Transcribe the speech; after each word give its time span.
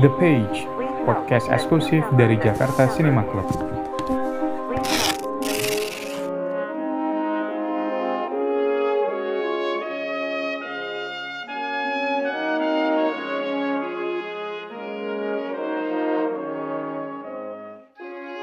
The 0.00 0.08
Page, 0.16 0.64
podcast 1.04 1.52
eksklusif 1.52 2.00
dari 2.16 2.40
Jakarta 2.40 2.88
Cinema 2.88 3.28
Club. 3.28 3.44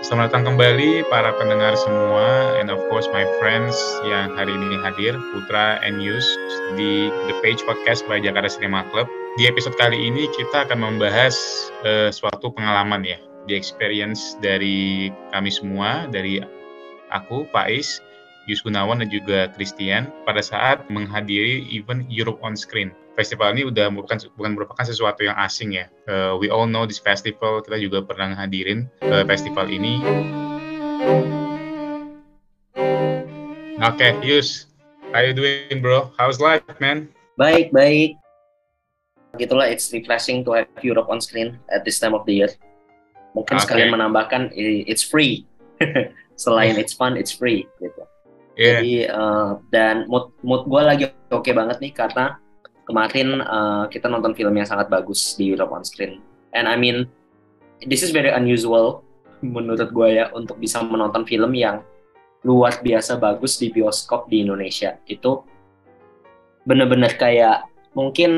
Selamat 0.05 0.29
datang 0.29 0.53
kembali 0.53 1.01
para 1.09 1.33
pendengar 1.41 1.73
semua 1.81 2.61
and 2.61 2.69
of 2.69 2.77
course 2.93 3.09
my 3.09 3.25
friends 3.41 3.73
yang 4.05 4.37
hari 4.37 4.53
ini 4.53 4.77
hadir 4.85 5.17
Putra 5.33 5.81
and 5.81 5.97
Yus 5.97 6.29
di 6.77 7.09
The 7.25 7.33
Page 7.41 7.65
Podcast 7.65 8.05
by 8.05 8.21
Jakarta 8.21 8.53
Cinema 8.53 8.85
Club. 8.93 9.09
Di 9.39 9.47
episode 9.47 9.79
kali 9.79 9.95
ini 9.95 10.27
kita 10.35 10.67
akan 10.67 10.83
membahas 10.83 11.31
uh, 11.87 12.11
suatu 12.11 12.51
pengalaman 12.51 13.07
ya, 13.07 13.15
di 13.47 13.55
experience 13.55 14.35
dari 14.43 15.07
kami 15.31 15.47
semua, 15.47 16.11
dari 16.11 16.43
aku, 17.07 17.47
Faiz, 17.47 18.03
Yus 18.51 18.59
Gunawan 18.59 18.99
dan 18.99 19.07
juga 19.07 19.47
Christian 19.55 20.11
pada 20.27 20.43
saat 20.43 20.83
menghadiri 20.91 21.71
event 21.71 22.03
Europe 22.11 22.43
on 22.43 22.59
Screen 22.59 22.91
festival 23.15 23.55
ini 23.55 23.63
udah 23.63 23.87
merupakan 23.87 24.19
bukan 24.35 24.59
merupakan 24.59 24.83
sesuatu 24.83 25.23
yang 25.23 25.39
asing 25.39 25.71
ya. 25.71 25.87
Uh, 26.11 26.35
we 26.35 26.51
all 26.51 26.67
know 26.67 26.83
this 26.83 26.99
festival, 26.99 27.63
kita 27.63 27.79
juga 27.79 28.03
pernah 28.03 28.35
hadirin 28.35 28.91
uh, 29.07 29.23
festival 29.23 29.71
ini. 29.71 30.03
Oke, 33.79 34.03
okay, 34.03 34.11
Yus, 34.19 34.67
how 35.15 35.23
you 35.23 35.31
doing, 35.31 35.79
bro? 35.79 36.11
How's 36.19 36.43
life, 36.43 36.67
man? 36.83 37.07
Baik, 37.39 37.71
baik. 37.71 38.18
Gitulah, 39.37 39.69
it's 39.69 39.93
refreshing 39.93 40.41
to 40.47 40.57
have 40.57 40.69
Europe 40.81 41.05
on 41.11 41.21
screen 41.21 41.61
at 41.69 41.85
this 41.85 42.01
time 42.01 42.17
of 42.17 42.25
the 42.25 42.33
year. 42.41 42.51
Mungkin 43.37 43.61
okay. 43.61 43.65
sekalian 43.65 43.93
menambahkan, 43.93 44.49
it's 44.57 45.05
free. 45.05 45.45
Selain 46.43 46.79
it's 46.81 46.95
fun, 46.95 47.13
it's 47.13 47.29
free, 47.29 47.69
gitu. 47.77 48.01
Yeah. 48.59 48.83
Jadi 48.83 48.93
uh, 49.07 49.51
dan 49.71 50.03
mood 50.11 50.35
mood 50.43 50.67
gue 50.67 50.81
lagi 50.83 51.05
oke 51.31 51.47
okay 51.47 51.55
banget 51.55 51.79
nih 51.79 51.95
karena 51.95 52.35
kemarin 52.83 53.39
uh, 53.39 53.87
kita 53.87 54.11
nonton 54.11 54.35
film 54.35 54.51
yang 54.51 54.67
sangat 54.67 54.91
bagus 54.91 55.39
di 55.39 55.47
Europe 55.55 55.71
on 55.71 55.87
screen. 55.87 56.19
And 56.51 56.67
I 56.67 56.75
mean, 56.75 57.07
this 57.87 58.03
is 58.03 58.11
very 58.11 58.35
unusual 58.35 59.07
menurut 59.45 59.95
gue 59.95 60.09
ya 60.19 60.27
untuk 60.35 60.59
bisa 60.59 60.83
menonton 60.83 61.23
film 61.23 61.55
yang 61.55 61.87
luar 62.43 62.83
biasa 62.83 63.15
bagus 63.15 63.55
di 63.55 63.71
bioskop 63.71 64.27
di 64.27 64.43
Indonesia. 64.43 64.99
Itu 65.07 65.47
bener-bener 66.67 67.15
kayak 67.15 67.63
mungkin 67.93 68.31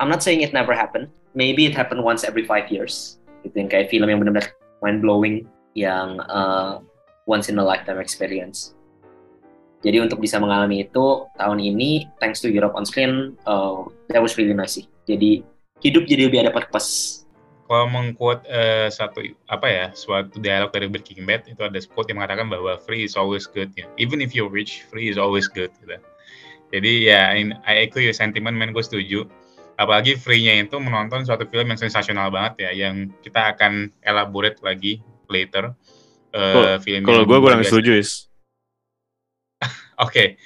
I'm 0.00 0.10
not 0.10 0.24
saying 0.24 0.42
it 0.44 0.52
never 0.52 0.72
happen. 0.72 1.08
Maybe 1.32 1.66
it 1.66 1.74
happen 1.76 2.02
once 2.02 2.26
every 2.26 2.42
five 2.44 2.68
years. 2.68 3.20
Itu 3.46 3.54
yang 3.56 3.70
kayak 3.70 3.88
film 3.88 4.10
yang 4.10 4.20
bener-bener 4.20 4.50
mind 4.82 5.00
blowing 5.00 5.46
yang 5.78 6.18
uh, 6.26 6.82
once 7.30 7.46
in 7.46 7.56
a 7.60 7.64
lifetime 7.64 8.02
experience. 8.02 8.74
Jadi 9.80 9.96
untuk 9.96 10.20
bisa 10.20 10.36
mengalami 10.36 10.84
itu 10.84 11.24
tahun 11.40 11.56
ini, 11.56 12.04
thanks 12.20 12.44
to 12.44 12.52
Europe 12.52 12.76
on 12.76 12.84
Screen, 12.84 13.32
uh, 13.48 13.88
that 14.12 14.20
was 14.20 14.36
really 14.36 14.52
nice. 14.52 14.76
Jadi 15.08 15.40
hidup 15.80 16.04
jadi 16.04 16.28
lebih 16.28 16.44
ada 16.44 16.52
purpose. 16.52 17.24
Kalau 17.70 17.86
mengquote 17.86 18.44
uh, 18.50 18.90
satu 18.90 19.22
apa 19.46 19.66
ya, 19.70 19.86
suatu 19.94 20.42
dialog 20.42 20.74
dari 20.74 20.90
Breaking 20.90 21.22
Bad 21.24 21.46
itu 21.48 21.62
ada 21.62 21.78
quote 21.94 22.10
yang 22.12 22.20
mengatakan 22.20 22.50
bahwa 22.50 22.76
free 22.82 23.06
is 23.06 23.14
always 23.16 23.46
good 23.46 23.70
ya. 23.78 23.86
Even 23.96 24.18
if 24.20 24.34
you're 24.34 24.50
rich, 24.50 24.84
free 24.90 25.08
is 25.08 25.16
always 25.16 25.46
good 25.46 25.70
gitu. 25.80 25.96
Jadi 26.70 27.10
ya, 27.10 27.34
in, 27.34 27.54
I 27.66 27.86
echo 27.86 27.98
your 27.98 28.14
sentiment, 28.14 28.54
man, 28.54 28.70
gue 28.70 28.82
setuju. 28.82 29.26
Apalagi 29.74 30.14
free-nya 30.14 30.60
itu 30.60 30.76
menonton 30.76 31.24
suatu 31.26 31.48
film 31.48 31.72
yang 31.72 31.80
sensasional 31.80 32.28
banget 32.30 32.68
ya, 32.68 32.70
yang 32.86 33.10
kita 33.24 33.56
akan 33.56 33.90
elaborate 34.04 34.60
lagi 34.62 35.02
later. 35.26 35.74
Uh, 36.30 36.78
film 36.78 37.02
kalau 37.02 37.26
gue 37.26 37.38
kurang 37.42 37.58
setuju, 37.66 37.98
is 37.98 38.30
okay. 39.98 40.38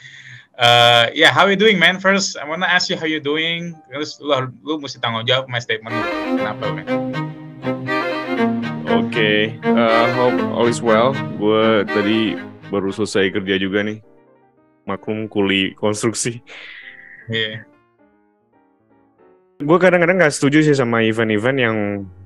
Uh, 0.55 1.11
yeah, 1.13 1.35
how 1.35 1.51
you 1.51 1.59
doing, 1.59 1.83
man? 1.83 1.99
First, 1.99 2.39
I 2.39 2.47
wanna 2.47 2.71
ask 2.71 2.87
you 2.87 2.97
how 2.97 3.11
you 3.11 3.19
doing. 3.19 3.75
Terus 3.91 4.23
lu, 4.23 4.33
lu 4.63 4.79
mesti 4.79 5.03
tanggung 5.03 5.27
jawab 5.27 5.51
my 5.51 5.59
statement 5.59 5.93
Kenapa, 6.39 6.65
man? 6.71 6.87
Oke, 8.95 9.11
okay. 9.11 9.39
uh, 9.67 10.07
hope 10.15 10.39
all 10.55 10.71
is 10.71 10.79
well. 10.79 11.11
Gue 11.37 11.83
tadi 11.91 12.39
baru 12.71 12.95
selesai 12.95 13.35
kerja 13.35 13.59
juga 13.59 13.83
nih. 13.83 13.99
Maklum 14.85 15.29
kuli 15.29 15.73
konstruksi. 15.77 16.41
Iya. 17.29 17.41
Yeah. 17.41 17.57
Gue 19.65 19.79
kadang-kadang 19.79 20.21
gak 20.21 20.35
setuju 20.35 20.67
sih 20.67 20.77
sama 20.77 21.07
event-event 21.07 21.59
yang 21.59 21.77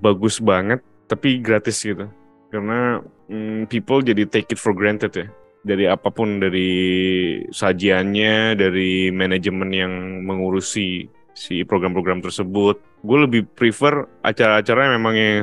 bagus 0.00 0.40
banget, 0.40 0.80
tapi 1.06 1.38
gratis 1.38 1.84
gitu. 1.84 2.08
Karena 2.48 3.04
mm, 3.28 3.68
people 3.68 4.00
jadi 4.00 4.24
take 4.24 4.56
it 4.56 4.58
for 4.58 4.72
granted 4.72 5.12
ya 5.12 5.28
dari 5.66 5.84
apa 5.90 6.08
pun 6.08 6.38
dari 6.38 6.70
sajiannya 7.50 8.54
dari 8.54 9.10
manajemen 9.10 9.70
yang 9.74 9.92
mengurusi 10.24 11.10
si 11.34 11.62
program-program 11.62 12.22
tersebut 12.22 12.80
gue 13.04 13.18
lebih 13.18 13.42
prefer 13.54 14.06
acara-acara 14.26 14.90
yang 14.90 14.94
memang 14.98 15.14
yang 15.14 15.36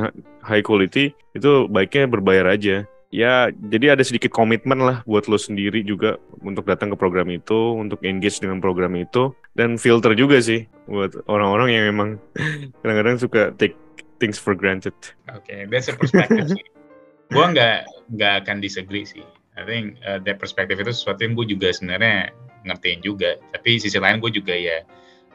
high 0.43 0.65
quality 0.65 1.15
itu 1.31 1.51
baiknya 1.71 2.09
berbayar 2.11 2.51
aja 2.51 2.83
ya 3.15 3.47
jadi 3.71 3.95
ada 3.95 4.03
sedikit 4.03 4.35
komitmen 4.35 4.83
lah 4.83 4.97
buat 5.07 5.31
lo 5.31 5.39
sendiri 5.39 5.87
juga 5.87 6.19
untuk 6.43 6.67
datang 6.67 6.91
ke 6.91 6.99
program 6.99 7.31
itu 7.31 7.79
untuk 7.79 8.03
engage 8.03 8.43
dengan 8.43 8.59
program 8.59 8.91
itu 8.99 9.31
dan 9.55 9.79
filter 9.79 10.11
juga 10.19 10.43
sih 10.43 10.67
buat 10.91 11.15
orang-orang 11.31 11.71
yang 11.71 11.83
memang 11.95 12.09
kadang-kadang 12.83 13.15
suka 13.15 13.55
take 13.55 13.79
things 14.19 14.39
for 14.39 14.55
granted. 14.55 14.95
Oke, 15.31 15.47
okay, 15.47 15.59
that's 15.71 15.87
a 15.87 15.95
perspective 15.95 16.51
sih. 16.51 16.63
gue 17.33 17.45
nggak 17.55 17.87
nggak 18.13 18.33
akan 18.45 18.61
disagree 18.61 19.01
sih 19.01 19.25
I 19.55 19.63
think 19.63 20.03
uh, 20.03 20.19
that 20.27 20.37
perspektif 20.37 20.75
itu 20.83 20.91
sesuatu 20.91 21.23
yang 21.23 21.33
gue 21.39 21.55
juga 21.55 21.71
sebenarnya 21.71 22.35
ngertiin 22.67 22.99
juga. 22.99 23.39
Tapi 23.55 23.79
sisi 23.79 23.95
lain 23.95 24.19
gue 24.19 24.31
juga 24.31 24.51
ya 24.51 24.83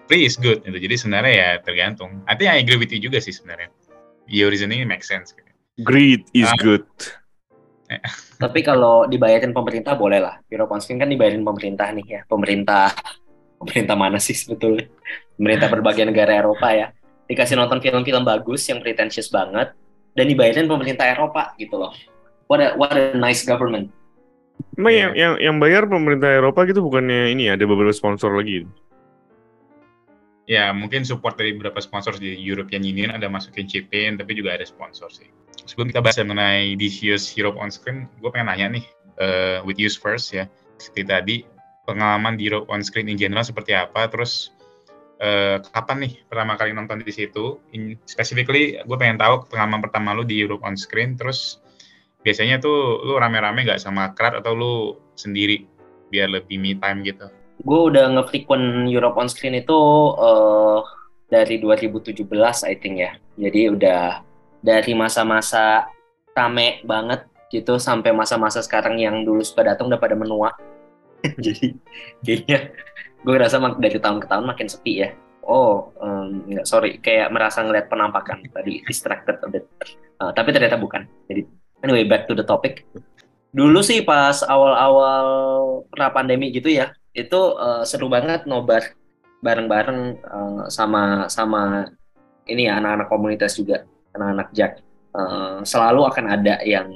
free 0.06 0.28
is 0.28 0.36
good 0.36 0.60
gitu. 0.60 0.76
Jadi 0.76 0.94
sebenarnya 1.00 1.32
ya 1.32 1.50
tergantung. 1.64 2.20
I 2.28 2.36
think 2.36 2.52
I 2.52 2.60
agree 2.60 2.76
with 2.76 2.92
you 2.92 3.00
juga 3.00 3.18
sih 3.18 3.32
sebenarnya. 3.32 3.72
Your 4.28 4.52
reasoning 4.52 4.84
makes 4.84 5.08
sense. 5.08 5.32
Greed 5.80 6.28
is 6.36 6.52
uh, 6.52 6.60
good. 6.60 6.84
Tapi 8.38 8.60
kalau 8.62 9.10
dibayarin 9.10 9.50
pemerintah 9.50 9.98
boleh 9.98 10.22
lah. 10.22 10.38
Euroconskin 10.46 11.00
kan 11.00 11.10
dibayarin 11.10 11.42
pemerintah 11.42 11.90
nih 11.90 12.06
ya. 12.06 12.20
Pemerintah 12.28 12.94
pemerintah 13.58 13.96
mana 13.98 14.22
sih 14.22 14.36
sebetulnya? 14.36 14.86
Pemerintah 15.34 15.68
berbagai 15.68 16.06
negara 16.06 16.38
Eropa 16.38 16.70
ya. 16.70 16.94
Dikasih 17.26 17.58
nonton 17.58 17.82
film-film 17.82 18.22
bagus 18.22 18.66
yang 18.70 18.78
pretentious 18.78 19.30
banget 19.30 19.74
dan 20.14 20.24
dibayarin 20.26 20.66
pemerintah 20.70 21.06
Eropa 21.06 21.54
gitu 21.58 21.78
loh. 21.78 21.94
What 22.50 22.58
a, 22.58 22.74
what 22.74 22.94
a 22.94 23.14
nice 23.14 23.46
government. 23.46 23.94
Emang 24.74 24.92
yeah. 24.92 25.00
yang, 25.00 25.12
yang 25.14 25.34
yang 25.38 25.56
bayar 25.62 25.86
pemerintah 25.86 26.30
Eropa 26.30 26.66
gitu 26.66 26.82
bukannya 26.82 27.32
ini 27.32 27.50
ya, 27.50 27.54
ada 27.54 27.64
beberapa 27.64 27.94
sponsor 27.94 28.34
lagi? 28.34 28.66
Ya 30.50 30.74
mungkin 30.74 31.06
support 31.06 31.38
dari 31.38 31.54
beberapa 31.54 31.78
sponsor 31.78 32.18
di 32.18 32.34
European 32.42 32.82
Union 32.82 33.14
ada 33.14 33.30
masukin 33.30 33.70
chipin 33.70 34.18
tapi 34.18 34.34
juga 34.34 34.58
ada 34.58 34.66
sponsor 34.66 35.06
sih. 35.14 35.30
Sebelum 35.66 35.92
kita 35.92 36.00
bahas 36.00 36.16
mengenai 36.20 36.76
year's 36.78 37.32
Europe 37.36 37.60
on 37.60 37.68
Screen, 37.68 38.08
gue 38.20 38.30
pengen 38.32 38.48
nanya 38.48 38.66
nih 38.80 38.84
uh, 39.20 39.58
with 39.64 39.76
you 39.76 39.90
first 39.92 40.32
ya. 40.32 40.48
Seperti 40.80 41.02
tadi 41.04 41.36
pengalaman 41.84 42.40
di 42.40 42.48
Europe 42.48 42.68
on 42.72 42.80
Screen 42.80 43.10
in 43.10 43.20
general 43.20 43.44
seperti 43.44 43.76
apa, 43.76 44.08
terus 44.08 44.54
uh, 45.20 45.60
kapan 45.72 46.08
nih 46.08 46.12
pertama 46.26 46.56
kali 46.56 46.72
nonton 46.72 47.04
di 47.04 47.12
situ? 47.12 47.60
In, 47.76 47.96
specifically, 48.08 48.80
gue 48.80 48.96
pengen 48.96 49.20
tahu 49.20 49.48
pengalaman 49.50 49.84
pertama 49.84 50.16
lu 50.16 50.24
di 50.24 50.40
Europe 50.40 50.64
on 50.64 50.74
Screen, 50.78 51.18
terus 51.18 51.60
biasanya 52.24 52.60
tuh 52.60 53.00
lu 53.04 53.16
rame-rame 53.16 53.64
gak 53.64 53.80
sama 53.80 54.12
crowd 54.12 54.40
atau 54.40 54.52
lu 54.52 54.74
sendiri 55.16 55.64
biar 56.12 56.28
lebih 56.32 56.56
me 56.60 56.76
time 56.76 57.04
gitu? 57.04 57.28
Gue 57.60 57.92
udah 57.92 58.08
ngefrequent 58.16 58.88
Europe 58.88 59.20
on 59.20 59.28
Screen 59.28 59.60
itu 59.60 59.76
uh, 60.16 60.80
dari 61.28 61.60
2017 61.60 62.24
I 62.66 62.74
think 62.80 63.04
ya. 63.04 63.12
Jadi 63.36 63.60
udah 63.68 64.29
dari 64.60 64.92
masa-masa 64.92 65.88
rame 66.36 66.84
banget 66.84 67.26
gitu 67.50 67.76
sampai 67.76 68.14
masa-masa 68.14 68.62
sekarang 68.62 69.00
yang 69.00 69.26
dulu 69.26 69.42
suka 69.42 69.66
datang 69.66 69.90
udah 69.90 70.00
pada 70.00 70.14
menua. 70.14 70.54
Jadi 71.44 71.76
kayaknya 72.24 72.72
gue 73.20 73.36
rasa 73.36 73.60
dari 73.76 73.98
tahun 74.00 74.22
ke 74.22 74.26
tahun 74.30 74.44
makin 74.46 74.68
sepi 74.70 74.92
ya. 75.04 75.10
Oh, 75.44 75.90
um, 75.98 76.46
nggak 76.46 76.68
sorry, 76.68 77.02
kayak 77.02 77.32
merasa 77.34 77.64
ngeliat 77.66 77.90
penampakan 77.90 78.44
tadi 78.54 78.86
distracted 78.86 79.42
a 79.42 79.48
bit. 79.50 79.66
Uh, 80.22 80.30
tapi 80.30 80.54
ternyata 80.54 80.78
bukan. 80.78 81.08
Jadi 81.26 81.42
Anyway, 81.80 82.04
back 82.04 82.28
to 82.28 82.36
the 82.36 82.44
topic. 82.44 82.84
Dulu 83.50 83.80
sih 83.80 84.04
pas 84.04 84.44
awal-awal 84.44 85.26
pra 85.90 86.12
pandemi 86.12 86.52
gitu 86.52 86.70
ya, 86.70 86.92
itu 87.16 87.56
uh, 87.56 87.82
seru 87.82 88.06
banget 88.06 88.44
nobar 88.46 88.94
bareng-bareng 89.40 90.20
uh, 90.22 90.64
sama 90.68 91.26
sama 91.32 91.88
ini 92.44 92.68
ya 92.68 92.78
anak-anak 92.78 93.08
komunitas 93.08 93.56
juga, 93.56 93.88
anak-anak 94.14 94.48
Jack. 94.54 94.72
Uh, 95.10 95.58
selalu 95.66 96.06
akan 96.06 96.26
ada 96.30 96.62
yang 96.62 96.86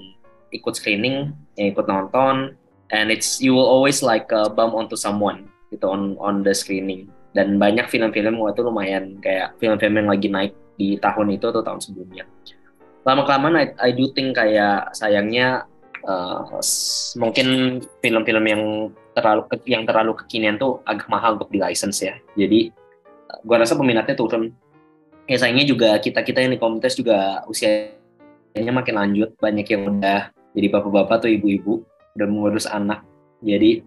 ikut 0.55 0.79
screening, 0.79 1.35
yang 1.59 1.75
ikut 1.75 1.87
nonton, 1.91 2.55
and 2.95 3.11
it's 3.11 3.43
you 3.43 3.51
will 3.51 3.67
always 3.67 4.07
like 4.07 4.31
uh, 4.31 4.47
bump 4.47 4.71
onto 4.75 4.95
someone 4.95 5.51
gitu 5.75 5.91
on 5.91 6.15
on 6.23 6.47
the 6.47 6.55
screening. 6.55 7.11
Dan 7.35 7.59
banyak 7.59 7.91
film-film 7.91 8.39
waktu 8.39 8.63
lumayan 8.63 9.19
kayak 9.19 9.59
film-film 9.59 9.99
yang 9.99 10.09
lagi 10.11 10.31
naik 10.31 10.55
di 10.79 10.95
tahun 11.03 11.35
itu 11.35 11.51
atau 11.51 11.67
tahun 11.67 11.83
sebelumnya. 11.83 12.23
Lama 13.03 13.27
kelamaan 13.27 13.59
I, 13.59 13.67
I 13.83 13.91
do 13.91 14.15
think 14.15 14.39
kayak 14.39 14.95
sayangnya 14.95 15.67
uh, 16.07 16.63
mungkin 17.19 17.83
film-film 17.99 18.45
yang 18.47 18.63
terlalu 19.19 19.43
yang 19.67 19.83
terlalu 19.83 20.15
kekinian 20.23 20.63
tuh 20.63 20.79
agak 20.87 21.11
mahal 21.11 21.35
untuk 21.35 21.51
di 21.51 21.59
license 21.59 22.07
ya. 22.07 22.15
Jadi 22.39 22.71
gua 23.43 23.59
rasa 23.67 23.75
peminatnya 23.75 24.15
turun. 24.15 24.55
Ya 25.25 25.37
sayangnya 25.41 25.65
juga 25.65 25.97
kita 25.97 26.21
kita 26.21 26.45
yang 26.45 26.53
di 26.53 26.61
komunitas 26.61 26.95
juga 27.01 27.41
usianya 27.49 28.73
makin 28.73 28.95
lanjut, 29.01 29.33
banyak 29.41 29.67
yang 29.73 29.83
udah 29.89 30.29
jadi 30.53 30.67
bapak-bapak 30.69 31.25
atau 31.25 31.31
ibu-ibu 31.33 31.81
udah 32.15 32.27
mengurus 32.29 32.69
anak. 32.69 33.01
Jadi 33.41 33.81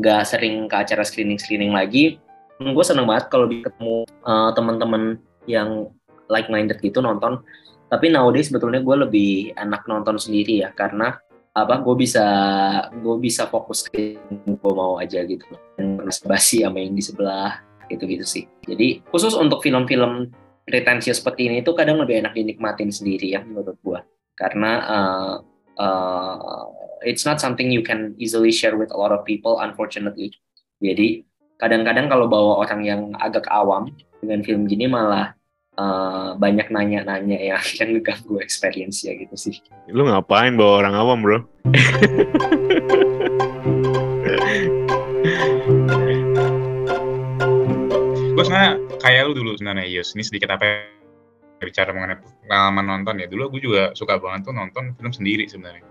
nggak 0.00 0.22
sering 0.26 0.66
ke 0.66 0.76
acara 0.76 1.04
screening-screening 1.04 1.70
lagi. 1.76 2.16
Gue 2.58 2.84
seneng 2.86 3.04
banget 3.04 3.28
kalau 3.28 3.50
ketemu 3.50 4.08
uh, 4.24 4.50
teman-teman 4.56 5.20
yang 5.44 5.92
like 6.32 6.48
minded 6.48 6.80
gitu 6.80 7.04
nonton. 7.04 7.44
Tapi 7.92 8.08
nowadays 8.10 8.48
sebetulnya 8.48 8.80
gue 8.80 8.96
lebih 9.04 9.30
enak 9.54 9.84
nonton 9.84 10.16
sendiri 10.16 10.64
ya 10.64 10.72
karena 10.72 11.20
apa 11.54 11.78
gue 11.78 11.94
bisa 11.94 12.26
gue 12.90 13.16
bisa 13.22 13.46
fokus 13.46 13.86
ke 13.86 14.18
gue 14.42 14.72
mau 14.74 14.98
aja 14.98 15.22
gitu 15.22 15.46
dan 15.78 16.02
basi 16.26 16.66
sama 16.66 16.82
yang 16.82 16.98
di 16.98 17.04
sebelah 17.06 17.62
gitu 17.86 18.10
gitu 18.10 18.26
sih 18.26 18.44
jadi 18.66 18.98
khusus 19.14 19.38
untuk 19.38 19.62
film-film 19.62 20.34
pretensius 20.64 21.20
seperti 21.20 21.52
ini 21.52 21.60
itu 21.60 21.72
kadang 21.76 22.00
lebih 22.00 22.24
enak 22.24 22.32
dinikmatin 22.32 22.88
sendiri 22.88 23.36
ya 23.36 23.40
menurut 23.44 23.76
gue 23.84 24.00
karena 24.34 24.72
uh, 24.84 25.34
uh, 25.78 26.64
it's 27.04 27.28
not 27.28 27.38
something 27.38 27.70
you 27.70 27.84
can 27.84 28.16
easily 28.16 28.50
share 28.50 28.74
with 28.74 28.90
a 28.90 28.98
lot 28.98 29.12
of 29.12 29.22
people 29.28 29.60
unfortunately 29.60 30.32
jadi 30.80 31.22
kadang-kadang 31.60 32.10
kalau 32.10 32.26
bawa 32.26 32.64
orang 32.64 32.80
yang 32.82 33.00
agak 33.20 33.46
awam 33.52 33.92
dengan 34.20 34.40
film 34.42 34.66
gini 34.66 34.88
malah 34.90 35.36
uh, 35.78 36.34
banyak 36.36 36.68
nanya-nanya 36.70 37.38
yang 37.52 37.58
akan 37.60 37.88
ngeganggu 37.98 38.36
experience 38.42 39.04
ya 39.06 39.14
gitu 39.14 39.36
sih. 39.36 39.56
Lu 39.90 40.04
ngapain 40.08 40.56
bawa 40.58 40.84
orang 40.84 40.94
awam 40.96 41.18
bro? 41.22 41.38
gue 48.34 48.42
sebenarnya 48.42 48.83
kayak 49.04 49.28
lu 49.28 49.32
dulu 49.36 49.52
sebenarnya 49.60 49.84
Yus. 49.84 50.16
Ini 50.16 50.24
sedikit 50.24 50.56
apa 50.56 50.64
ya, 50.64 50.76
bicara 51.60 51.92
mengenai 51.92 52.16
pengalaman 52.48 52.84
nonton 52.88 53.20
ya. 53.20 53.26
Dulu 53.28 53.52
gue 53.52 53.60
juga 53.60 53.82
suka 53.92 54.16
banget 54.16 54.48
tuh 54.48 54.54
nonton 54.56 54.96
film 54.96 55.12
sendiri 55.12 55.44
sebenarnya. 55.44 55.84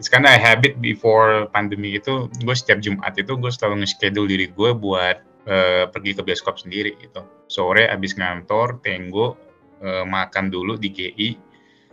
It's 0.00 0.10
kind 0.10 0.26
of 0.26 0.34
habit 0.34 0.82
before 0.82 1.46
pandemi 1.54 1.94
itu, 1.94 2.26
gue 2.42 2.54
setiap 2.56 2.82
Jumat 2.82 3.14
itu 3.14 3.38
gue 3.38 3.50
selalu 3.52 3.86
nge-schedule 3.86 4.26
diri 4.26 4.50
gue 4.50 4.70
buat 4.74 5.22
uh, 5.46 5.86
pergi 5.86 6.18
ke 6.18 6.22
bioskop 6.26 6.58
sendiri 6.58 6.98
gitu. 6.98 7.22
Sore 7.46 7.86
abis 7.86 8.18
ngantor, 8.18 8.82
tenggo, 8.82 9.38
uh, 9.86 10.02
makan 10.02 10.50
dulu 10.50 10.74
di 10.74 10.90
GI, 10.90 11.28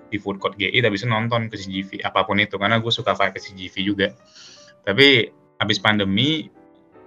di 0.10 0.18
food 0.18 0.42
court 0.42 0.58
GI, 0.58 0.82
bisa 0.90 1.06
nonton 1.06 1.46
ke 1.46 1.62
CGV, 1.62 2.02
apa 2.02 2.26
pun 2.26 2.42
itu. 2.42 2.58
Karena 2.58 2.82
gue 2.82 2.90
suka 2.90 3.14
pakai 3.14 3.38
CGV 3.38 3.76
juga. 3.86 4.08
Tapi 4.82 5.30
abis 5.62 5.78
pandemi, 5.78 6.50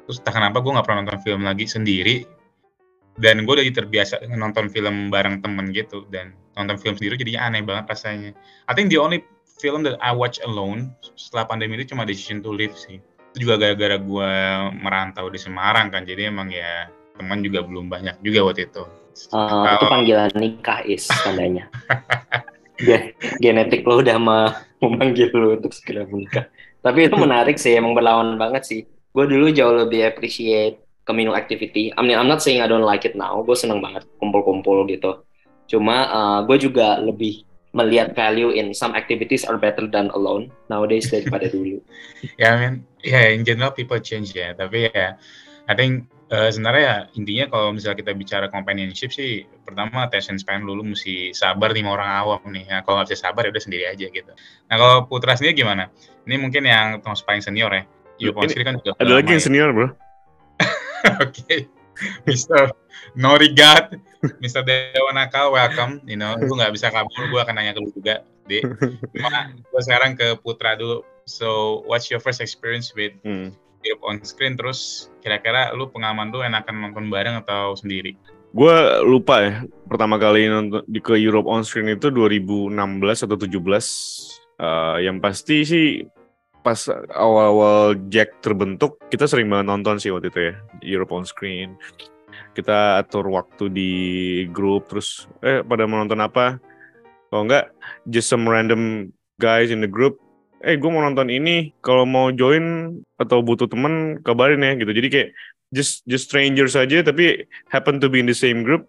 terus 0.06 0.22
tak 0.22 0.38
kenapa 0.38 0.62
gue 0.62 0.70
nggak 0.78 0.86
pernah 0.86 1.02
nonton 1.02 1.20
film 1.26 1.42
lagi 1.42 1.66
sendiri. 1.66 2.22
Dan 3.14 3.46
gue 3.46 3.54
udah 3.54 3.64
terbiasa 3.64 4.26
nonton 4.34 4.66
film 4.70 5.08
bareng 5.08 5.38
temen 5.40 5.70
gitu. 5.70 6.06
Dan 6.10 6.34
nonton 6.58 6.78
film 6.78 6.94
sendiri 6.98 7.18
jadinya 7.18 7.46
aneh 7.50 7.62
banget 7.62 7.90
rasanya. 7.90 8.30
I 8.66 8.72
think 8.74 8.90
the 8.90 8.98
only 8.98 9.22
film 9.58 9.86
that 9.86 9.98
I 10.02 10.10
watch 10.10 10.42
alone 10.42 10.92
setelah 11.14 11.46
pandemi 11.46 11.78
itu 11.78 11.94
cuma 11.94 12.02
Decision 12.04 12.42
to 12.42 12.50
Live 12.50 12.74
sih. 12.74 12.98
Itu 13.34 13.48
juga 13.50 13.58
gara-gara 13.58 13.98
gue 13.98 14.30
merantau 14.78 15.30
di 15.30 15.38
Semarang 15.38 15.90
kan. 15.90 16.02
Jadi 16.06 16.30
emang 16.30 16.50
ya 16.50 16.90
teman 17.14 17.42
juga 17.42 17.62
belum 17.62 17.86
banyak 17.86 18.18
juga 18.22 18.50
waktu 18.50 18.66
itu. 18.66 18.84
Uh, 19.30 19.46
Kalau... 19.46 19.78
itu 19.78 19.86
panggilan 19.86 20.32
nikah 20.34 20.80
is 20.82 21.06
tandanya. 21.22 21.70
Genetik 23.42 23.86
lo 23.86 24.02
udah 24.02 24.18
ma 24.18 24.50
memanggil 24.82 25.30
lo 25.30 25.54
untuk 25.54 25.70
segera 25.70 26.02
menikah. 26.10 26.50
Tapi 26.82 27.08
itu 27.08 27.16
menarik 27.16 27.56
sih 27.56 27.78
emang 27.78 27.94
berlawan 27.94 28.36
banget 28.36 28.62
sih. 28.66 28.80
Gue 29.14 29.30
dulu 29.30 29.48
jauh 29.54 29.86
lebih 29.86 30.10
appreciate 30.10 30.83
communal 31.04 31.36
activity 31.36 31.92
I 31.94 32.00
mean 32.02 32.16
I'm 32.18 32.28
not 32.28 32.40
saying 32.40 32.60
I 32.60 32.68
don't 32.68 32.84
like 32.84 33.04
it 33.08 33.14
now 33.14 33.40
gue 33.44 33.56
seneng 33.56 33.80
banget 33.84 34.08
kumpul-kumpul 34.18 34.88
gitu 34.88 35.24
cuma 35.64 35.96
uh, 36.12 36.40
gue 36.44 36.60
juga 36.60 37.00
lebih 37.00 37.44
melihat 37.74 38.14
value 38.14 38.54
in 38.54 38.70
some 38.70 38.94
activities 38.94 39.42
are 39.42 39.58
better 39.58 39.90
than 39.90 40.08
alone 40.14 40.48
nowadays 40.70 41.10
daripada 41.10 41.50
dulu. 41.54 41.82
ya, 42.38 42.40
yeah, 42.40 42.50
I 42.54 42.58
mean, 42.62 42.74
ya 43.02 43.10
yeah, 43.18 43.26
in 43.34 43.42
general 43.42 43.74
people 43.74 43.98
change 43.98 44.32
ya, 44.32 44.54
tapi 44.54 44.88
ya, 44.94 45.18
I 45.66 45.74
think 45.74 46.06
uh, 46.30 46.48
sebenarnya 46.54 46.82
ya 46.86 46.96
intinya 47.18 47.44
kalau 47.50 47.74
misalnya 47.74 47.98
kita 48.06 48.12
bicara 48.14 48.46
companionship 48.46 49.10
sih, 49.10 49.42
pertama 49.66 50.06
attention 50.06 50.38
span 50.38 50.62
dulu 50.62 50.86
mesti 50.86 51.34
sabar 51.34 51.74
lima 51.74 51.92
orang 51.98 52.08
awam 52.14 52.40
nih. 52.54 52.64
Ya, 52.70 52.78
kalau 52.86 53.02
nggak 53.02 53.10
bisa 53.10 53.18
sabar 53.28 53.42
ya 53.44 53.50
udah 53.50 53.64
sendiri 53.66 53.84
aja 53.90 54.06
gitu. 54.06 54.32
Nah 54.70 54.76
kalau 54.78 54.96
Putra 55.10 55.34
sendiri 55.34 55.66
gimana? 55.66 55.90
Ini 56.24 56.40
mungkin 56.40 56.62
yang 56.64 57.02
termasuk 57.02 57.26
paling 57.26 57.42
senior 57.42 57.74
ya. 57.74 57.84
Yuk, 58.22 58.38
kan 58.38 58.78
juga 58.78 58.94
ada 58.94 59.10
lagi 59.18 59.34
yang 59.34 59.42
senior 59.42 59.74
bro. 59.74 59.90
Oke. 61.04 61.22
okay. 61.24 61.60
Mister 62.26 62.74
No 63.14 63.38
Regard, 63.38 63.94
Mr. 64.42 64.66
Dewa 64.66 65.14
Nakal, 65.14 65.54
welcome. 65.54 66.02
You 66.08 66.18
know, 66.18 66.34
lu 66.34 66.58
nggak 66.58 66.74
bisa 66.74 66.90
kabur, 66.90 67.30
gue 67.30 67.40
akan 67.40 67.54
nanya 67.54 67.72
ke 67.76 67.80
lu 67.80 67.90
juga, 67.94 68.26
Di. 68.50 68.60
Cuma 69.14 69.54
gue 69.54 69.82
sekarang 69.84 70.18
ke 70.18 70.34
Putra 70.42 70.74
dulu. 70.74 71.06
So, 71.24 71.80
what's 71.88 72.10
your 72.10 72.20
first 72.20 72.42
experience 72.42 72.92
with 72.92 73.14
hmm. 73.22 73.54
Europe 73.86 74.04
on 74.04 74.16
screen? 74.26 74.58
Terus 74.58 75.08
kira-kira 75.22 75.72
lu 75.72 75.88
pengalaman 75.88 76.34
lu 76.34 76.42
enakan 76.42 76.90
nonton 76.90 77.08
bareng 77.08 77.38
atau 77.46 77.78
sendiri? 77.78 78.18
Gue 78.54 78.74
lupa 79.02 79.42
ya, 79.42 79.54
pertama 79.86 80.18
kali 80.18 80.50
nonton 80.50 80.82
di 80.86 80.98
ke 80.98 81.14
Europe 81.14 81.46
on 81.46 81.62
screen 81.62 81.94
itu 81.94 82.10
2016 82.10 82.74
atau 83.30 83.36
17. 83.38 84.34
Uh, 84.54 85.02
yang 85.02 85.18
pasti 85.18 85.66
sih 85.66 85.86
pas 86.64 86.80
awal-awal 87.12 87.92
Jack 88.08 88.40
terbentuk, 88.40 88.96
kita 89.12 89.28
sering 89.28 89.52
banget 89.52 89.68
nonton 89.68 90.00
sih 90.00 90.08
waktu 90.08 90.32
itu 90.32 90.40
ya, 90.48 90.54
Europe 90.80 91.12
on 91.12 91.28
screen. 91.28 91.76
Kita 92.56 92.98
atur 92.98 93.28
waktu 93.28 93.68
di 93.68 93.92
grup, 94.48 94.88
terus 94.88 95.28
eh 95.44 95.60
pada 95.60 95.84
mau 95.84 96.00
nonton 96.00 96.24
apa? 96.24 96.58
Kalau 97.28 97.44
enggak, 97.44 97.68
just 98.08 98.32
some 98.32 98.48
random 98.48 99.12
guys 99.36 99.68
in 99.68 99.84
the 99.84 99.90
group, 99.90 100.16
eh 100.64 100.80
gue 100.80 100.88
mau 100.88 101.04
nonton 101.04 101.28
ini, 101.28 101.76
kalau 101.84 102.08
mau 102.08 102.32
join 102.32 102.96
atau 103.20 103.44
butuh 103.44 103.68
temen, 103.68 104.24
kabarin 104.24 104.64
ya 104.64 104.72
gitu. 104.80 104.90
Jadi 104.94 105.08
kayak 105.12 105.30
just 105.74 106.06
just 106.08 106.30
strangers 106.30 106.78
saja, 106.78 107.04
tapi 107.04 107.44
happen 107.68 108.00
to 108.00 108.08
be 108.08 108.22
in 108.22 108.30
the 108.30 108.34
same 108.34 108.64
group, 108.64 108.88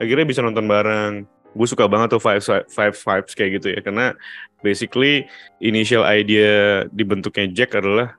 akhirnya 0.00 0.24
bisa 0.24 0.40
nonton 0.40 0.70
bareng 0.70 1.28
gue 1.50 1.66
suka 1.66 1.86
banget 1.90 2.14
tuh 2.14 2.22
five 2.22 2.42
five 2.70 2.94
vibes 2.94 3.32
kayak 3.34 3.50
gitu 3.60 3.74
ya. 3.74 3.80
Karena 3.82 4.06
basically 4.62 5.26
initial 5.60 6.06
idea 6.06 6.84
dibentuknya 6.90 7.50
Jack 7.50 7.76
adalah 7.76 8.14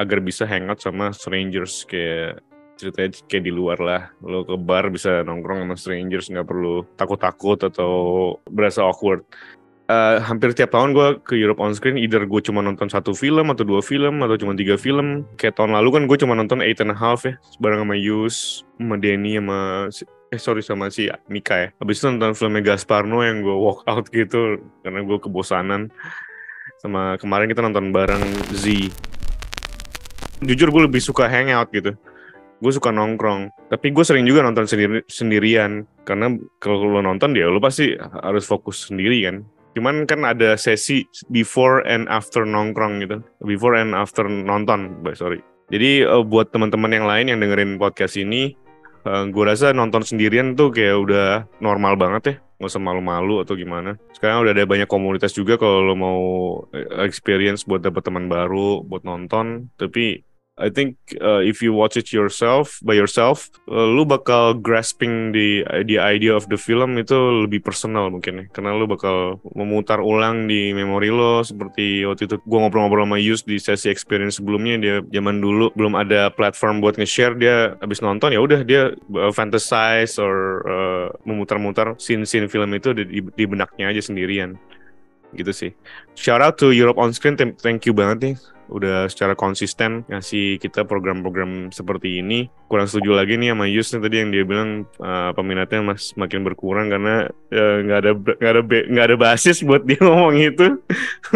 agar 0.00 0.18
bisa 0.24 0.48
hangout 0.48 0.80
sama 0.80 1.10
strangers. 1.12 1.84
Kayak 1.84 2.42
ceritanya 2.76 3.10
kayak 3.26 3.44
di 3.44 3.52
luar 3.52 3.78
lah. 3.80 4.02
Lo 4.22 4.44
ke 4.44 4.56
bar 4.60 4.92
bisa 4.92 5.24
nongkrong 5.24 5.64
sama 5.64 5.76
strangers 5.76 6.28
nggak 6.28 6.46
perlu 6.46 6.84
takut-takut 6.94 7.58
atau 7.64 7.92
berasa 8.46 8.84
awkward. 8.84 9.24
Uh, 9.86 10.18
hampir 10.18 10.50
tiap 10.50 10.74
tahun 10.74 10.98
gue 10.98 11.22
ke 11.22 11.38
Europe 11.38 11.62
on 11.62 11.70
screen 11.70 11.94
either 11.94 12.26
gue 12.26 12.42
cuma 12.42 12.58
nonton 12.58 12.90
satu 12.90 13.14
film 13.14 13.54
atau 13.54 13.62
dua 13.62 13.78
film 13.78 14.18
atau 14.18 14.34
cuma 14.34 14.58
tiga 14.58 14.74
film. 14.74 15.22
Kayak 15.38 15.62
tahun 15.62 15.78
lalu 15.78 15.88
kan 15.94 16.02
gue 16.10 16.18
cuma 16.18 16.34
nonton 16.34 16.58
Eight 16.58 16.82
and 16.82 16.90
a 16.90 16.98
Half 16.98 17.22
ya 17.22 17.38
bareng 17.62 17.86
sama 17.86 17.94
Yus 17.94 18.66
sama 18.82 18.98
Denny 18.98 19.38
sama 19.38 19.86
eh 20.30 20.40
sorry 20.40 20.62
sama 20.62 20.90
si 20.90 21.06
Mika 21.30 21.54
ya. 21.56 21.68
Habis 21.78 22.02
itu 22.02 22.06
nonton 22.10 22.34
filmnya 22.34 22.62
Gasparno 22.74 23.22
yang 23.22 23.42
gue 23.42 23.56
walk 23.56 23.86
out 23.86 24.10
gitu 24.10 24.60
karena 24.82 25.00
gue 25.02 25.18
kebosanan. 25.20 25.88
Sama 26.82 27.16
kemarin 27.16 27.48
kita 27.48 27.62
nonton 27.62 27.94
bareng 27.94 28.22
Z. 28.52 28.90
Jujur 30.44 30.68
gue 30.68 30.82
lebih 30.90 31.00
suka 31.00 31.30
hangout 31.30 31.72
gitu. 31.72 31.96
Gue 32.60 32.72
suka 32.72 32.92
nongkrong. 32.92 33.52
Tapi 33.72 33.92
gue 33.92 34.04
sering 34.04 34.28
juga 34.28 34.44
nonton 34.44 34.68
sendiri 34.68 35.04
sendirian. 35.08 35.88
Karena 36.04 36.34
kalau 36.60 36.84
lo 36.84 37.00
nonton 37.00 37.32
dia 37.32 37.48
lo 37.48 37.62
pasti 37.62 37.96
harus 37.96 38.44
fokus 38.44 38.92
sendiri 38.92 39.24
kan? 39.24 39.46
Cuman 39.76 40.08
kan 40.08 40.24
ada 40.24 40.56
sesi 40.56 41.04
before 41.28 41.84
and 41.84 42.08
after 42.08 42.48
nongkrong 42.48 43.04
gitu. 43.04 43.20
Before 43.44 43.76
and 43.76 43.92
after 43.92 44.24
nonton 44.24 45.00
sorry. 45.16 45.40
Jadi 45.66 46.06
uh, 46.06 46.22
buat 46.22 46.54
teman-teman 46.54 46.92
yang 46.94 47.06
lain 47.10 47.26
yang 47.26 47.38
dengerin 47.42 47.74
podcast 47.76 48.14
ini 48.14 48.54
uh, 49.06 49.22
eh, 49.22 49.24
gue 49.30 49.44
rasa 49.46 49.70
nonton 49.70 50.02
sendirian 50.02 50.58
tuh 50.58 50.74
kayak 50.74 50.96
udah 50.98 51.28
normal 51.62 51.94
banget 51.94 52.22
ya. 52.26 52.34
Nggak 52.58 52.70
usah 52.72 52.82
malu-malu 52.82 53.44
atau 53.44 53.54
gimana. 53.54 54.00
Sekarang 54.16 54.42
udah 54.42 54.52
ada 54.56 54.64
banyak 54.66 54.88
komunitas 54.90 55.32
juga 55.36 55.56
kalau 55.60 55.86
lo 55.86 55.94
mau 55.94 56.20
eh, 56.74 57.06
experience 57.06 57.64
buat 57.64 57.84
dapet 57.84 58.02
teman 58.02 58.26
baru 58.26 58.82
buat 58.82 59.06
nonton. 59.06 59.70
Tapi 59.78 60.24
I 60.56 60.72
think 60.72 60.96
uh, 61.20 61.44
if 61.44 61.60
you 61.60 61.76
watch 61.76 62.00
it 62.00 62.16
yourself 62.16 62.80
by 62.80 62.96
yourself, 62.96 63.52
uh, 63.68 63.84
lu 63.84 64.08
bakal 64.08 64.56
grasping 64.56 65.36
the 65.36 65.60
the 65.84 66.00
idea 66.00 66.32
of 66.32 66.48
the 66.48 66.56
film 66.56 66.96
itu 66.96 67.44
lebih 67.44 67.60
personal 67.60 68.08
mungkin 68.08 68.40
ya. 68.40 68.44
Karena 68.48 68.72
lu 68.72 68.88
bakal 68.88 69.36
memutar 69.52 70.00
ulang 70.00 70.48
di 70.48 70.72
memori 70.72 71.12
lo 71.12 71.44
seperti 71.44 72.08
waktu 72.08 72.24
itu 72.24 72.40
gua 72.48 72.64
ngobrol-ngobrol 72.64 73.04
sama 73.04 73.20
Yus 73.20 73.44
di 73.44 73.60
sesi 73.60 73.92
experience 73.92 74.40
sebelumnya 74.40 74.80
dia 74.80 74.96
zaman 75.12 75.44
dulu 75.44 75.76
belum 75.76 75.92
ada 75.92 76.32
platform 76.32 76.80
buat 76.80 76.96
nge-share 76.96 77.36
dia 77.36 77.76
habis 77.84 78.00
nonton 78.00 78.32
ya 78.32 78.40
udah 78.40 78.64
dia 78.64 78.96
uh, 79.12 79.32
fantasize 79.36 80.16
or 80.16 80.64
uh, 80.64 81.06
memutar-mutar 81.28 82.00
scene-scene 82.00 82.48
film 82.48 82.72
itu 82.72 82.96
di, 82.96 83.04
di, 83.04 83.20
di 83.20 83.44
benaknya 83.44 83.92
aja 83.92 84.00
sendirian 84.00 84.56
gitu 85.36 85.52
sih. 85.52 85.76
Shout 86.16 86.40
out 86.40 86.56
to 86.56 86.72
Europe 86.72 86.96
on 86.96 87.12
Screen, 87.12 87.36
thank 87.36 87.84
you 87.84 87.92
banget 87.92 88.18
nih 88.24 88.55
udah 88.68 89.06
secara 89.06 89.38
konsisten 89.38 90.02
ngasih 90.10 90.58
kita 90.58 90.82
program-program 90.84 91.70
seperti 91.70 92.20
ini. 92.20 92.50
Kurang 92.66 92.90
setuju 92.90 93.14
lagi 93.14 93.38
nih 93.38 93.54
sama 93.54 93.66
Yus 93.70 93.92
nih 93.94 94.00
tadi 94.02 94.16
yang 94.22 94.30
dia 94.34 94.44
bilang 94.44 94.70
uh, 94.98 95.30
peminatnya 95.32 95.80
mas 95.82 96.12
makin 96.18 96.42
berkurang 96.42 96.90
karena 96.90 97.30
nggak 97.50 97.98
uh, 97.98 98.02
ada 98.02 98.10
nggak 98.14 98.52
ada 98.52 98.62
nggak 98.64 99.06
ada 99.06 99.16
basis 99.16 99.62
buat 99.62 99.86
dia 99.86 99.98
ngomong 100.06 100.36
itu. 100.38 100.66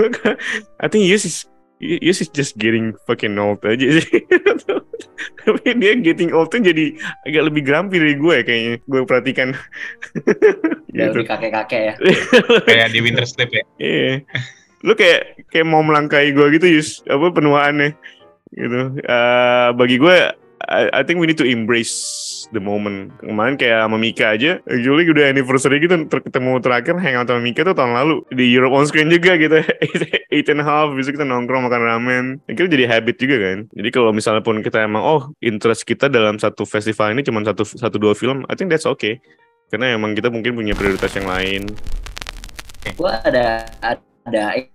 I 0.83 0.87
think 0.91 1.07
Yus 1.07 1.25
is 1.27 1.51
Yus 1.81 2.21
is 2.21 2.29
just 2.29 2.61
getting 2.61 2.93
fucking 3.09 3.41
old 3.41 3.65
aja 3.65 4.05
sih. 4.05 4.21
Tapi 5.41 5.81
dia 5.81 5.97
getting 5.97 6.37
old 6.37 6.53
tuh 6.53 6.61
jadi 6.61 6.93
agak 7.25 7.43
lebih 7.49 7.63
grumpy 7.65 7.97
dari 7.97 8.15
gue 8.21 8.37
kayaknya. 8.45 8.75
Gue 8.85 9.01
perhatikan. 9.09 9.57
gitu. 10.93 11.25
lebih 11.25 11.25
kakek-kakek 11.25 11.81
ya. 11.81 11.95
Kayak 12.69 12.93
di 12.93 13.01
Winter 13.01 13.25
Sleep 13.25 13.49
ya. 13.49 13.65
Iya. 13.81 14.15
Lu 14.87 14.97
kayak 14.97 15.47
kayak 15.53 15.67
mau 15.69 15.85
melangkai 15.85 16.33
gue 16.33 16.47
gitu 16.57 16.67
Yus. 16.81 17.05
Apa 17.09 17.33
penuaannya. 17.33 17.97
Gitu. 18.51 18.81
Uh, 19.07 19.69
bagi 19.79 19.97
gue 20.01 20.17
I, 20.69 20.93
I 20.93 21.03
think 21.03 21.17
we 21.19 21.27
need 21.27 21.41
to 21.41 21.49
embrace 21.49 22.45
the 22.53 22.61
moment. 22.61 23.17
Kemarin 23.25 23.57
kayak 23.57 23.89
sama 23.89 23.97
Mika 23.97 24.37
aja, 24.37 24.61
actually 24.69 25.09
udah 25.09 25.33
anniversary 25.33 25.81
gitu 25.81 25.97
ter 26.05 26.21
ketemu 26.21 26.61
terakhir 26.61 27.01
hangout 27.01 27.33
sama 27.33 27.41
Mika 27.41 27.65
tuh 27.65 27.73
tahun 27.73 27.97
lalu 27.97 28.21
di 28.37 28.45
Europe 28.53 28.77
on 28.77 28.85
Screen 28.85 29.09
juga 29.09 29.41
gitu. 29.41 29.65
Eight 30.35 30.53
and 30.53 30.61
a 30.61 30.67
half, 30.67 30.93
bisa 30.93 31.17
kita 31.17 31.25
nongkrong 31.25 31.65
makan 31.65 31.83
ramen. 31.83 32.25
Akhirnya 32.45 32.77
jadi 32.77 32.85
habit 32.93 33.17
juga 33.17 33.37
kan. 33.41 33.59
Jadi 33.73 33.89
kalau 33.89 34.11
misalnya 34.13 34.45
pun 34.45 34.61
kita 34.61 34.85
emang 34.85 35.01
oh 35.01 35.23
interest 35.41 35.89
kita 35.89 36.13
dalam 36.13 36.37
satu 36.37 36.69
festival 36.69 37.17
ini 37.17 37.25
cuma 37.25 37.41
satu 37.41 37.65
satu 37.65 37.97
dua 37.97 38.13
film, 38.13 38.45
I 38.53 38.55
think 38.55 38.69
that's 38.69 38.85
okay. 38.85 39.17
Karena 39.73 39.97
emang 39.97 40.13
kita 40.13 40.29
mungkin 40.29 40.61
punya 40.61 40.77
prioritas 40.77 41.15
yang 41.17 41.31
lain. 41.31 41.73
Gue 43.01 43.13
ada 43.25 43.65
ada 43.81 44.10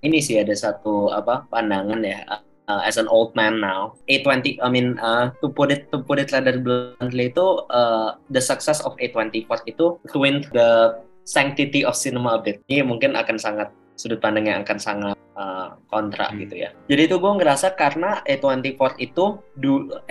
ini 0.01 0.19
sih 0.23 0.41
ada 0.41 0.55
satu 0.57 1.13
apa 1.13 1.45
pandangan 1.51 2.01
ya 2.01 2.25
uh, 2.67 2.81
as 2.85 2.97
an 2.97 3.07
old 3.07 3.33
man 3.37 3.61
now. 3.61 3.93
A20, 4.09 4.59
I 4.61 4.69
mean, 4.69 4.97
uh, 4.99 5.31
to 5.41 5.49
put 5.49 5.71
it 5.71 5.89
to 5.93 6.01
put 6.01 6.19
it 6.19 6.33
rather 6.33 6.57
bluntly 6.57 7.29
itu 7.31 7.65
uh, 7.69 8.17
the 8.29 8.41
success 8.41 8.81
of 8.81 8.97
A24 8.97 9.65
itu 9.69 9.97
ruined 10.13 10.49
the 10.53 10.99
sanctity 11.25 11.85
of 11.85 11.97
cinema 11.97 12.37
a 12.37 12.41
bit. 12.41 12.61
Ini 12.69 12.85
mungkin 12.85 13.17
akan 13.17 13.37
sangat 13.37 13.69
sudut 13.95 14.19
pandang 14.19 14.51
yang 14.51 14.59
akan 14.67 14.77
sangat 14.77 15.15
uh, 15.39 15.79
kontra 15.87 16.29
hmm. 16.29 16.37
gitu 16.45 16.55
ya. 16.67 16.69
Jadi 16.91 17.01
itu 17.07 17.15
gue 17.15 17.31
ngerasa 17.31 17.73
karena 17.79 18.19
A24 18.27 18.99
itu 18.99 19.39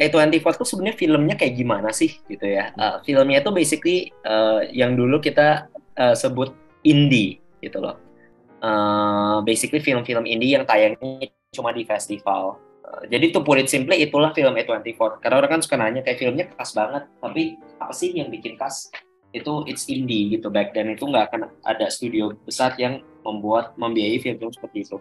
A24 0.00 0.47
itu 0.57 0.64
sebenarnya 0.64 0.97
filmnya 0.97 1.35
kayak 1.37 1.55
gimana 1.55 1.93
sih 1.93 2.17
gitu 2.26 2.49
ya. 2.49 2.73
Uh, 2.81 2.99
filmnya 3.05 3.45
itu 3.45 3.50
basically 3.53 3.99
uh, 4.25 4.64
yang 4.73 4.97
dulu 4.97 5.21
kita 5.21 5.69
uh, 6.00 6.17
sebut 6.17 6.57
indie 6.83 7.45
gitu 7.61 7.81
loh. 7.81 8.00
Uh, 8.64 9.44
basically 9.44 9.76
film-film 9.76 10.25
indie 10.25 10.56
yang 10.56 10.64
tayangnya 10.64 11.28
cuma 11.52 11.68
di 11.76 11.85
festival. 11.85 12.56
Uh, 12.80 13.04
jadi 13.12 13.28
tuh 13.28 13.44
put 13.44 13.61
it 13.61 13.68
simply 13.68 14.00
itulah 14.00 14.33
film 14.33 14.56
A24. 14.56 15.21
Karena 15.21 15.37
orang 15.44 15.50
kan 15.52 15.61
suka 15.61 15.76
nanya 15.76 16.00
kayak 16.00 16.16
filmnya 16.16 16.49
khas 16.56 16.73
banget, 16.73 17.04
tapi 17.21 17.61
apa 17.76 17.92
sih 17.92 18.16
yang 18.16 18.33
bikin 18.33 18.56
khas? 18.56 18.88
Itu 19.37 19.68
it's 19.68 19.85
indie 19.92 20.33
gitu 20.33 20.49
back 20.49 20.73
dan 20.73 20.97
itu 20.97 21.04
nggak 21.04 21.28
akan 21.28 21.52
ada 21.68 21.92
studio 21.92 22.33
besar 22.49 22.73
yang 22.80 23.04
membuat 23.21 23.76
membiayai 23.76 24.16
film-film 24.25 24.56
seperti 24.56 24.88
itu. 24.88 24.97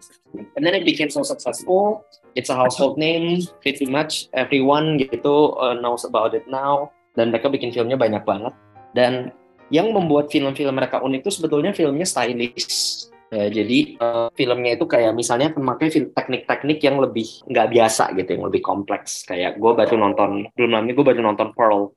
And 0.59 0.67
then 0.67 0.75
it 0.75 0.83
became 0.83 1.07
so 1.07 1.23
successful. 1.23 2.03
It's 2.35 2.51
a 2.51 2.57
household 2.59 2.99
name, 2.99 3.47
pretty 3.63 3.87
much 3.87 4.27
everyone 4.35 4.99
gitu 4.99 5.55
uh, 5.55 5.79
knows 5.79 6.03
about 6.03 6.35
it 6.35 6.43
now. 6.51 6.91
Dan 7.15 7.31
mereka 7.31 7.47
bikin 7.47 7.71
filmnya 7.71 7.95
banyak 7.95 8.27
banget. 8.27 8.51
Dan 8.91 9.31
yang 9.71 9.95
membuat 9.95 10.27
film-film 10.27 10.75
mereka 10.75 10.99
unik 10.99 11.23
itu 11.23 11.31
sebetulnya 11.39 11.71
filmnya 11.71 12.03
stylish 12.03 13.12
Ya, 13.33 13.49
jadi 13.49 13.97
uh, 13.97 14.29
filmnya 14.37 14.77
itu 14.77 14.85
kayak 14.85 15.17
misalnya 15.17 15.49
memakai 15.57 15.89
teknik-teknik 15.89 16.77
yang 16.85 17.01
lebih 17.01 17.25
nggak 17.49 17.67
biasa 17.73 18.13
gitu, 18.13 18.29
yang 18.37 18.45
lebih 18.45 18.61
kompleks. 18.61 19.25
Kayak 19.25 19.57
gue 19.57 19.71
baru 19.73 19.97
nonton, 19.97 20.53
belum 20.53 20.69
lama 20.69 20.93
gue 20.93 21.05
baru 21.05 21.21
nonton 21.25 21.49
Pearl. 21.57 21.89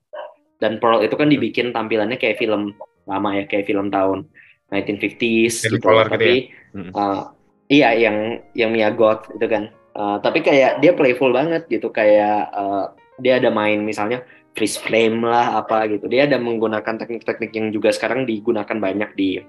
Dan 0.57 0.81
Pearl 0.81 1.05
itu 1.05 1.12
kan 1.12 1.28
dibikin 1.28 1.76
tampilannya 1.76 2.16
kayak 2.16 2.40
film 2.40 2.73
lama 3.05 3.28
ya, 3.37 3.45
kayak 3.45 3.69
film 3.69 3.93
tahun 3.93 4.25
1950s 4.73 5.69
gitu. 5.69 5.76
Tapi 5.85 6.49
ya? 6.73 6.88
uh, 6.97 7.23
iya 7.69 7.93
yang 7.93 8.40
yang 8.57 8.73
Mia 8.73 8.88
Goth 8.97 9.28
itu 9.37 9.45
kan. 9.45 9.69
Uh, 9.93 10.16
tapi 10.25 10.40
kayak 10.40 10.81
dia 10.81 10.97
playful 10.97 11.37
banget 11.37 11.69
gitu, 11.69 11.93
kayak 11.93 12.49
uh, 12.57 12.97
dia 13.21 13.37
ada 13.37 13.52
main 13.52 13.85
misalnya 13.85 14.25
freeze 14.57 14.81
frame 14.81 15.21
lah 15.21 15.61
apa 15.61 15.85
gitu. 15.93 16.09
Dia 16.09 16.25
ada 16.25 16.40
menggunakan 16.40 16.97
teknik-teknik 16.97 17.52
yang 17.52 17.69
juga 17.76 17.93
sekarang 17.93 18.25
digunakan 18.25 18.76
banyak 18.81 19.12
di 19.12 19.45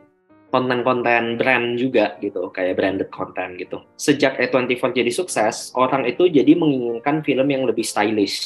konten-konten 0.47 1.35
brand 1.35 1.75
juga 1.75 2.15
gitu, 2.23 2.47
kayak 2.49 2.79
branded 2.79 3.09
content 3.11 3.59
gitu. 3.59 3.83
Sejak 3.99 4.39
A24 4.39 4.95
jadi 4.95 5.11
sukses, 5.11 5.75
orang 5.75 6.07
itu 6.07 6.31
jadi 6.31 6.55
menginginkan 6.55 7.19
film 7.21 7.47
yang 7.51 7.67
lebih 7.67 7.83
stylish 7.83 8.39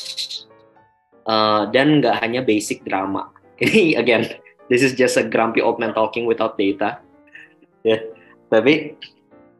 uh, 1.29 1.69
dan 1.69 2.01
nggak 2.01 2.17
hanya 2.25 2.41
basic 2.41 2.81
drama. 2.81 3.29
Ini 3.61 4.01
again, 4.01 4.25
this 4.67 4.81
is 4.81 4.97
just 4.97 5.17
a 5.21 5.25
grumpy 5.25 5.61
old 5.61 5.77
man 5.77 5.93
talking 5.93 6.25
without 6.25 6.57
data. 6.57 6.97
Ya, 7.81 7.97
yeah. 7.97 8.01
tapi 8.53 8.93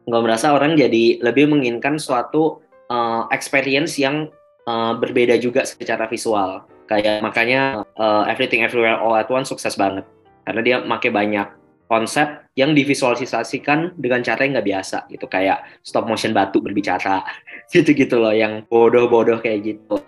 nggak 0.06 0.22
merasa 0.22 0.54
orang 0.54 0.78
jadi 0.78 1.18
lebih 1.26 1.50
menginginkan 1.50 1.98
suatu 1.98 2.62
uh, 2.86 3.26
experience 3.34 3.98
yang 3.98 4.30
uh, 4.62 4.94
berbeda 4.94 5.42
juga 5.42 5.66
secara 5.66 6.06
visual. 6.06 6.62
Kayak 6.86 7.18
makanya 7.18 7.82
uh, 7.98 8.22
Everything 8.30 8.62
Everywhere 8.62 8.94
All 9.02 9.18
at 9.18 9.26
Once 9.26 9.50
sukses 9.50 9.74
banget 9.74 10.06
karena 10.46 10.60
dia 10.62 10.76
pakai 10.86 11.10
banyak 11.10 11.48
konsep 11.92 12.48
yang 12.56 12.72
divisualisasikan 12.72 13.92
dengan 14.00 14.24
cara 14.24 14.48
yang 14.48 14.56
nggak 14.56 14.68
biasa 14.72 15.04
gitu 15.12 15.28
kayak 15.28 15.60
stop 15.84 16.08
motion 16.08 16.32
batu 16.32 16.64
berbicara 16.64 17.20
gitu-gitu 17.72 18.16
loh 18.16 18.32
yang 18.32 18.64
bodoh-bodoh 18.72 19.44
kayak 19.44 19.76
gitu. 19.76 20.00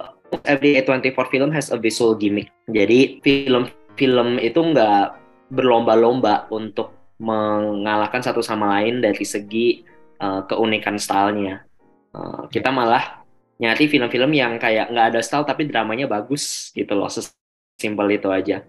Every 0.48 0.80
A24 0.80 1.28
film 1.28 1.52
has 1.52 1.68
a 1.68 1.76
visual 1.76 2.16
gimmick. 2.16 2.48
Jadi 2.72 3.20
film-film 3.20 4.40
itu 4.40 4.56
nggak 4.56 5.20
berlomba-lomba 5.52 6.48
untuk 6.48 6.96
mengalahkan 7.20 8.24
satu 8.24 8.40
sama 8.40 8.80
lain 8.80 9.04
dari 9.04 9.22
segi 9.22 9.84
uh, 10.24 10.40
keunikan 10.48 10.96
stylenya. 10.96 11.68
Uh, 12.16 12.48
kita 12.48 12.72
malah 12.72 13.20
nyari 13.60 13.92
film-film 13.92 14.32
yang 14.32 14.56
kayak 14.56 14.88
nggak 14.88 15.14
ada 15.14 15.20
style 15.20 15.44
tapi 15.44 15.68
dramanya 15.68 16.08
bagus 16.08 16.72
gitu 16.72 16.96
loh 16.96 17.12
sesimpel 17.12 18.08
itu 18.08 18.32
aja. 18.32 18.64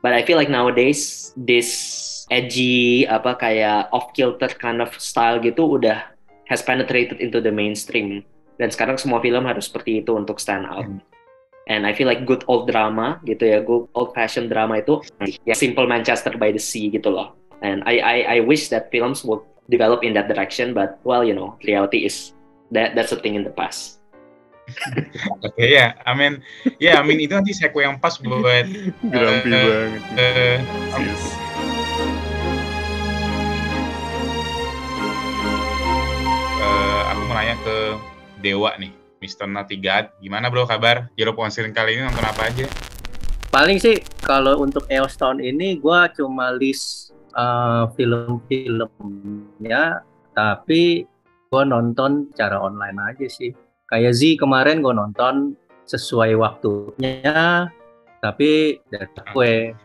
But 0.00 0.16
I 0.16 0.24
feel 0.24 0.40
like 0.40 0.50
nowadays 0.50 1.30
this 1.36 1.68
edgy 2.28 3.08
apa 3.08 3.36
kayak 3.36 3.88
off 3.92 4.12
kilter 4.12 4.52
kind 4.56 4.80
of 4.80 4.92
style 5.00 5.40
gitu 5.40 5.80
udah 5.80 6.04
has 6.48 6.64
penetrated 6.64 7.20
into 7.20 7.40
the 7.40 7.52
mainstream 7.52 8.24
dan 8.58 8.68
sekarang 8.74 8.98
semua 8.98 9.22
film 9.22 9.46
harus 9.46 9.70
seperti 9.70 10.02
itu 10.02 10.18
untuk 10.18 10.42
stand 10.42 10.66
out. 10.66 10.84
Hmm. 10.84 11.00
And 11.68 11.84
I 11.84 11.92
feel 11.92 12.08
like 12.08 12.24
good 12.24 12.48
old 12.48 12.66
drama 12.66 13.20
gitu 13.28 13.44
ya, 13.44 13.58
good 13.60 13.92
old 13.92 14.16
fashioned 14.16 14.48
drama 14.48 14.80
itu 14.80 15.04
ya 15.44 15.52
simple 15.52 15.84
Manchester 15.84 16.34
by 16.40 16.50
the 16.50 16.60
Sea 16.60 16.88
gitu 16.88 17.12
loh. 17.12 17.36
And 17.60 17.84
I 17.84 18.00
I 18.00 18.16
I 18.24 18.38
wish 18.40 18.72
that 18.72 18.88
films 18.88 19.20
would 19.22 19.44
develop 19.68 20.00
in 20.00 20.16
that 20.16 20.32
direction, 20.32 20.72
but 20.72 20.96
well 21.04 21.20
you 21.20 21.36
know 21.36 21.60
reality 21.60 22.08
is 22.08 22.32
that 22.72 22.96
that's 22.96 23.12
a 23.12 23.20
thing 23.20 23.36
in 23.36 23.44
the 23.44 23.52
past. 23.52 24.00
Oke 25.40 25.56
okay, 25.56 25.68
ya, 25.76 25.76
yeah. 25.76 25.88
I 26.04 26.12
mean, 26.12 26.44
ya, 26.76 26.92
yeah, 26.92 26.96
I 27.00 27.04
mean 27.04 27.20
itu 27.20 27.32
nanti 27.32 27.56
sequel 27.56 27.88
yang 27.88 27.96
pas 28.00 28.20
buat 28.20 28.68
grumpy 29.00 29.48
uh, 29.48 29.96
banget. 29.96 30.02
Uh, 30.12 30.56
yes. 31.00 31.47
Nanya 37.38 37.54
ke 37.62 37.94
Dewa 38.42 38.74
nih, 38.82 38.90
Mr. 39.22 39.46
Natigat. 39.46 40.10
Gimana 40.18 40.50
bro 40.50 40.66
kabar? 40.66 41.06
Europe 41.14 41.38
On 41.38 41.54
kali 41.54 41.94
ini 41.94 42.02
nonton 42.02 42.26
apa 42.26 42.50
aja? 42.50 42.66
Paling 43.54 43.78
sih 43.78 44.02
kalau 44.26 44.58
untuk 44.58 44.90
EOS 44.90 45.14
ini 45.38 45.78
gue 45.78 46.00
cuma 46.18 46.50
list 46.50 47.14
uh, 47.38 47.86
film-filmnya, 47.94 50.02
tapi 50.34 51.06
gue 51.46 51.62
nonton 51.62 52.26
secara 52.34 52.58
online 52.58 53.14
aja 53.14 53.30
sih. 53.30 53.54
Kayak 53.86 54.18
Z 54.18 54.42
kemarin 54.42 54.82
gue 54.82 54.90
nonton 54.90 55.54
sesuai 55.86 56.34
waktunya, 56.42 57.70
tapi 58.18 58.82
dari 58.90 59.06
gue 59.30 59.78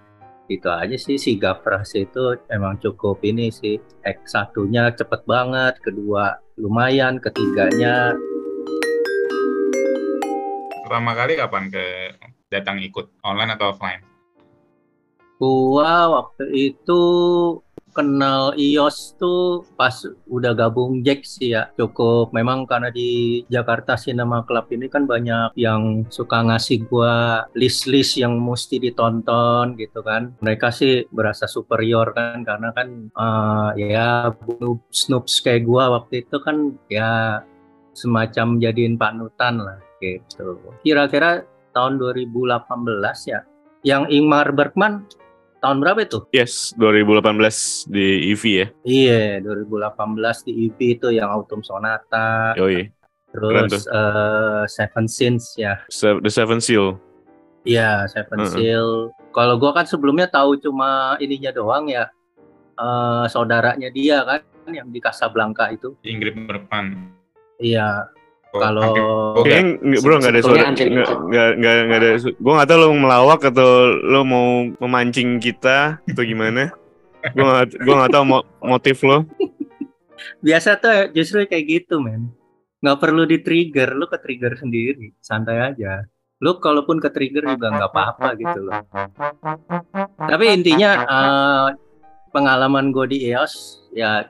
itu 0.51 0.67
aja 0.67 0.97
sih 0.99 1.15
si 1.15 1.39
Gavras 1.39 1.95
itu 1.95 2.35
emang 2.51 2.75
cukup 2.83 3.23
ini 3.23 3.47
sih 3.47 3.79
X 4.03 4.35
satunya 4.35 4.91
cepet 4.91 5.23
banget 5.23 5.79
kedua 5.79 6.35
lumayan 6.59 7.19
ketiganya 7.23 8.11
pertama 10.93 11.17
kali 11.17 11.33
kapan 11.39 11.73
ke 11.73 11.85
datang 12.53 12.77
ikut 12.77 13.09
online 13.25 13.57
atau 13.57 13.73
offline? 13.73 14.05
Gua 15.41 16.21
waktu 16.21 16.53
itu 16.53 17.01
kenal 17.93 18.57
iOS 18.57 19.15
tuh 19.21 19.63
pas 19.77 19.93
udah 20.27 20.51
gabung 20.57 21.05
Jack 21.05 21.23
sih 21.23 21.53
ya 21.53 21.69
cukup. 21.77 22.33
Memang 22.33 22.65
karena 22.65 22.89
di 22.89 23.41
Jakarta 23.47 23.95
Cinema 23.95 24.43
Club 24.43 24.67
ini 24.73 24.89
kan 24.89 25.05
banyak 25.05 25.53
yang 25.55 26.03
suka 26.09 26.41
ngasih 26.43 26.89
gua 26.89 27.45
list-list 27.53 28.17
yang 28.17 28.35
mesti 28.41 28.81
ditonton 28.81 29.77
gitu 29.77 30.01
kan. 30.01 30.33
Mereka 30.41 30.73
sih 30.73 31.05
berasa 31.13 31.45
superior 31.45 32.11
kan 32.11 32.41
karena 32.41 32.73
kan 32.73 33.13
uh, 33.13 33.71
ya 33.77 34.33
snoops 34.89 35.39
kayak 35.45 35.63
gua 35.69 35.93
waktu 36.01 36.25
itu 36.25 36.41
kan 36.41 36.75
ya 36.89 37.41
semacam 37.93 38.57
jadiin 38.57 38.97
panutan 38.97 39.61
lah 39.61 39.79
gitu. 40.01 40.59
Kira-kira 40.81 41.45
tahun 41.71 42.01
2018 42.01 42.61
ya 43.29 43.41
yang 43.83 44.07
Ingmar 44.07 44.55
Bergman 44.55 45.05
tahun 45.63 45.79
berapa 45.79 46.03
itu? 46.03 46.19
Yes, 46.35 46.75
2018 46.75 47.87
di 47.87 48.35
EV 48.35 48.43
ya. 48.51 48.67
Iya, 48.83 49.39
2018 49.39 50.47
di 50.51 50.51
EV 50.67 50.77
itu 50.99 51.07
yang 51.15 51.31
Autumn 51.31 51.63
Sonata. 51.63 52.51
Oh 52.59 52.67
iya. 52.67 52.91
Terus 53.31 53.87
uh, 53.87 54.67
Seven 54.67 55.07
Sins 55.07 55.55
ya. 55.55 55.79
The 55.89 56.27
Seven 56.27 56.59
Seal. 56.59 56.99
Iya, 57.63 58.05
Seven 58.11 58.43
uh 58.43 58.45
-uh. 58.45 58.51
Seal. 58.51 58.89
Kalau 59.31 59.55
gua 59.55 59.71
kan 59.71 59.87
sebelumnya 59.87 60.27
tahu 60.27 60.59
cuma 60.59 61.15
ininya 61.23 61.55
doang 61.55 61.87
ya. 61.87 62.11
Uh, 62.75 63.25
saudaranya 63.31 63.87
dia 63.93 64.21
kan 64.27 64.41
yang 64.69 64.91
di 64.91 64.99
Casablanca 64.99 65.71
itu. 65.71 65.95
Ingrid 66.03 66.35
Bergman. 66.45 67.15
Iya, 67.57 68.11
kalau 68.53 68.93
kayaknya 69.41 69.97
bro 70.05 70.21
nggak 70.21 70.33
ada 70.37 70.41
suara. 70.45 70.69
nggak 70.69 71.49
nggak 71.57 71.75
nggak 71.89 71.99
ada 71.99 72.09
gue 72.21 72.53
nggak 72.53 72.69
tahu 72.69 72.77
lo 72.77 72.87
melawak 72.93 73.41
atau 73.49 73.69
lo 73.97 74.21
mau 74.21 74.69
memancing 74.77 75.41
kita 75.41 75.97
atau 76.05 76.23
gimana. 76.23 76.69
Gue 77.33 77.41
nggak 77.41 77.65
gue 77.81 77.95
nggak 77.97 78.13
tahu 78.13 78.25
motif 78.61 79.01
lo. 79.01 79.25
Biasa 80.45 80.77
tuh 80.77 81.09
justru 81.17 81.49
kayak 81.49 81.65
gitu 81.65 81.97
men. 81.97 82.29
Nggak 82.85 82.99
perlu 83.01 83.25
di 83.25 83.41
trigger 83.41 83.97
lo 83.97 84.05
ke 84.05 84.21
trigger 84.21 84.53
sendiri 84.53 85.17
santai 85.17 85.73
aja. 85.73 86.05
Lo 86.37 86.61
kalaupun 86.61 87.01
ke 87.01 87.09
trigger 87.09 87.57
juga 87.57 87.73
nggak 87.73 87.89
apa-apa 87.89 88.37
gitu 88.37 88.59
loh. 88.69 88.85
Tapi 90.29 90.45
intinya 90.53 90.91
uh, 91.09 91.67
pengalaman 92.29 92.93
gue 92.93 93.17
di 93.17 93.17
EOS 93.33 93.85
ya 93.97 94.29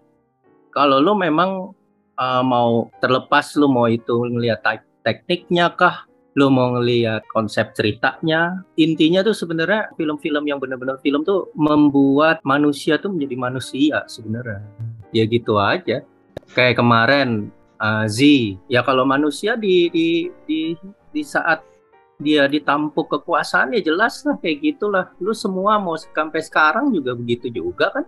kalau 0.72 1.03
lo 1.03 1.15
memang 1.15 1.75
uh, 2.17 2.43
mau 2.46 2.89
terlepas 3.00 3.53
lu 3.58 3.70
mau 3.70 3.89
itu 3.89 4.13
ngelihat 4.13 4.62
tekniknya 5.05 5.74
kah? 5.74 6.05
Lu 6.34 6.50
mau 6.50 6.74
ngelihat 6.74 7.22
konsep 7.29 7.77
ceritanya? 7.77 8.65
Intinya 8.74 9.22
tuh 9.22 9.38
sebenarnya 9.38 9.93
film-film 9.93 10.50
yang 10.50 10.58
benar-benar 10.58 10.98
film 11.05 11.22
tuh 11.22 11.53
membuat 11.53 12.41
manusia 12.41 12.98
tuh 12.98 13.13
menjadi 13.13 13.36
manusia 13.38 13.98
sebenarnya. 14.10 14.65
Ya 15.13 15.29
gitu 15.29 15.62
aja. 15.62 16.01
Kayak 16.58 16.82
kemarin 16.82 17.53
uh, 17.77 18.10
Z. 18.10 18.25
Ya 18.65 18.82
kalau 18.82 19.05
manusia 19.05 19.53
di 19.53 19.93
di 19.93 20.34
di 20.50 20.74
di 21.13 21.22
saat 21.22 21.62
dia 22.17 22.50
ditampuk 22.50 23.13
kekuasaan 23.13 23.77
ya 23.77 23.82
jelas 23.86 24.25
lah 24.25 24.34
kayak 24.41 24.74
gitulah. 24.74 25.13
Lu 25.22 25.38
semua 25.38 25.77
mau 25.77 25.93
sampai 26.01 26.41
sekarang 26.41 26.89
juga 26.89 27.13
begitu 27.13 27.53
juga 27.53 27.93
kan? 27.93 28.05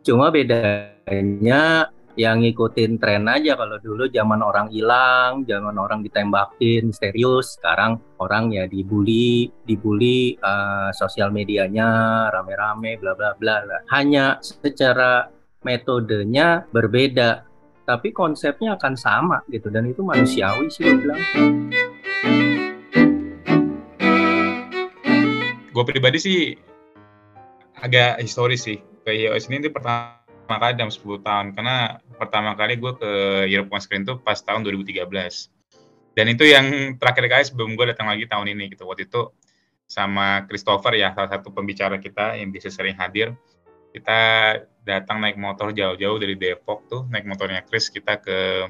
Cuma 0.00 0.32
bedanya 0.32 1.92
yang 2.12 2.44
ngikutin 2.44 3.00
tren 3.00 3.24
aja 3.24 3.56
kalau 3.56 3.80
dulu 3.80 4.04
zaman 4.12 4.44
orang 4.44 4.68
hilang, 4.68 5.48
zaman 5.48 5.76
orang 5.80 6.04
ditembakin 6.04 6.92
misterius, 6.92 7.56
sekarang 7.56 7.96
orang 8.20 8.52
ya 8.52 8.68
dibully, 8.68 9.48
dibully 9.64 10.36
uh, 10.44 10.92
sosial 10.92 11.32
medianya 11.32 12.28
rame-rame 12.28 13.00
bla 13.00 13.16
bla 13.16 13.32
bla. 13.36 13.64
Hanya 13.88 14.36
secara 14.44 15.32
metodenya 15.64 16.68
berbeda, 16.68 17.48
tapi 17.88 18.12
konsepnya 18.12 18.76
akan 18.76 18.94
sama 18.94 19.38
gitu 19.48 19.72
dan 19.72 19.88
itu 19.88 20.04
manusiawi 20.04 20.68
sih 20.68 20.84
gue 20.84 20.96
bilang. 21.00 21.22
Gue 25.72 25.84
pribadi 25.88 26.18
sih 26.20 26.40
agak 27.80 28.20
historis 28.20 28.68
sih. 28.68 28.78
Kayak 29.02 29.34
iOS 29.34 29.50
ini 29.50 29.66
pertama 29.66 30.21
pertama 30.52 30.68
kali 30.68 30.72
dalam 30.76 30.92
10 30.92 31.24
tahun. 31.24 31.46
Karena 31.56 31.76
pertama 32.20 32.50
kali 32.52 32.76
gue 32.76 32.92
ke 33.00 33.10
Europe 33.48 33.72
on 33.72 33.80
Screen 33.80 34.04
tuh 34.04 34.20
pas 34.20 34.36
tahun 34.36 34.68
2013 34.68 35.08
dan 36.12 36.28
itu 36.28 36.44
yang 36.44 36.96
terakhir 37.00 37.24
kali 37.24 37.44
sebelum 37.48 37.72
gue 37.72 37.88
datang 37.88 38.12
lagi 38.12 38.28
tahun 38.28 38.52
ini 38.52 38.68
gitu. 38.76 38.84
Waktu 38.84 39.08
itu 39.08 39.32
sama 39.88 40.44
Christopher 40.44 40.92
ya 40.92 41.16
salah 41.16 41.32
satu 41.32 41.48
pembicara 41.56 41.96
kita 41.96 42.36
yang 42.36 42.52
biasa 42.52 42.68
sering 42.68 43.00
hadir. 43.00 43.32
Kita 43.96 44.20
datang 44.84 45.24
naik 45.24 45.40
motor 45.40 45.72
jauh-jauh 45.72 46.20
dari 46.20 46.36
Depok 46.36 46.84
tuh 46.88 47.08
naik 47.08 47.24
motornya 47.24 47.64
Chris 47.64 47.88
kita 47.88 48.20
ke 48.20 48.68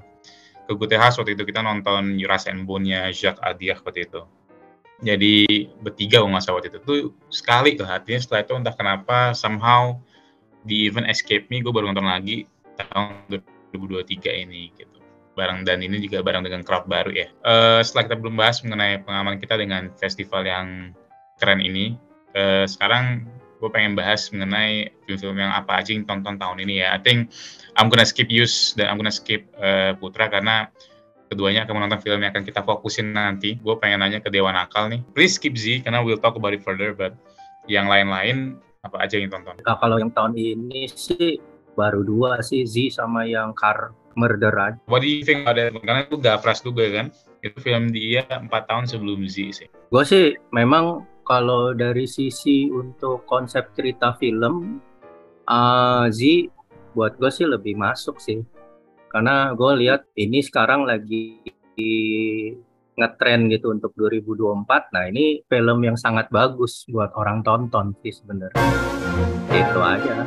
ke 0.62 0.72
Gute 0.78 0.94
House 0.94 1.18
waktu 1.18 1.34
itu. 1.34 1.42
Kita 1.42 1.66
nonton 1.66 2.14
Yuras 2.14 2.46
and 2.46 2.62
Bone-nya 2.62 3.10
Jacques 3.10 3.42
Adiah 3.42 3.82
waktu 3.82 4.06
itu. 4.06 4.22
Jadi 5.02 5.66
bertiga 5.82 6.22
nggak 6.22 6.46
salah 6.46 6.62
waktu 6.62 6.70
itu. 6.70 6.78
Tuh 6.86 6.98
sekali 7.26 7.74
tuh 7.74 7.90
hatinya 7.90 8.22
setelah 8.22 8.46
itu 8.46 8.54
entah 8.54 8.74
kenapa 8.78 9.34
somehow 9.34 9.98
di 10.62 10.86
event 10.88 11.08
Escape 11.10 11.48
Me 11.50 11.60
gue 11.60 11.72
baru 11.72 11.90
nonton 11.90 12.06
lagi 12.06 12.46
tahun 12.78 13.28
2023 13.74 14.42
ini 14.46 14.72
gitu 14.76 14.98
barang 15.32 15.64
dan 15.64 15.80
ini 15.80 15.96
juga 16.02 16.20
barang 16.20 16.44
dengan 16.44 16.60
crowd 16.60 16.84
baru 16.86 17.10
ya 17.12 17.28
uh, 17.44 17.80
setelah 17.80 18.12
kita 18.12 18.16
belum 18.20 18.34
bahas 18.36 18.60
mengenai 18.60 19.00
pengalaman 19.00 19.40
kita 19.40 19.56
dengan 19.56 19.88
festival 19.96 20.44
yang 20.44 20.92
keren 21.40 21.60
ini 21.60 21.96
uh, 22.36 22.68
sekarang 22.68 23.26
gue 23.62 23.70
pengen 23.70 23.94
bahas 23.94 24.28
mengenai 24.34 24.90
film-film 25.06 25.38
yang 25.38 25.54
apa 25.54 25.80
aja 25.80 25.94
yang 25.94 26.04
tonton 26.04 26.36
tahun 26.36 26.58
ini 26.66 26.82
ya 26.82 26.94
I 26.94 27.00
think 27.00 27.30
I'm 27.78 27.88
gonna 27.88 28.04
skip 28.04 28.28
Yus 28.28 28.76
dan 28.76 28.92
I'm 28.92 28.98
gonna 29.00 29.14
skip 29.14 29.48
uh, 29.56 29.96
Putra 29.96 30.28
karena 30.28 30.68
keduanya 31.32 31.64
akan 31.64 31.80
menonton 31.80 32.04
film 32.04 32.20
yang 32.20 32.36
akan 32.36 32.44
kita 32.44 32.60
fokusin 32.60 33.16
nanti. 33.16 33.56
Gue 33.56 33.80
pengen 33.80 34.04
nanya 34.04 34.20
ke 34.20 34.28
Dewan 34.28 34.52
Akal 34.52 34.92
nih. 34.92 35.00
Please 35.16 35.40
skip 35.40 35.56
Z 35.56 35.80
karena 35.88 36.04
we'll 36.04 36.20
talk 36.20 36.36
about 36.36 36.52
it 36.52 36.60
further, 36.60 36.92
but 36.92 37.16
yang 37.64 37.88
lain-lain 37.88 38.60
apa 38.82 39.06
aja 39.06 39.14
yang 39.14 39.30
tonton? 39.30 39.54
Nah, 39.62 39.78
kalau 39.78 39.96
yang 40.02 40.10
tahun 40.10 40.34
ini 40.34 40.90
sih 40.90 41.38
baru 41.78 42.02
dua 42.02 42.42
sih 42.42 42.66
Z 42.66 42.98
sama 42.98 43.22
yang 43.22 43.54
Car 43.54 43.94
Murder 44.18 44.50
aja. 44.58 44.78
What 44.90 45.06
do 45.06 45.08
you 45.08 45.22
think 45.22 45.46
about 45.46 45.54
that? 45.56 45.70
Karena 45.70 46.02
itu 46.02 46.18
gak 46.18 46.42
pras 46.42 46.58
juga 46.60 46.90
kan? 46.90 47.14
Itu 47.46 47.62
film 47.62 47.94
dia 47.94 48.26
empat 48.26 48.66
tahun 48.66 48.90
sebelum 48.90 49.22
Z 49.30 49.36
sih. 49.54 49.68
Gue 49.70 50.02
sih 50.02 50.34
memang 50.50 51.06
kalau 51.22 51.70
dari 51.70 52.10
sisi 52.10 52.66
untuk 52.74 53.22
konsep 53.30 53.70
cerita 53.78 54.18
film, 54.18 54.82
uh, 55.46 56.10
Z 56.10 56.50
buat 56.98 57.14
gue 57.22 57.30
sih 57.30 57.46
lebih 57.46 57.78
masuk 57.78 58.18
sih. 58.18 58.42
Karena 59.14 59.54
gue 59.54 59.72
lihat 59.78 60.10
ini 60.18 60.42
sekarang 60.42 60.90
lagi 60.90 61.38
di 61.78 61.94
ngetren 63.02 63.50
gitu 63.50 63.74
untuk 63.74 63.90
2024. 63.98 64.94
Nah 64.94 65.10
ini 65.10 65.42
film 65.50 65.82
yang 65.82 65.98
sangat 65.98 66.30
bagus 66.30 66.86
buat 66.86 67.10
orang 67.18 67.42
tonton 67.42 67.98
sih 68.06 68.14
sebenarnya. 68.14 68.62
Itu 69.50 69.80
aja. 69.82 70.22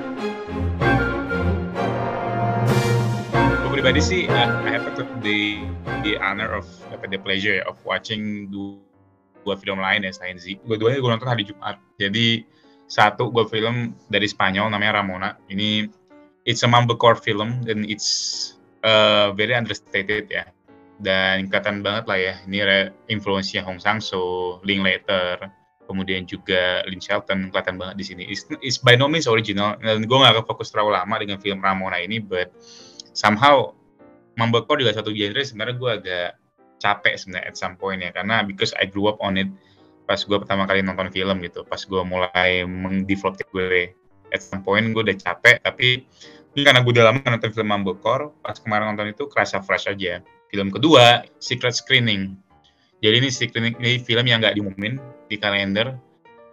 Gue 3.63 3.71
pribadi 3.71 4.03
sih, 4.03 4.27
uh, 4.27 4.67
I 4.67 4.75
have 4.75 4.83
the 5.23 5.63
the 6.03 6.19
honor 6.19 6.51
of 6.59 6.67
the 7.07 7.15
pleasure 7.15 7.63
of 7.63 7.79
watching 7.88 8.51
dua 8.51 9.55
film 9.55 9.79
lain 9.79 10.03
ya 10.03 10.11
selain 10.11 10.35
Z. 10.35 10.59
Dua-duanya 10.67 10.99
gue 10.99 11.11
nonton 11.15 11.31
hari 11.31 11.47
Jumat. 11.47 11.79
Jadi 11.95 12.43
satu 12.91 13.31
gue 13.31 13.47
film 13.47 13.95
dari 14.11 14.27
Spanyol 14.27 14.67
namanya 14.67 14.99
Ramona. 14.99 15.39
Ini 15.47 15.88
it's 16.43 16.61
a 16.61 16.69
mumblecore 16.69 17.15
film 17.15 17.63
dan 17.63 17.88
it's 17.88 18.53
uh, 18.83 19.31
very 19.33 19.55
understated 19.55 20.27
ya 20.27 20.45
dan 21.01 21.51
kelihatan 21.51 21.84
banget 21.84 22.05
lah 22.08 22.17
ya. 22.19 22.34
Ini 22.47 22.91
influence 23.12 23.51
Hong 23.60 23.79
Sang-soo, 23.81 24.63
Linklater, 24.63 25.51
kemudian 25.86 26.25
juga 26.25 26.81
Lin 26.89 26.99
Shelton 26.99 27.53
kelihatan 27.53 27.77
banget 27.77 27.95
di 28.01 28.05
sini. 28.05 28.23
It's, 28.27 28.47
it's 28.62 28.81
by 28.81 28.97
no 28.97 29.08
means 29.08 29.29
original. 29.29 29.77
Dan 29.79 30.05
gue 30.05 30.17
gak 30.17 30.34
akan 30.36 30.45
fokus 30.45 30.73
terlalu 30.73 30.97
lama 30.97 31.15
dengan 31.21 31.38
film 31.39 31.62
Ramona 31.62 32.01
ini, 32.01 32.19
but 32.19 32.51
somehow 33.15 33.71
Mumblecore 34.36 34.84
juga 34.84 34.91
satu 34.99 35.15
genre 35.15 35.39
sebenarnya 35.39 35.75
gue 35.79 35.91
agak 36.03 36.29
capek 36.84 37.15
sebenarnya 37.15 37.47
at 37.47 37.55
some 37.55 37.79
point 37.79 38.03
ya. 38.03 38.12
Karena 38.12 38.43
because 38.43 38.75
I 38.75 38.89
grew 38.89 39.08
up 39.08 39.21
on 39.23 39.39
it 39.39 39.47
pas 40.05 40.21
gue 40.21 40.38
pertama 40.38 40.67
kali 40.67 40.84
nonton 40.84 41.08
film 41.13 41.39
gitu. 41.39 41.63
Pas 41.63 41.79
gue 41.79 42.01
mulai 42.03 42.67
mengdevelop 42.67 43.39
gue 43.39 43.95
at 44.34 44.41
some 44.43 44.65
point 44.65 44.84
gue 44.91 45.01
udah 45.05 45.15
capek 45.15 45.63
tapi 45.63 46.03
ini 46.55 46.62
karena 46.63 46.84
gue 46.84 46.91
udah 46.91 47.05
lama 47.12 47.19
nonton 47.23 47.51
film 47.55 47.71
Mumblecore 47.71 48.36
pas 48.43 48.60
kemarin 48.60 48.91
nonton 48.91 49.12
itu 49.12 49.23
kerasa 49.31 49.63
fresh 49.63 49.88
aja 49.88 50.19
Film 50.49 50.69
kedua, 50.69 51.25
Secret 51.41 51.75
Screening. 51.75 52.38
Jadi 53.03 53.15
ini 53.21 53.29
screening 53.29 53.75
ini 53.77 54.01
film 54.01 54.25
yang 54.25 54.41
nggak 54.41 54.58
diumumin 54.58 54.97
di 55.29 55.38
kalender 55.38 55.93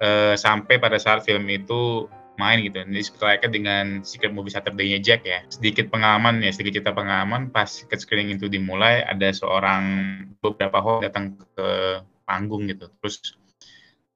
uh, 0.04 0.34
sampai 0.36 0.76
pada 0.76 1.00
saat 1.00 1.24
film 1.24 1.48
itu 1.48 2.10
main 2.36 2.60
gitu. 2.60 2.82
Jadi 2.82 3.02
seperti 3.04 3.46
dengan 3.48 4.04
Secret 4.04 4.32
Movie 4.34 4.52
Saturday-nya 4.52 4.98
Jack 5.00 5.24
ya. 5.24 5.44
Sedikit 5.48 5.88
pengalaman 5.88 6.44
ya, 6.44 6.50
sedikit 6.52 6.82
cerita 6.82 6.92
pengalaman 6.92 7.48
pas 7.48 7.68
Secret 7.68 8.04
Screening 8.04 8.36
itu 8.36 8.52
dimulai 8.52 9.00
ada 9.00 9.32
seorang 9.32 9.84
beberapa 10.44 10.82
host 10.82 11.08
datang 11.08 11.38
ke 11.38 12.02
panggung 12.28 12.68
gitu. 12.68 12.90
Terus 13.00 13.38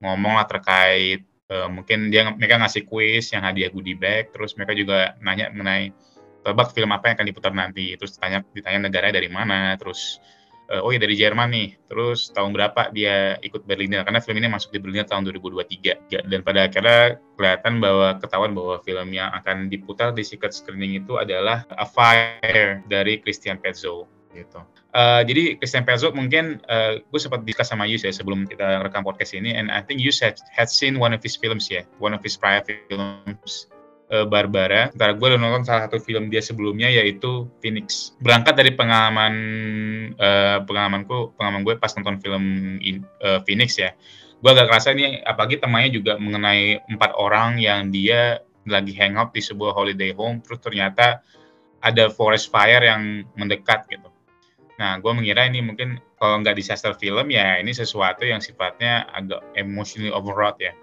ngomong 0.02 0.36
lah 0.36 0.44
terkait 0.44 1.24
uh, 1.48 1.68
mungkin 1.72 2.12
dia 2.12 2.28
mereka 2.36 2.60
ngasih 2.60 2.84
kuis 2.84 3.32
yang 3.32 3.46
hadiah 3.46 3.72
goodie 3.72 3.96
bag, 3.96 4.34
terus 4.34 4.52
mereka 4.60 4.76
juga 4.76 5.16
nanya 5.24 5.48
mengenai 5.54 5.94
tebak 6.46 6.70
film 6.70 6.94
apa 6.94 7.10
yang 7.10 7.14
akan 7.18 7.26
diputar 7.26 7.52
nanti. 7.52 7.98
Terus 7.98 8.14
ditanya 8.14 8.46
ditanya 8.54 8.86
negaranya 8.86 9.18
dari 9.18 9.26
mana, 9.26 9.74
terus 9.74 10.22
uh, 10.70 10.82
oh 10.82 10.90
ya 10.94 10.98
dari 11.02 11.18
Jerman 11.18 11.50
nih. 11.50 11.68
Terus 11.90 12.30
tahun 12.30 12.54
berapa 12.54 12.90
dia 12.94 13.38
ikut 13.42 13.66
Berliner 13.66 14.06
karena 14.06 14.22
film 14.22 14.38
ini 14.38 14.48
masuk 14.50 14.70
di 14.70 14.78
Berliner 14.82 15.06
tahun 15.06 15.26
2023 15.30 16.30
dan 16.30 16.40
pada 16.46 16.70
akhirnya 16.70 17.18
kelihatan 17.34 17.82
bahwa 17.82 18.08
ketahuan 18.22 18.52
bahwa 18.54 18.78
film 18.82 19.08
yang 19.14 19.30
akan 19.34 19.66
diputar 19.66 20.14
di 20.14 20.22
secret 20.22 20.54
screening 20.54 21.02
itu 21.02 21.18
adalah 21.18 21.66
A 21.74 21.86
Fire 21.86 22.82
dari 22.86 23.18
Christian 23.22 23.58
Petzold 23.58 24.06
gitu. 24.36 24.60
Uh, 24.96 25.20
jadi 25.24 25.56
Christian 25.60 25.84
Petzold 25.84 26.16
mungkin 26.16 26.60
uh, 26.72 27.00
gue 27.00 27.20
sempat 27.20 27.44
diskus 27.44 27.68
sama 27.68 27.84
Yus 27.84 28.04
ya 28.04 28.12
sebelum 28.12 28.48
kita 28.48 28.80
rekam 28.84 29.04
podcast 29.04 29.36
ini, 29.36 29.52
and 29.52 29.68
I 29.68 29.84
think 29.84 30.00
Yus 30.00 30.20
had, 30.20 30.40
had 30.52 30.72
seen 30.72 30.96
one 30.96 31.12
of 31.12 31.20
his 31.20 31.36
films 31.36 31.68
ya, 31.68 31.84
one 32.00 32.16
of 32.16 32.24
his 32.24 32.36
prior 32.36 32.64
films 32.64 33.68
uh, 34.10 34.26
Barbara. 34.26 34.90
Ntar 34.94 35.18
gue 35.18 35.26
udah 35.34 35.40
nonton 35.40 35.66
salah 35.66 35.86
satu 35.88 35.98
film 35.98 36.30
dia 36.30 36.42
sebelumnya 36.42 36.90
yaitu 36.90 37.46
Phoenix. 37.62 38.14
Berangkat 38.22 38.54
dari 38.58 38.72
pengalaman 38.74 39.34
uh, 40.18 40.62
pengalamanku, 40.66 41.34
pengalaman 41.38 41.62
gue 41.66 41.74
pas 41.78 41.90
nonton 41.98 42.16
film 42.22 42.44
in, 42.82 43.02
uh, 43.22 43.42
Phoenix 43.46 43.78
ya. 43.78 43.94
Gue 44.42 44.52
agak 44.52 44.68
kerasa 44.70 44.92
ini 44.92 45.24
apalagi 45.24 45.58
temanya 45.58 45.90
juga 45.90 46.12
mengenai 46.20 46.84
empat 46.92 47.16
orang 47.16 47.58
yang 47.58 47.88
dia 47.90 48.44
lagi 48.66 48.92
hangout 48.98 49.30
di 49.30 49.42
sebuah 49.42 49.72
holiday 49.72 50.10
home 50.10 50.42
terus 50.42 50.58
ternyata 50.58 51.22
ada 51.80 52.10
forest 52.10 52.50
fire 52.50 52.82
yang 52.82 53.22
mendekat 53.38 53.86
gitu. 53.86 54.10
Nah, 54.76 55.00
gue 55.00 55.12
mengira 55.14 55.48
ini 55.48 55.64
mungkin 55.64 55.96
kalau 56.20 56.42
nggak 56.44 56.58
disaster 56.58 56.92
film 56.98 57.32
ya 57.32 57.56
ini 57.56 57.72
sesuatu 57.72 58.26
yang 58.28 58.42
sifatnya 58.42 59.08
agak 59.14 59.40
emotionally 59.56 60.12
overwrought 60.12 60.58
ya. 60.60 60.74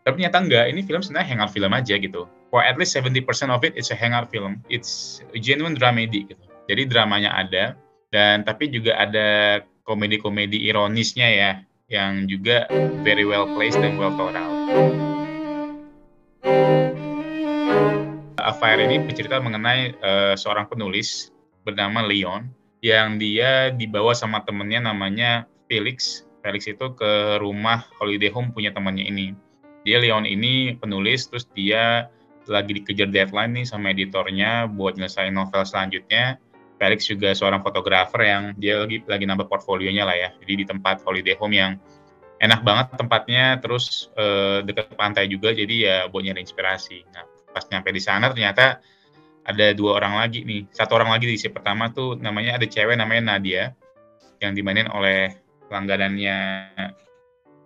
Tapi 0.00 0.16
ternyata 0.16 0.40
enggak, 0.40 0.64
ini 0.72 0.80
film 0.84 1.00
sebenarnya 1.04 1.28
hangout 1.36 1.52
film 1.52 1.72
aja 1.76 1.94
gitu 1.96 2.24
for 2.50 2.60
at 2.60 2.76
least 2.76 2.92
70% 2.98 3.24
of 3.48 3.62
it 3.62 3.72
it's 3.78 3.94
a 3.94 3.96
hangout 3.96 4.28
film. 4.28 4.60
It's 4.66 5.22
a 5.32 5.38
genuine 5.38 5.78
dramedy 5.78 6.26
gitu. 6.26 6.44
Jadi 6.66 6.90
dramanya 6.90 7.34
ada 7.34 7.78
dan 8.10 8.42
tapi 8.42 8.70
juga 8.70 8.98
ada 8.98 9.62
komedi-komedi 9.86 10.70
ironisnya 10.70 11.28
ya 11.30 11.52
yang 11.90 12.30
juga 12.30 12.70
very 13.02 13.26
well 13.26 13.46
placed 13.58 13.78
dan 13.78 13.98
well 13.98 14.14
thought 14.14 14.34
out. 14.38 14.54
Affair 18.38 18.82
ini 18.82 19.02
bercerita 19.02 19.38
mengenai 19.38 19.94
uh, 20.02 20.34
seorang 20.34 20.66
penulis 20.66 21.30
bernama 21.62 22.02
Leon 22.02 22.50
yang 22.80 23.20
dia 23.20 23.70
dibawa 23.70 24.16
sama 24.16 24.42
temennya 24.42 24.90
namanya 24.90 25.44
Felix. 25.68 26.26
Felix 26.40 26.64
itu 26.64 26.96
ke 26.96 27.36
rumah 27.38 27.84
holiday 28.00 28.32
home 28.32 28.50
punya 28.50 28.72
temannya 28.72 29.04
ini. 29.06 29.36
Dia 29.84 30.00
Leon 30.00 30.24
ini 30.24 30.78
penulis 30.78 31.28
terus 31.28 31.44
dia 31.52 32.08
lagi 32.50 32.82
dikejar 32.82 33.08
deadline 33.14 33.62
nih 33.62 33.66
sama 33.70 33.94
editornya 33.94 34.66
buat 34.66 34.98
nyelesain 34.98 35.30
novel 35.30 35.62
selanjutnya. 35.62 36.42
Felix 36.80 37.06
juga 37.06 37.30
seorang 37.36 37.60
fotografer 37.60 38.24
yang 38.24 38.56
dia 38.56 38.82
lagi 38.82 39.04
lagi 39.04 39.24
nambah 39.28 39.46
portfolionya 39.46 40.02
lah 40.08 40.16
ya. 40.16 40.28
Jadi 40.42 40.52
di 40.58 40.64
tempat 40.66 41.04
holiday 41.06 41.36
home 41.38 41.54
yang 41.54 41.76
enak 42.40 42.64
banget 42.64 42.96
tempatnya, 42.96 43.60
terus 43.60 44.08
eh, 44.16 44.64
dekat 44.64 44.96
pantai 44.96 45.28
juga, 45.28 45.52
jadi 45.52 45.74
ya 45.76 45.96
buat 46.08 46.24
nyari 46.24 46.40
inspirasi. 46.40 47.04
Nah, 47.12 47.28
pas 47.52 47.68
nyampe 47.68 47.92
di 47.92 48.00
sana 48.00 48.32
ternyata 48.32 48.80
ada 49.44 49.66
dua 49.76 50.00
orang 50.00 50.24
lagi 50.24 50.40
nih. 50.42 50.72
Satu 50.72 50.96
orang 50.96 51.12
lagi 51.12 51.28
di 51.28 51.36
si 51.36 51.52
pertama 51.52 51.92
tuh 51.92 52.16
namanya 52.16 52.56
ada 52.56 52.64
cewek 52.64 52.96
namanya 52.96 53.36
Nadia 53.36 53.76
yang 54.40 54.56
dimainin 54.56 54.88
oleh 54.88 55.36
langganannya 55.68 56.66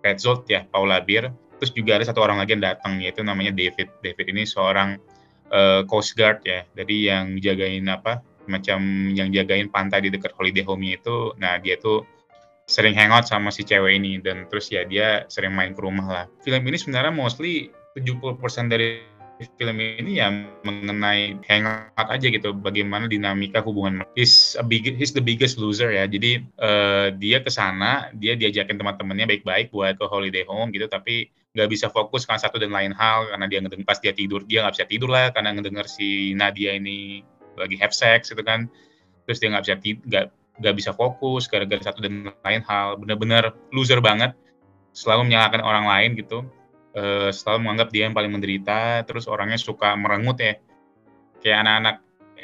Petzold 0.03 0.45
ya, 0.51 0.67
Paula 0.67 0.99
Beer 1.01 1.31
terus 1.59 1.71
juga 1.71 1.99
ada 1.99 2.05
satu 2.07 2.23
orang 2.23 2.41
lagi 2.41 2.55
yang 2.57 2.63
datang 2.63 2.99
yaitu 2.99 3.21
namanya 3.23 3.55
David. 3.55 3.91
David 4.03 4.25
ini 4.31 4.43
seorang 4.43 4.99
uh, 5.51 5.81
coast 5.87 6.15
guard 6.17 6.41
ya. 6.43 6.63
Jadi 6.75 6.95
yang 7.09 7.37
jagain 7.39 7.85
apa 7.87 8.21
macam 8.45 9.09
yang 9.09 9.33
jagain 9.33 9.73
pantai 9.73 10.05
di 10.05 10.09
dekat 10.13 10.31
holiday 10.37 10.61
home 10.61 10.85
itu 10.85 11.33
nah 11.41 11.57
dia 11.57 11.81
tuh 11.81 12.05
sering 12.69 12.93
hangout 12.97 13.25
sama 13.29 13.53
si 13.53 13.65
cewek 13.65 13.97
ini. 13.97 14.19
Dan 14.21 14.49
terus 14.49 14.69
ya 14.71 14.83
dia 14.85 15.23
sering 15.29 15.53
main 15.53 15.73
ke 15.73 15.81
rumah 15.81 16.07
lah. 16.07 16.25
Film 16.41 16.61
ini 16.65 16.77
sebenarnya 16.77 17.13
mostly 17.13 17.69
70% 17.95 18.71
dari 18.71 19.03
film 19.59 19.75
ini 19.83 20.23
ya 20.23 20.31
mengenai 20.63 21.39
hangout 21.47 22.07
aja 22.07 22.27
gitu. 22.27 22.55
Bagaimana 22.55 23.07
dinamika 23.11 23.59
hubungan 23.59 24.03
he's 24.15 24.55
a 24.55 24.63
big 24.63 24.87
he's 24.95 25.11
the 25.11 25.23
biggest 25.23 25.59
loser 25.59 25.91
ya. 25.91 26.07
Jadi 26.07 26.43
uh, 26.59 27.11
dia 27.15 27.43
ke 27.43 27.51
sana 27.51 28.11
dia 28.15 28.35
diajakin 28.39 28.79
teman-temannya 28.79 29.27
baik-baik 29.35 29.71
buat 29.71 29.99
ke 29.99 30.05
holiday 30.07 30.43
home 30.47 30.71
gitu. 30.71 30.87
Tapi 30.87 31.31
nggak 31.55 31.69
bisa 31.71 31.87
fokus 31.87 32.27
karena 32.27 32.41
satu 32.43 32.59
dan 32.59 32.75
lain 32.75 32.91
hal 32.91 33.31
karena 33.31 33.45
dia 33.47 33.63
ngedenger 33.63 33.87
pas 33.87 33.95
dia 34.03 34.11
tidur 34.11 34.43
dia 34.43 34.59
nggak 34.67 34.75
bisa 34.75 34.87
tidur 34.91 35.07
lah 35.07 35.31
karena 35.31 35.55
ngedenger 35.55 35.87
si 35.87 36.35
Nadia 36.35 36.75
ini 36.75 37.23
lagi 37.55 37.79
have 37.79 37.95
sex 37.95 38.29
gitu 38.29 38.43
kan. 38.43 38.67
Terus 39.25 39.39
dia 39.41 39.49
nggak 39.49 39.63
bisa 39.63 39.75
nggak 39.79 40.25
nggak 40.55 40.75
bisa 40.75 40.91
fokus 40.91 41.47
gara-gara 41.47 41.81
satu 41.81 42.03
dan 42.03 42.29
lain 42.43 42.61
hal. 42.67 42.99
Bener-bener 42.99 43.55
loser 43.71 44.03
banget. 44.03 44.35
Selalu 44.95 45.31
menyalahkan 45.31 45.63
orang 45.63 45.85
lain 45.87 46.11
gitu. 46.19 46.43
Uh, 46.95 47.27
selalu 47.27 47.67
menganggap 47.67 47.89
dia 47.91 48.07
yang 48.07 48.15
paling 48.15 48.31
menderita 48.31 49.03
terus 49.03 49.27
orangnya 49.27 49.59
suka 49.59 49.95
merengut 49.95 50.39
ya. 50.39 50.55
Kayak 51.43 51.57
anak-anak 51.67 51.95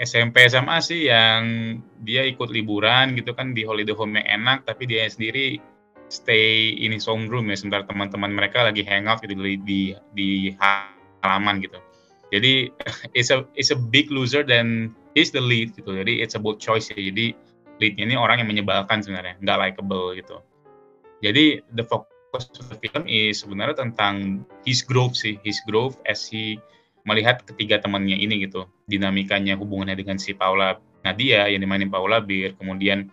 SMP 0.02 0.48
SMA 0.48 0.78
sih 0.80 1.12
yang 1.12 1.44
dia 2.02 2.24
ikut 2.24 2.48
liburan 2.48 3.14
gitu 3.16 3.36
kan 3.36 3.52
di 3.52 3.68
holiday 3.68 3.96
home 3.96 4.18
yang 4.20 4.42
enak 4.42 4.64
tapi 4.64 4.88
dia 4.88 5.06
sendiri 5.08 5.60
stay 6.12 6.76
in 6.76 6.92
his 6.92 7.08
own 7.08 7.32
room 7.32 7.48
ya 7.48 7.56
sementara 7.56 7.88
teman-teman 7.88 8.36
mereka 8.36 8.68
lagi 8.68 8.84
hangout 8.84 9.24
gitu 9.24 9.40
di 9.40 9.56
di, 9.64 9.82
di 10.12 10.30
halaman 11.24 11.64
gitu. 11.64 11.80
Jadi 12.36 12.68
it's 13.18 13.32
a 13.32 13.48
it's 13.56 13.72
a 13.72 13.80
big 13.80 14.12
loser 14.12 14.44
dan 14.44 14.92
he's 15.16 15.32
the 15.32 15.40
lead 15.40 15.72
gitu. 15.74 15.96
Jadi 15.96 16.20
it's 16.20 16.36
a 16.36 16.42
bold 16.42 16.60
choice 16.60 16.92
ya. 16.92 17.00
Jadi 17.00 17.32
leadnya 17.80 18.04
ini 18.12 18.16
orang 18.20 18.44
yang 18.44 18.52
menyebalkan 18.52 19.00
sebenarnya 19.00 19.40
nggak 19.40 19.58
likable 19.58 20.12
gitu. 20.14 20.44
Jadi 21.24 21.64
the 21.74 21.86
focus 21.88 22.52
the 22.68 22.76
film 22.78 23.08
is 23.08 23.42
sebenarnya 23.48 23.80
tentang 23.88 24.44
his 24.68 24.84
growth 24.84 25.16
sih, 25.16 25.40
his 25.48 25.58
growth 25.64 25.96
as 26.04 26.28
he 26.28 26.60
melihat 27.08 27.42
ketiga 27.46 27.82
temannya 27.82 28.14
ini 28.14 28.46
gitu, 28.46 28.70
dinamikanya 28.86 29.58
hubungannya 29.58 29.98
dengan 29.98 30.22
si 30.22 30.38
Paula 30.38 30.78
Nadia 31.02 31.50
yang 31.50 31.66
dimainin 31.66 31.90
Paula 31.90 32.22
Bir, 32.22 32.54
kemudian 32.62 33.10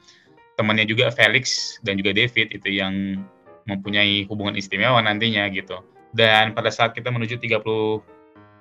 temannya 0.59 0.85
juga 0.91 1.15
Felix 1.15 1.79
dan 1.87 1.95
juga 1.95 2.11
David 2.11 2.51
itu 2.51 2.69
yang 2.69 3.23
mempunyai 3.71 4.27
hubungan 4.27 4.59
istimewa 4.59 4.99
nantinya 4.99 5.47
gitu. 5.55 5.79
Dan 6.11 6.57
pada 6.57 6.75
saat 6.75 6.99
kita 6.99 7.15
menuju 7.15 7.39
30 7.39 7.63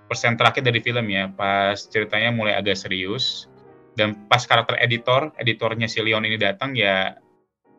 persen 0.06 0.38
terakhir 0.38 0.62
dari 0.62 0.80
film 0.80 1.10
ya, 1.10 1.34
pas 1.34 1.76
ceritanya 1.90 2.30
mulai 2.30 2.54
agak 2.54 2.78
serius 2.78 3.50
dan 3.98 4.14
pas 4.30 4.46
karakter 4.46 4.78
editor, 4.78 5.34
editornya 5.42 5.90
si 5.90 6.00
Leon 6.06 6.24
ini 6.24 6.38
datang 6.38 6.78
ya 6.78 7.18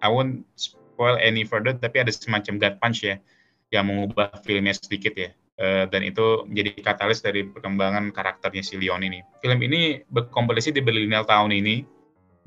I 0.03 0.09
won't 0.11 0.43
spoil 0.59 1.15
any 1.23 1.47
further 1.47 1.79
tapi 1.79 2.03
ada 2.03 2.11
semacam 2.11 2.59
gut 2.59 2.75
punch 2.83 3.07
ya 3.07 3.23
yang 3.71 3.87
mengubah 3.87 4.35
filmnya 4.43 4.75
sedikit 4.75 5.15
ya 5.15 5.31
uh, 5.63 5.85
dan 5.87 6.03
itu 6.03 6.43
menjadi 6.49 6.71
katalis 6.83 7.21
dari 7.21 7.47
perkembangan 7.47 8.11
karakternya 8.11 8.67
si 8.67 8.75
Leon 8.81 9.05
ini. 9.05 9.23
Film 9.39 9.63
ini 9.63 10.03
berkompetisi 10.11 10.75
di 10.75 10.81
Berlinale 10.83 11.27
tahun 11.29 11.55
ini 11.55 11.98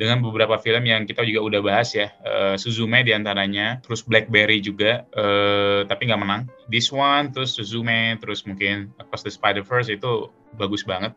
dengan 0.01 0.17
beberapa 0.25 0.57
film 0.57 0.89
yang 0.89 1.05
kita 1.05 1.21
juga 1.21 1.45
udah 1.45 1.61
bahas 1.61 1.93
ya, 1.93 2.09
uh, 2.25 2.57
Suzume 2.57 3.05
di 3.05 3.13
antaranya, 3.13 3.77
terus 3.85 4.01
Blackberry 4.01 4.57
juga, 4.57 5.05
uh, 5.13 5.85
tapi 5.85 6.09
nggak 6.09 6.17
menang. 6.17 6.49
This 6.73 6.89
One, 6.89 7.29
terus 7.29 7.53
Suzume, 7.53 8.17
terus 8.17 8.41
mungkin 8.49 8.89
Across 8.97 9.29
the 9.29 9.33
Spider-Verse 9.37 9.93
itu 9.93 10.33
bagus 10.57 10.81
banget. 10.81 11.13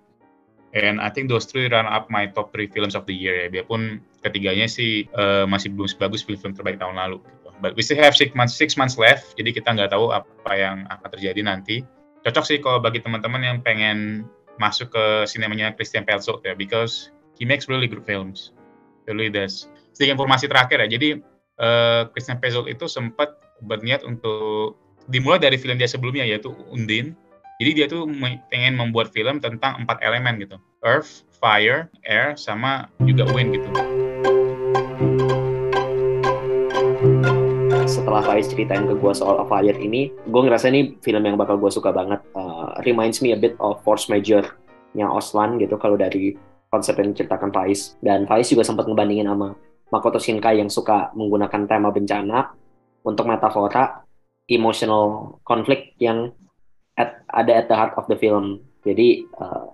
And 0.77 1.01
I 1.01 1.09
think 1.09 1.33
those 1.33 1.49
three 1.49 1.73
run 1.73 1.89
up 1.89 2.13
my 2.13 2.29
top 2.29 2.53
three 2.53 2.69
films 2.69 2.93
of 2.93 3.09
the 3.09 3.17
year 3.17 3.47
ya. 3.47 3.49
Biarpun 3.49 4.05
ketiganya 4.21 4.69
sih 4.69 5.09
uh, 5.17 5.49
masih 5.49 5.73
belum 5.73 5.89
sebagus 5.89 6.21
film-film 6.21 6.53
terbaik 6.53 6.77
tahun 6.77 7.01
lalu. 7.01 7.25
Gitu. 7.25 7.49
But 7.65 7.73
we 7.79 7.81
still 7.81 8.03
have 8.05 8.13
six 8.13 8.37
months, 8.37 8.53
six 8.53 8.77
months 8.77 9.01
left, 9.01 9.33
jadi 9.41 9.57
kita 9.57 9.73
nggak 9.73 9.97
tahu 9.97 10.13
apa 10.13 10.53
yang 10.53 10.85
akan 10.93 11.09
terjadi 11.09 11.41
nanti. 11.41 11.81
Cocok 12.21 12.45
sih 12.45 12.61
kalau 12.61 12.85
bagi 12.85 13.01
teman-teman 13.01 13.41
yang 13.41 13.59
pengen 13.65 14.29
masuk 14.61 14.93
ke 14.93 15.25
sinemanya 15.25 15.73
Christian 15.73 16.05
Petzold 16.05 16.45
ya, 16.45 16.53
because 16.53 17.09
he 17.41 17.49
makes 17.49 17.65
really 17.65 17.89
good 17.89 18.05
films. 18.05 18.53
Really 19.05 19.29
does. 19.29 19.69
Sedikit 19.93 20.19
informasi 20.19 20.51
terakhir 20.51 20.83
ya, 20.85 20.89
jadi 20.89 21.09
uh, 21.61 22.09
Christian 22.11 22.41
Petzold 22.41 22.67
itu 22.67 22.89
sempat 22.91 23.37
berniat 23.63 24.03
untuk 24.03 24.81
dimulai 25.07 25.39
dari 25.39 25.61
film 25.61 25.77
dia 25.77 25.87
sebelumnya 25.87 26.25
yaitu 26.25 26.51
Undine 26.73 27.13
jadi 27.63 27.71
dia 27.71 27.87
tuh 27.87 28.11
pengen 28.51 28.75
membuat 28.75 29.15
film 29.15 29.39
tentang 29.39 29.79
empat 29.79 30.03
elemen 30.03 30.43
gitu. 30.43 30.59
Earth, 30.83 31.23
fire, 31.39 31.87
air, 32.03 32.35
sama 32.35 32.91
juga 33.07 33.31
wind 33.31 33.55
gitu. 33.55 33.71
Setelah 37.87 38.27
Faiz 38.27 38.51
ceritain 38.51 38.91
ke 38.91 38.99
gue 38.99 39.13
soal 39.15 39.39
A 39.39 39.47
ini, 39.63 40.11
gue 40.11 40.43
ngerasa 40.43 40.67
ini 40.67 40.99
film 41.07 41.23
yang 41.23 41.39
bakal 41.39 41.55
gue 41.55 41.71
suka 41.71 41.95
banget. 41.95 42.19
Uh, 42.35 42.75
reminds 42.83 43.23
me 43.23 43.31
a 43.31 43.39
bit 43.39 43.55
of 43.63 43.79
Force 43.87 44.11
Major 44.11 44.43
yang 44.99 45.15
Oslan 45.15 45.63
gitu 45.63 45.79
kalau 45.79 45.95
dari 45.95 46.35
konsep 46.75 46.99
yang 46.99 47.15
diceritakan 47.15 47.55
Faiz. 47.55 47.95
Dan 48.03 48.27
Faiz 48.27 48.51
juga 48.51 48.67
sempat 48.67 48.91
ngebandingin 48.91 49.31
sama 49.31 49.55
Makoto 49.95 50.19
Shinkai 50.19 50.59
yang 50.59 50.67
suka 50.67 51.15
menggunakan 51.15 51.71
tema 51.71 51.95
bencana 51.95 52.51
untuk 53.07 53.31
metafora 53.31 54.03
emotional 54.51 55.39
conflict 55.47 55.95
yang 56.03 56.35
at, 56.99 57.23
ada 57.31 57.63
at 57.63 57.67
the 57.71 57.77
heart 57.79 57.95
of 57.95 58.11
the 58.11 58.19
film. 58.19 58.59
Jadi 58.83 59.23
uh, 59.39 59.71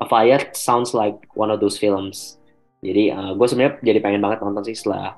A 0.00 0.06
Fire 0.08 0.40
sounds 0.56 0.96
like 0.96 1.20
one 1.36 1.52
of 1.52 1.60
those 1.60 1.76
films. 1.76 2.40
Jadi 2.82 3.12
uh, 3.12 3.36
gue 3.36 3.46
sebenarnya 3.46 3.78
jadi 3.84 3.98
pengen 4.02 4.24
banget 4.24 4.42
nonton 4.42 4.64
sih 4.66 4.74
setelah 4.74 5.14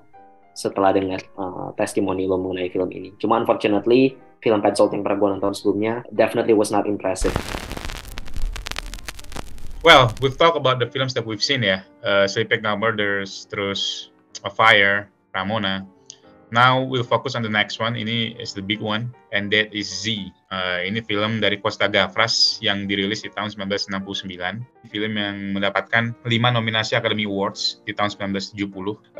setelah 0.55 0.93
dengar 0.93 1.19
uh, 1.41 1.73
testimoni 1.79 2.29
lo 2.29 2.37
mengenai 2.37 2.69
film 2.69 2.91
ini. 2.93 3.17
Cuma 3.17 3.41
unfortunately 3.41 4.19
film 4.45 4.61
Pencil 4.61 4.93
yang 4.93 5.01
pernah 5.01 5.19
gue 5.19 5.29
nonton 5.39 5.53
sebelumnya 5.57 6.05
definitely 6.13 6.53
was 6.53 6.69
not 6.69 6.85
impressive. 6.85 7.33
Well, 9.85 10.17
we've 10.25 10.41
talked 10.41 10.57
about 10.57 10.81
the 10.81 10.89
films 10.89 11.13
that 11.13 11.29
we've 11.29 11.45
seen 11.45 11.61
ya, 11.61 11.85
uh, 12.01 12.25
Sleeping 12.25 12.65
Now 12.65 12.73
Murders, 12.73 13.45
terus 13.53 14.09
A 14.41 14.49
Fire, 14.49 15.13
Ramona. 15.37 15.85
Now 16.49 16.81
we'll 16.81 17.05
focus 17.05 17.37
on 17.37 17.45
the 17.45 17.53
next 17.53 17.77
one. 17.77 17.93
Ini 17.93 18.41
is 18.41 18.57
the 18.57 18.65
big 18.65 18.81
one, 18.81 19.13
and 19.37 19.53
that 19.53 19.69
is 19.77 19.93
Z. 19.93 20.33
Uh, 20.49 20.81
ini 20.89 21.05
film 21.05 21.37
dari 21.37 21.61
Costa 21.61 21.85
Gavras 21.85 22.65
yang 22.65 22.89
dirilis 22.89 23.29
di 23.29 23.29
tahun 23.29 23.53
1969. 23.53 24.89
Film 24.89 25.13
yang 25.21 25.53
mendapatkan 25.53 26.17
5 26.17 26.33
nominasi 26.33 26.97
Academy 26.97 27.29
Awards 27.29 27.85
di 27.85 27.93
tahun 27.93 28.09
1970. 28.09 28.57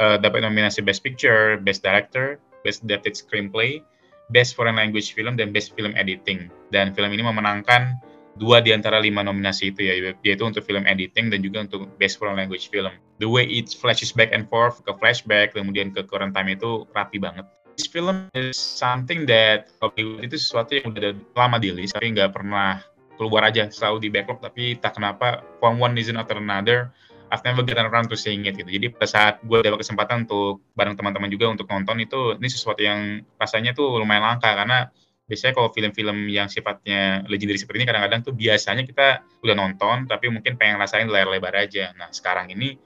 Uh, 0.01 0.17
dapat 0.17 0.49
nominasi 0.49 0.81
Best 0.81 1.05
Picture, 1.05 1.61
Best 1.61 1.85
Director, 1.85 2.41
Best 2.65 2.81
Adapted 2.89 3.13
Screenplay, 3.13 3.85
Best 4.33 4.57
Foreign 4.57 4.81
Language 4.81 5.13
Film, 5.13 5.37
dan 5.37 5.53
Best 5.53 5.77
Film 5.77 5.93
Editing. 5.93 6.49
Dan 6.73 6.97
film 6.97 7.13
ini 7.13 7.21
memenangkan 7.21 8.01
dua 8.35 8.59
di 8.59 8.75
antara 8.75 8.99
lima 8.99 9.23
nominasi 9.23 9.71
itu 9.71 9.81
ya, 9.87 9.95
yaitu 10.23 10.43
untuk 10.43 10.67
film 10.67 10.85
editing 10.85 11.31
dan 11.31 11.41
juga 11.41 11.65
untuk 11.65 11.87
best 11.99 12.19
foreign 12.19 12.35
language 12.35 12.67
film. 12.71 12.91
The 13.23 13.31
way 13.31 13.47
it 13.47 13.71
flashes 13.73 14.11
back 14.11 14.35
and 14.35 14.51
forth 14.51 14.83
ke 14.83 14.91
flashback, 14.99 15.55
kemudian 15.55 15.95
ke 15.95 16.03
current 16.07 16.35
time 16.35 16.51
itu 16.51 16.83
rapi 16.91 17.23
banget. 17.23 17.47
This 17.75 17.91
film 17.91 18.31
is 18.35 18.55
something 18.55 19.27
that 19.27 19.71
itu 19.99 20.37
sesuatu 20.39 20.79
yang 20.79 20.95
udah 20.95 21.15
lama 21.35 21.59
di 21.59 21.75
list, 21.75 21.95
tapi 21.95 22.15
nggak 22.15 22.31
pernah 22.35 22.83
keluar 23.15 23.47
aja, 23.47 23.71
selalu 23.71 24.07
di 24.07 24.09
backlog, 24.11 24.43
tapi 24.43 24.79
tak 24.79 24.99
kenapa, 24.99 25.43
for 25.63 25.71
one 25.71 25.95
reason 25.95 26.19
or 26.19 26.27
another, 26.27 26.91
I've 27.31 27.43
never 27.43 27.67
gotten 27.67 27.87
around 27.91 28.11
to 28.11 28.19
seeing 28.19 28.47
it 28.47 28.55
gitu. 28.55 28.67
Jadi 28.67 28.95
pada 28.95 29.07
saat 29.11 29.35
gue 29.43 29.59
dapat 29.63 29.83
kesempatan 29.83 30.27
untuk 30.27 30.63
bareng 30.79 30.95
teman-teman 30.95 31.31
juga 31.31 31.51
untuk 31.51 31.67
nonton 31.67 31.99
itu, 31.99 32.39
ini 32.39 32.47
sesuatu 32.47 32.83
yang 32.83 33.23
rasanya 33.39 33.75
tuh 33.75 33.99
lumayan 33.99 34.23
langka 34.23 34.55
karena 34.55 34.91
biasanya 35.25 35.57
kalau 35.57 35.73
film-film 35.73 36.29
yang 36.29 36.53
sifatnya 36.53 37.25
legendary 37.33 37.57
seperti 37.57 37.81
ini 37.81 37.89
kadang-kadang 37.89 38.21
tuh 38.21 38.35
biasanya 38.37 38.85
kita 38.85 39.25
udah 39.41 39.57
nonton 39.57 40.05
tapi 40.05 40.29
mungkin 40.29 40.61
pengen 40.61 40.77
rasain 40.77 41.09
layar 41.09 41.33
lebar 41.33 41.57
aja. 41.57 41.97
Nah 41.97 42.13
sekarang 42.13 42.53
ini 42.53 42.77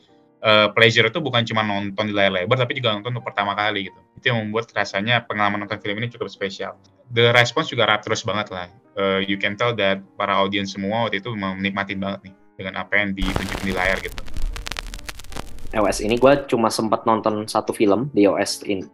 uh, 0.47 0.71
pleasure 0.71 1.11
itu 1.11 1.19
bukan 1.19 1.43
cuma 1.43 1.67
nonton 1.67 2.07
di 2.07 2.15
layar 2.15 2.31
lebar 2.31 2.63
tapi 2.63 2.79
juga 2.79 2.95
nonton 2.95 3.19
untuk 3.19 3.27
pertama 3.27 3.59
kali 3.59 3.91
gitu. 3.91 4.01
Itu 4.15 4.31
yang 4.31 4.39
membuat 4.47 4.71
rasanya 4.71 5.27
pengalaman 5.27 5.67
nonton 5.67 5.83
film 5.83 5.99
ini 5.99 6.15
cukup 6.15 6.31
spesial. 6.31 6.79
The 7.11 7.35
response 7.35 7.75
juga 7.75 7.91
rapturous 7.91 8.23
banget 8.23 8.55
lah. 8.55 8.71
Uh, 8.95 9.19
you 9.27 9.39
can 9.39 9.59
tell 9.59 9.75
that 9.75 9.99
para 10.15 10.39
audiens 10.39 10.75
semua 10.75 11.11
waktu 11.11 11.19
itu 11.19 11.35
menikmati 11.35 11.99
banget 11.99 12.31
nih 12.31 12.35
dengan 12.59 12.75
apa 12.83 13.03
yang 13.03 13.15
ditunjukin 13.15 13.67
di 13.67 13.75
layar 13.75 13.99
gitu. 13.99 14.19
OS 15.69 16.01
ini 16.01 16.17
gue 16.17 16.33
cuma 16.49 16.73
sempat 16.73 17.05
nonton 17.05 17.45
satu 17.45 17.77
film 17.77 18.09
di 18.15 18.25
OS 18.25 18.65
in 18.65 18.89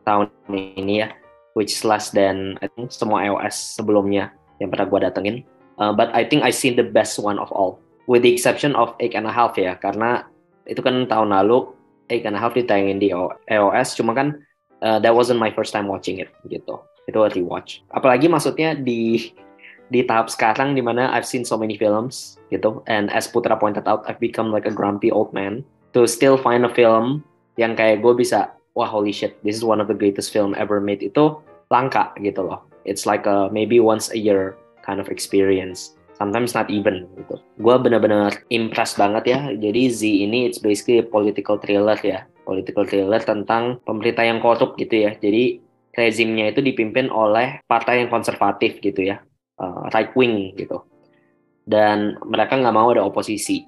tahun 0.00 0.32
ini 0.48 1.04
ya 1.04 1.19
which 1.60 1.76
is 1.76 1.84
less 1.84 2.08
than 2.16 2.56
I 2.64 2.72
think 2.72 2.88
semua 2.88 3.28
iOS 3.28 3.76
sebelumnya 3.76 4.32
yang 4.56 4.72
pernah 4.72 4.88
gue 4.88 5.00
datengin. 5.04 5.36
Uh, 5.76 5.92
but 5.92 6.08
I 6.16 6.24
think 6.24 6.40
I 6.40 6.48
seen 6.48 6.80
the 6.80 6.88
best 6.88 7.20
one 7.20 7.36
of 7.36 7.52
all, 7.52 7.76
with 8.08 8.24
the 8.24 8.32
exception 8.32 8.72
of 8.72 8.96
Eight 8.96 9.12
and 9.12 9.28
a 9.28 9.32
Half 9.32 9.60
ya, 9.60 9.76
karena 9.76 10.24
itu 10.64 10.80
kan 10.80 11.04
tahun 11.04 11.36
lalu 11.36 11.68
Eight 12.08 12.24
and 12.24 12.32
a 12.32 12.40
Half 12.40 12.56
ditayangin 12.56 12.96
di 12.96 13.12
iOS, 13.52 13.92
cuma 14.00 14.16
kan 14.16 14.40
uh, 14.80 14.96
that 15.04 15.12
wasn't 15.12 15.36
my 15.36 15.52
first 15.52 15.76
time 15.76 15.84
watching 15.84 16.16
it 16.24 16.32
gitu. 16.48 16.80
Itu 17.04 17.20
rewatch. 17.20 17.84
Apalagi 17.92 18.28
maksudnya 18.28 18.72
di 18.72 19.32
di 19.92 20.00
tahap 20.04 20.32
sekarang 20.32 20.72
di 20.72 20.80
mana 20.80 21.12
I've 21.12 21.28
seen 21.28 21.44
so 21.44 21.60
many 21.60 21.76
films 21.76 22.40
gitu, 22.48 22.80
and 22.88 23.12
as 23.12 23.28
Putra 23.28 23.60
pointed 23.60 23.84
out, 23.84 24.08
I've 24.08 24.20
become 24.20 24.48
like 24.48 24.64
a 24.64 24.72
grumpy 24.72 25.12
old 25.12 25.36
man 25.36 25.60
to 25.92 26.08
still 26.08 26.40
find 26.40 26.64
a 26.64 26.72
film 26.72 27.24
yang 27.56 27.76
kayak 27.76 28.00
gue 28.00 28.14
bisa 28.16 28.52
wah 28.78 28.86
holy 28.86 29.10
shit, 29.10 29.34
this 29.42 29.58
is 29.58 29.64
one 29.66 29.82
of 29.82 29.90
the 29.90 29.96
greatest 29.96 30.30
film 30.30 30.54
ever 30.54 30.78
made 30.78 31.02
itu 31.02 31.34
langka 31.70 32.12
gitu 32.18 32.44
loh. 32.44 32.66
It's 32.82 33.06
like 33.06 33.24
a 33.24 33.48
maybe 33.54 33.78
once 33.78 34.10
a 34.10 34.18
year 34.18 34.58
kind 34.82 34.98
of 34.98 35.08
experience. 35.08 35.94
Sometimes 36.20 36.52
not 36.52 36.68
even 36.68 37.08
gitu. 37.16 37.40
Gue 37.62 37.80
bener-bener 37.80 38.34
impressed 38.52 39.00
banget 39.00 39.24
ya. 39.24 39.40
Jadi 39.56 39.82
Z 39.88 40.00
ini 40.04 40.44
it's 40.50 40.60
basically 40.60 41.00
a 41.00 41.06
political 41.06 41.56
thriller 41.56 41.96
ya. 42.04 42.28
Political 42.44 42.84
thriller 42.84 43.22
tentang 43.24 43.80
pemerintah 43.88 44.26
yang 44.26 44.42
korup 44.42 44.76
gitu 44.76 45.08
ya. 45.08 45.16
Jadi 45.16 45.62
rezimnya 45.96 46.52
itu 46.52 46.60
dipimpin 46.60 47.08
oleh 47.08 47.64
partai 47.64 48.04
yang 48.04 48.12
konservatif 48.12 48.84
gitu 48.84 49.16
ya. 49.16 49.24
Uh, 49.56 49.88
right 49.96 50.12
wing 50.12 50.52
gitu. 50.60 50.84
Dan 51.64 52.20
mereka 52.26 52.58
nggak 52.58 52.74
mau 52.74 52.92
ada 52.92 53.06
oposisi. 53.06 53.64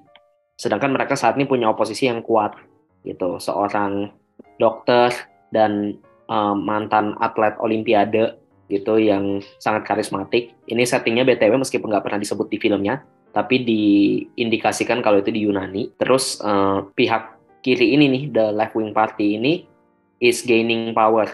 Sedangkan 0.53 0.93
mereka 0.93 1.17
saat 1.17 1.33
ini 1.39 1.49
punya 1.49 1.73
oposisi 1.73 2.05
yang 2.05 2.21
kuat 2.21 2.53
gitu. 3.01 3.41
Seorang 3.41 4.13
dokter 4.61 5.09
dan 5.49 5.97
um, 6.33 6.65
mantan 6.65 7.13
atlet 7.21 7.53
olimpiade 7.61 8.41
gitu 8.73 8.97
yang 8.97 9.37
sangat 9.61 9.85
karismatik. 9.85 10.57
Ini 10.65 10.81
settingnya 10.81 11.21
BTW 11.21 11.61
meskipun 11.61 11.93
nggak 11.93 12.09
pernah 12.09 12.17
disebut 12.17 12.49
di 12.49 12.57
filmnya, 12.57 13.05
tapi 13.29 13.61
diindikasikan 13.61 15.05
kalau 15.05 15.21
itu 15.21 15.29
di 15.29 15.45
Yunani. 15.45 15.93
Terus 16.01 16.41
uh, 16.41 16.89
pihak 16.97 17.37
kiri 17.61 17.93
ini 17.93 18.09
nih, 18.09 18.23
the 18.33 18.45
left 18.49 18.73
wing 18.73 18.89
party 18.89 19.37
ini 19.37 19.69
is 20.17 20.41
gaining 20.41 20.97
power. 20.97 21.29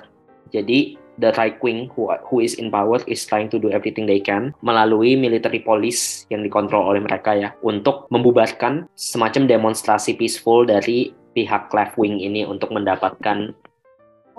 Jadi 0.52 1.00
the 1.20 1.36
right 1.36 1.60
wing 1.62 1.92
who, 1.94 2.10
who 2.28 2.40
is 2.40 2.56
in 2.56 2.72
power 2.72 2.98
is 3.06 3.24
trying 3.28 3.52
to 3.52 3.60
do 3.60 3.70
everything 3.70 4.08
they 4.08 4.24
can 4.24 4.56
melalui 4.64 5.20
military 5.20 5.60
police 5.60 6.26
yang 6.32 6.42
dikontrol 6.42 6.88
oleh 6.88 7.04
mereka 7.04 7.36
ya 7.36 7.52
untuk 7.62 8.08
membubarkan 8.10 8.88
semacam 8.96 9.46
demonstrasi 9.46 10.16
peaceful 10.16 10.64
dari 10.64 11.12
pihak 11.36 11.70
left 11.76 12.00
wing 12.00 12.18
ini 12.18 12.48
untuk 12.48 12.72
mendapatkan 12.74 13.54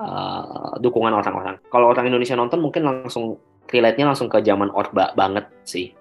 uh, 0.00 0.74
dukungan 0.80 1.12
orang-orang. 1.12 1.60
Kalau 1.68 1.92
orang 1.92 2.08
Indonesia 2.08 2.34
nonton 2.34 2.64
mungkin 2.64 2.88
langsung 2.88 3.36
relate-nya 3.68 4.08
langsung 4.08 4.32
ke 4.32 4.40
zaman 4.40 4.72
Orba 4.72 5.12
banget 5.12 5.46
sih. 5.68 5.92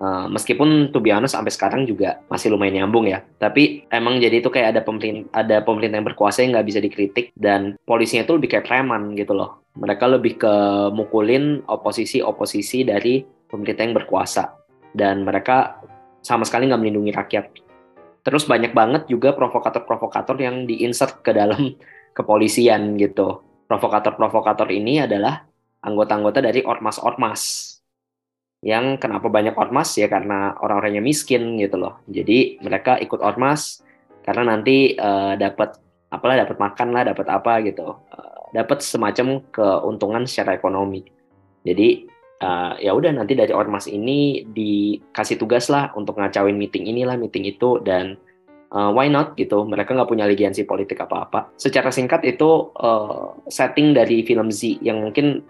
Uh, 0.00 0.32
meskipun 0.32 0.88
to 0.96 0.96
be 0.96 1.12
honest 1.12 1.36
sampai 1.36 1.52
sekarang 1.52 1.84
juga 1.84 2.24
masih 2.32 2.52
lumayan 2.52 2.84
nyambung 2.84 3.08
ya. 3.08 3.20
Tapi 3.36 3.84
emang 3.92 4.16
jadi 4.16 4.40
itu 4.40 4.48
kayak 4.48 4.76
ada 4.76 4.80
pemerintah 4.80 5.28
ada 5.36 5.56
pemerintah 5.60 6.00
yang 6.00 6.08
berkuasa 6.08 6.40
yang 6.40 6.56
nggak 6.56 6.68
bisa 6.72 6.80
dikritik 6.80 7.26
dan 7.36 7.76
polisinya 7.84 8.24
itu 8.24 8.32
lebih 8.36 8.48
kayak 8.56 8.64
preman 8.64 9.12
gitu 9.16 9.36
loh. 9.36 9.60
Mereka 9.76 10.04
lebih 10.08 10.40
ke 10.40 10.54
mukulin 10.96 11.60
oposisi-oposisi 11.68 12.88
dari 12.88 13.20
pemerintah 13.48 13.82
yang 13.84 13.96
berkuasa 13.96 14.44
dan 14.96 15.20
mereka 15.22 15.84
sama 16.24 16.48
sekali 16.48 16.68
nggak 16.68 16.80
melindungi 16.80 17.12
rakyat 17.12 17.44
Terus 18.20 18.44
banyak 18.44 18.76
banget 18.76 19.02
juga 19.08 19.32
provokator-provokator 19.32 20.36
yang 20.36 20.68
diinsert 20.68 21.24
ke 21.24 21.32
dalam 21.32 21.72
kepolisian 22.14 22.98
gitu. 22.98 23.42
Provokator-provokator 23.70 24.68
ini 24.74 25.02
adalah 25.02 25.46
anggota-anggota 25.84 26.42
dari 26.42 26.60
ormas-ormas. 26.66 27.68
Yang 28.60 29.00
kenapa 29.00 29.32
banyak 29.32 29.56
ormas 29.56 29.96
ya 29.96 30.10
karena 30.10 30.52
orang-orangnya 30.60 31.00
miskin 31.00 31.56
gitu 31.56 31.80
loh. 31.80 32.04
Jadi 32.04 32.60
mereka 32.60 33.00
ikut 33.00 33.22
ormas 33.24 33.80
karena 34.20 34.52
nanti 34.52 34.92
uh, 35.00 35.32
dapat 35.38 35.80
apalah 36.12 36.44
dapat 36.44 36.56
makan 36.60 36.88
lah, 36.92 37.02
dapat 37.08 37.26
apa 37.30 37.52
gitu. 37.64 37.96
Uh, 38.12 38.40
dapat 38.52 38.84
semacam 38.84 39.40
keuntungan 39.48 40.28
secara 40.28 40.58
ekonomi. 40.58 41.06
Jadi 41.64 42.10
uh, 42.42 42.74
ya 42.80 42.92
udah 42.92 43.14
nanti 43.14 43.32
dari 43.32 43.54
ormas 43.54 43.86
ini 43.86 44.44
dikasih 44.44 45.40
tugas 45.40 45.72
lah 45.72 45.94
untuk 45.94 46.18
ngacauin 46.20 46.56
meeting 46.56 46.88
inilah 46.88 47.16
meeting 47.16 47.46
itu 47.46 47.80
dan 47.80 48.20
uh, 48.74 48.90
why 48.94 49.06
not 49.10 49.34
gitu. 49.36 49.66
Mereka 49.66 49.94
nggak 49.94 50.10
punya 50.10 50.26
legiansi 50.26 50.64
politik 50.64 50.98
apa-apa. 51.02 51.52
Secara 51.58 51.90
singkat 51.92 52.24
itu 52.26 52.70
uh, 52.78 53.36
setting 53.50 53.92
dari 53.92 54.22
film 54.24 54.48
Z 54.50 54.80
yang 54.80 55.02
mungkin 55.04 55.44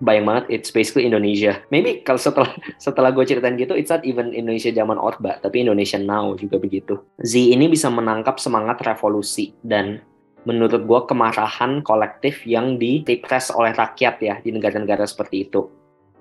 bayang 0.00 0.26
banget 0.26 0.44
it's 0.48 0.72
basically 0.72 1.04
Indonesia. 1.06 1.60
Maybe 1.68 2.00
kalau 2.02 2.18
setelah 2.18 2.50
setelah 2.84 3.10
gue 3.12 3.24
ceritain 3.28 3.60
gitu 3.60 3.76
it's 3.76 3.92
not 3.92 4.02
even 4.02 4.32
Indonesia 4.32 4.72
zaman 4.72 4.96
Orba 4.96 5.38
tapi 5.38 5.62
Indonesia 5.62 6.00
now 6.00 6.32
juga 6.34 6.56
begitu. 6.56 6.98
Z 7.20 7.36
ini 7.36 7.68
bisa 7.68 7.92
menangkap 7.92 8.40
semangat 8.40 8.80
revolusi 8.82 9.52
dan 9.60 10.00
menurut 10.48 10.88
gue 10.88 11.00
kemarahan 11.04 11.84
kolektif 11.84 12.48
yang 12.48 12.80
dipres 12.80 13.52
oleh 13.52 13.76
rakyat 13.76 14.16
ya 14.24 14.34
di 14.40 14.50
negara-negara 14.56 15.04
seperti 15.04 15.48
itu. 15.48 15.68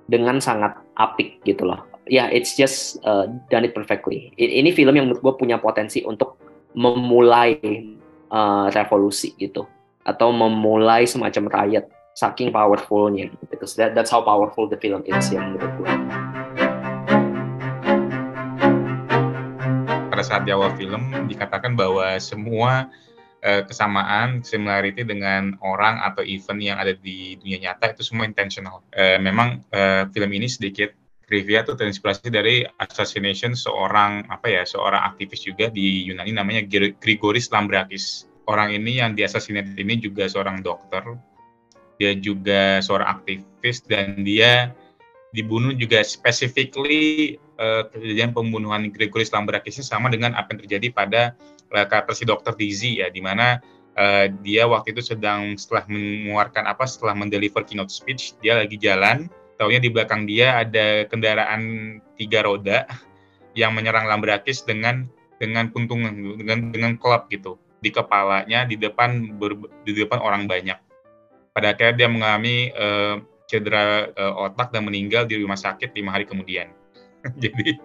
Dengan 0.10 0.42
sangat 0.42 0.74
apik 0.98 1.46
gitu 1.46 1.70
loh. 1.70 1.86
Ya, 2.10 2.26
yeah, 2.26 2.28
it's 2.34 2.58
just 2.58 2.98
uh, 3.06 3.30
done 3.54 3.70
it 3.70 3.78
perfectly. 3.78 4.34
Ini 4.34 4.74
film 4.74 4.98
yang 4.98 5.06
menurut 5.06 5.22
gue 5.22 5.46
punya 5.46 5.62
potensi 5.62 6.02
untuk 6.02 6.42
memulai 6.74 7.62
uh, 8.34 8.66
revolusi 8.74 9.38
gitu, 9.38 9.70
atau 10.02 10.34
memulai 10.34 11.06
semacam 11.06 11.46
riot, 11.54 11.86
saking 12.18 12.50
powerfulnya. 12.50 13.30
Because 13.54 13.78
that, 13.78 13.94
that's 13.94 14.10
how 14.10 14.26
powerful 14.26 14.66
the 14.66 14.82
film 14.82 15.06
is 15.06 15.30
ya 15.30 15.38
menurut 15.38 15.70
gue. 15.78 15.90
Pada 20.10 20.24
saat 20.26 20.50
di 20.50 20.52
awal 20.52 20.74
film 20.82 21.30
dikatakan 21.30 21.78
bahwa 21.78 22.18
semua 22.18 22.90
uh, 23.46 23.62
kesamaan, 23.70 24.42
similarity 24.42 25.06
dengan 25.06 25.62
orang 25.62 26.02
atau 26.10 26.26
event 26.26 26.58
yang 26.58 26.82
ada 26.82 26.98
di 26.98 27.38
dunia 27.38 27.70
nyata 27.70 27.94
itu 27.94 28.02
semua 28.02 28.26
intentional. 28.26 28.82
Uh, 28.98 29.22
memang 29.22 29.62
uh, 29.78 30.10
film 30.10 30.34
ini 30.34 30.50
sedikit 30.50 30.90
trivia 31.30 31.62
tuh 31.62 31.78
terinspirasi 31.78 32.34
dari 32.34 32.66
assassination 32.82 33.54
seorang 33.54 34.26
apa 34.34 34.50
ya 34.50 34.66
seorang 34.66 35.14
aktivis 35.14 35.46
juga 35.46 35.70
di 35.70 36.10
Yunani 36.10 36.34
namanya 36.34 36.66
Grigoris 36.98 37.54
Lambrakis. 37.54 38.26
Orang 38.50 38.74
ini 38.74 38.98
yang 38.98 39.14
di 39.14 39.22
assassinate 39.22 39.78
ini 39.78 40.02
juga 40.02 40.26
seorang 40.26 40.66
dokter, 40.66 41.06
dia 42.02 42.18
juga 42.18 42.82
seorang 42.82 43.22
aktivis 43.22 43.86
dan 43.86 44.26
dia 44.26 44.74
dibunuh 45.30 45.78
juga 45.78 46.02
specifically 46.02 47.38
uh, 47.62 47.86
kejadian 47.94 48.34
pembunuhan 48.34 48.90
Gregoris 48.90 49.30
Lambrakis 49.30 49.78
ini 49.78 49.86
sama 49.86 50.10
dengan 50.10 50.34
apa 50.34 50.58
yang 50.58 50.66
terjadi 50.66 50.88
pada 50.90 51.22
uh, 51.70 51.86
karakter 51.86 52.18
si 52.18 52.26
dokter 52.26 52.58
Dizzy 52.58 53.06
ya 53.06 53.14
di 53.14 53.22
mana 53.22 53.62
uh, 53.94 54.26
dia 54.42 54.66
waktu 54.66 54.98
itu 54.98 55.14
sedang 55.14 55.54
setelah 55.54 55.86
mengeluarkan 55.86 56.66
apa 56.66 56.90
setelah 56.90 57.14
mendeliver 57.14 57.62
keynote 57.62 57.94
speech 57.94 58.34
dia 58.42 58.58
lagi 58.58 58.82
jalan 58.82 59.30
tahunya 59.60 59.84
di 59.84 59.90
belakang 59.92 60.24
dia 60.24 60.64
ada 60.64 61.04
kendaraan 61.12 61.62
tiga 62.16 62.48
roda 62.48 62.88
yang 63.54 63.76
menyerang 63.76 64.08
Lambrakis 64.08 64.64
dengan 64.64 65.06
dengan 65.36 65.68
puntungan 65.70 66.40
dengan 66.40 66.72
dengan 66.72 66.92
klub 66.96 67.28
gitu. 67.28 67.60
Di 67.84 67.92
kepalanya 67.92 68.64
di 68.68 68.80
depan 68.80 69.36
ber, 69.36 69.56
di 69.84 69.92
depan 69.96 70.20
orang 70.24 70.48
banyak. 70.48 70.80
Pada 71.52 71.76
akhirnya 71.76 71.96
dia 71.96 72.08
mengalami 72.08 72.72
uh, 72.76 73.20
cedera 73.52 74.08
uh, 74.16 74.48
otak 74.48 74.72
dan 74.72 74.88
meninggal 74.88 75.28
di 75.28 75.40
rumah 75.40 75.60
sakit 75.60 75.92
lima 75.96 76.16
hari 76.16 76.24
kemudian. 76.24 76.72
Jadi 77.44 77.76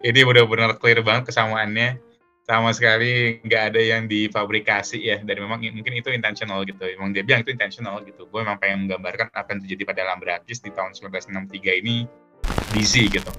ini 0.00 0.20
benar-benar 0.24 0.80
clear 0.80 1.04
banget 1.04 1.28
kesamaannya 1.28 2.09
sama 2.50 2.74
sekali 2.74 3.38
nggak 3.46 3.62
ada 3.70 3.80
yang 3.80 4.10
difabrikasi 4.10 4.98
ya. 4.98 5.22
Dan 5.22 5.46
memang 5.46 5.62
mungkin 5.62 5.94
itu 5.94 6.10
intentional 6.10 6.66
gitu. 6.66 6.82
Memang 6.82 7.14
dia 7.14 7.22
bilang 7.22 7.46
itu 7.46 7.54
intentional 7.54 8.02
gitu. 8.02 8.26
Gue 8.26 8.42
memang 8.42 8.58
pengen 8.58 8.90
menggambarkan 8.90 9.30
apa 9.30 9.54
yang 9.54 9.60
terjadi 9.62 9.82
pada 9.86 10.02
Lambrakis 10.10 10.58
di 10.58 10.74
tahun 10.74 10.98
1963 10.98 11.80
ini 11.86 12.10
busy 12.74 13.06
gitu. 13.06 13.30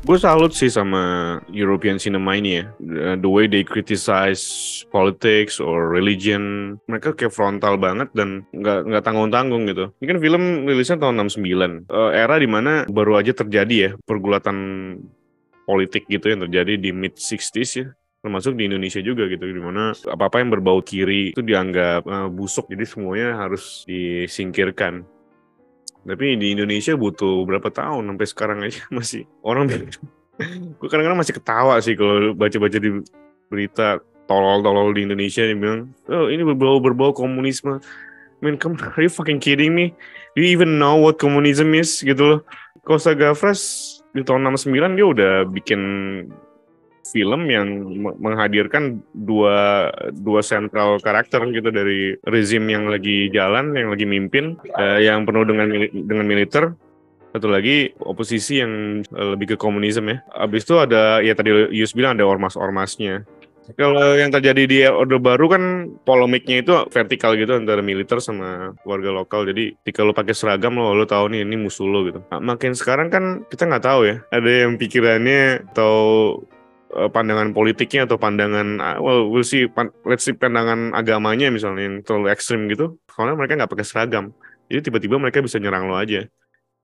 Gue 0.00 0.16
salut 0.16 0.56
sih 0.56 0.72
sama 0.72 1.36
European 1.52 2.00
cinema 2.00 2.32
ini 2.32 2.64
ya. 2.64 2.64
The 3.20 3.28
way 3.28 3.44
they 3.44 3.60
criticize 3.60 4.40
politics 4.88 5.60
or 5.60 5.92
religion 5.92 6.76
mereka 6.88 7.12
kayak 7.12 7.36
frontal 7.36 7.76
banget 7.76 8.08
dan 8.16 8.48
nggak 8.56 8.88
nggak 8.88 9.02
tanggung 9.04 9.28
tanggung 9.28 9.68
gitu. 9.68 9.92
Ini 10.00 10.06
kan 10.08 10.18
film 10.24 10.42
rilisnya 10.64 10.96
tahun 11.04 11.28
69 11.28 11.92
uh, 11.92 12.16
era 12.16 12.40
di 12.40 12.48
mana 12.48 12.88
baru 12.88 13.20
aja 13.20 13.36
terjadi 13.36 13.76
ya 13.76 13.90
pergulatan 14.08 14.56
politik 15.70 16.10
gitu 16.10 16.26
yang 16.34 16.42
terjadi 16.50 16.74
di 16.74 16.90
mid 16.90 17.14
60s 17.14 17.70
ya. 17.78 17.86
Termasuk 18.20 18.58
di 18.58 18.66
Indonesia 18.66 18.98
juga 19.00 19.30
gitu 19.30 19.46
di 19.46 19.62
mana 19.62 19.94
apa-apa 19.94 20.42
yang 20.42 20.50
berbau 20.50 20.82
kiri 20.82 21.30
itu 21.32 21.40
dianggap 21.40 22.04
uh, 22.04 22.28
busuk. 22.28 22.66
Jadi 22.68 22.84
semuanya 22.84 23.38
harus 23.38 23.86
disingkirkan. 23.86 25.06
Tapi 26.02 26.34
di 26.34 26.52
Indonesia 26.52 26.98
butuh 26.98 27.46
berapa 27.46 27.70
tahun? 27.70 28.10
Sampai 28.10 28.26
sekarang 28.26 28.58
aja 28.66 28.82
masih 28.98 29.24
orang 29.46 29.70
gue 30.80 30.88
kadang-kadang 30.88 31.20
masih 31.20 31.36
ketawa 31.36 31.76
sih 31.84 31.92
kalau 31.92 32.32
baca-baca 32.32 32.80
di 32.80 33.04
berita 33.52 34.00
tolol-tolol 34.24 34.94
di 34.96 35.04
Indonesia 35.04 35.44
yang 35.44 35.58
bilang 35.60 35.80
oh 36.08 36.32
ini 36.32 36.40
berbau 36.46 36.80
berbau 36.80 37.10
komunisme. 37.12 37.76
I 37.76 38.40
mean 38.40 38.56
come 38.56 38.80
are 38.80 39.02
you 39.04 39.12
fucking 39.12 39.42
kidding 39.42 39.76
me? 39.76 39.92
Do 40.32 40.40
you 40.40 40.54
even 40.54 40.78
know 40.78 40.96
what 40.96 41.20
communism 41.20 41.76
is? 41.76 42.00
Gitu 42.00 42.20
loh. 42.22 42.40
Costa 42.86 43.12
Gavras 43.12 43.89
di 44.10 44.22
tahun 44.26 44.50
69 44.54 44.98
dia 44.98 45.06
udah 45.06 45.34
bikin 45.46 45.82
film 47.10 47.48
yang 47.48 47.66
menghadirkan 48.20 49.00
dua 49.16 49.88
dua 50.14 50.40
sentral 50.44 51.00
karakter 51.00 51.42
gitu 51.50 51.72
dari 51.72 52.14
rezim 52.28 52.68
yang 52.68 52.86
lagi 52.86 53.32
jalan, 53.32 53.72
yang 53.74 53.90
lagi 53.90 54.06
mimpin, 54.06 54.54
uh, 54.76 55.00
yang 55.00 55.24
penuh 55.24 55.44
dengan 55.48 55.68
dengan 55.90 56.26
militer. 56.28 56.76
Satu 57.30 57.46
lagi 57.46 57.94
oposisi 58.02 58.58
yang 58.58 59.02
uh, 59.14 59.34
lebih 59.34 59.54
ke 59.54 59.56
komunisme 59.56 60.06
ya. 60.10 60.18
Abis 60.34 60.66
itu 60.66 60.74
ada 60.78 61.22
ya 61.22 61.34
tadi 61.34 61.50
Yus 61.74 61.94
bilang 61.94 62.18
ada 62.18 62.26
ormas-ormasnya. 62.26 63.26
Kalau 63.76 64.16
yang 64.16 64.30
terjadi 64.32 64.62
di 64.64 64.78
Orde 64.88 65.18
Baru 65.20 65.46
kan 65.50 65.62
polemiknya 66.02 66.64
itu 66.64 66.72
vertikal 66.88 67.36
gitu 67.36 67.54
antara 67.54 67.84
militer 67.84 68.18
sama 68.22 68.74
warga 68.82 69.10
lokal. 69.12 69.46
Jadi 69.50 69.76
ketika 69.84 70.06
lo 70.06 70.16
pakai 70.16 70.34
seragam 70.34 70.78
lo 70.78 70.96
lo 70.96 71.04
tahu 71.04 71.34
nih 71.34 71.44
ini 71.44 71.56
musuh 71.60 71.86
lo 71.86 72.06
gitu. 72.08 72.24
Nah, 72.30 72.40
makin 72.40 72.72
sekarang 72.72 73.12
kan 73.12 73.46
kita 73.46 73.68
nggak 73.68 73.84
tahu 73.84 74.00
ya. 74.08 74.16
Ada 74.32 74.50
yang 74.66 74.80
pikirannya 74.80 75.70
atau 75.74 75.94
Eh, 76.90 77.06
pandangan 77.06 77.54
politiknya 77.54 78.02
atau 78.02 78.18
pandangan 78.18 78.82
ah, 78.82 78.98
well 78.98 79.30
we'll 79.30 79.46
see 79.46 79.70
let's 80.02 80.26
see 80.26 80.34
pandangan 80.34 80.90
agamanya 80.90 81.46
misalnya 81.46 81.86
yang 81.86 81.96
terlalu 82.02 82.34
ekstrim 82.34 82.66
gitu 82.66 82.98
soalnya 83.06 83.38
mereka 83.38 83.54
nggak 83.62 83.70
pakai 83.70 83.86
seragam 83.86 84.34
jadi 84.66 84.90
tiba-tiba 84.90 85.14
mereka 85.22 85.38
bisa 85.38 85.62
nyerang 85.62 85.86
lo 85.86 85.94
aja 85.94 86.26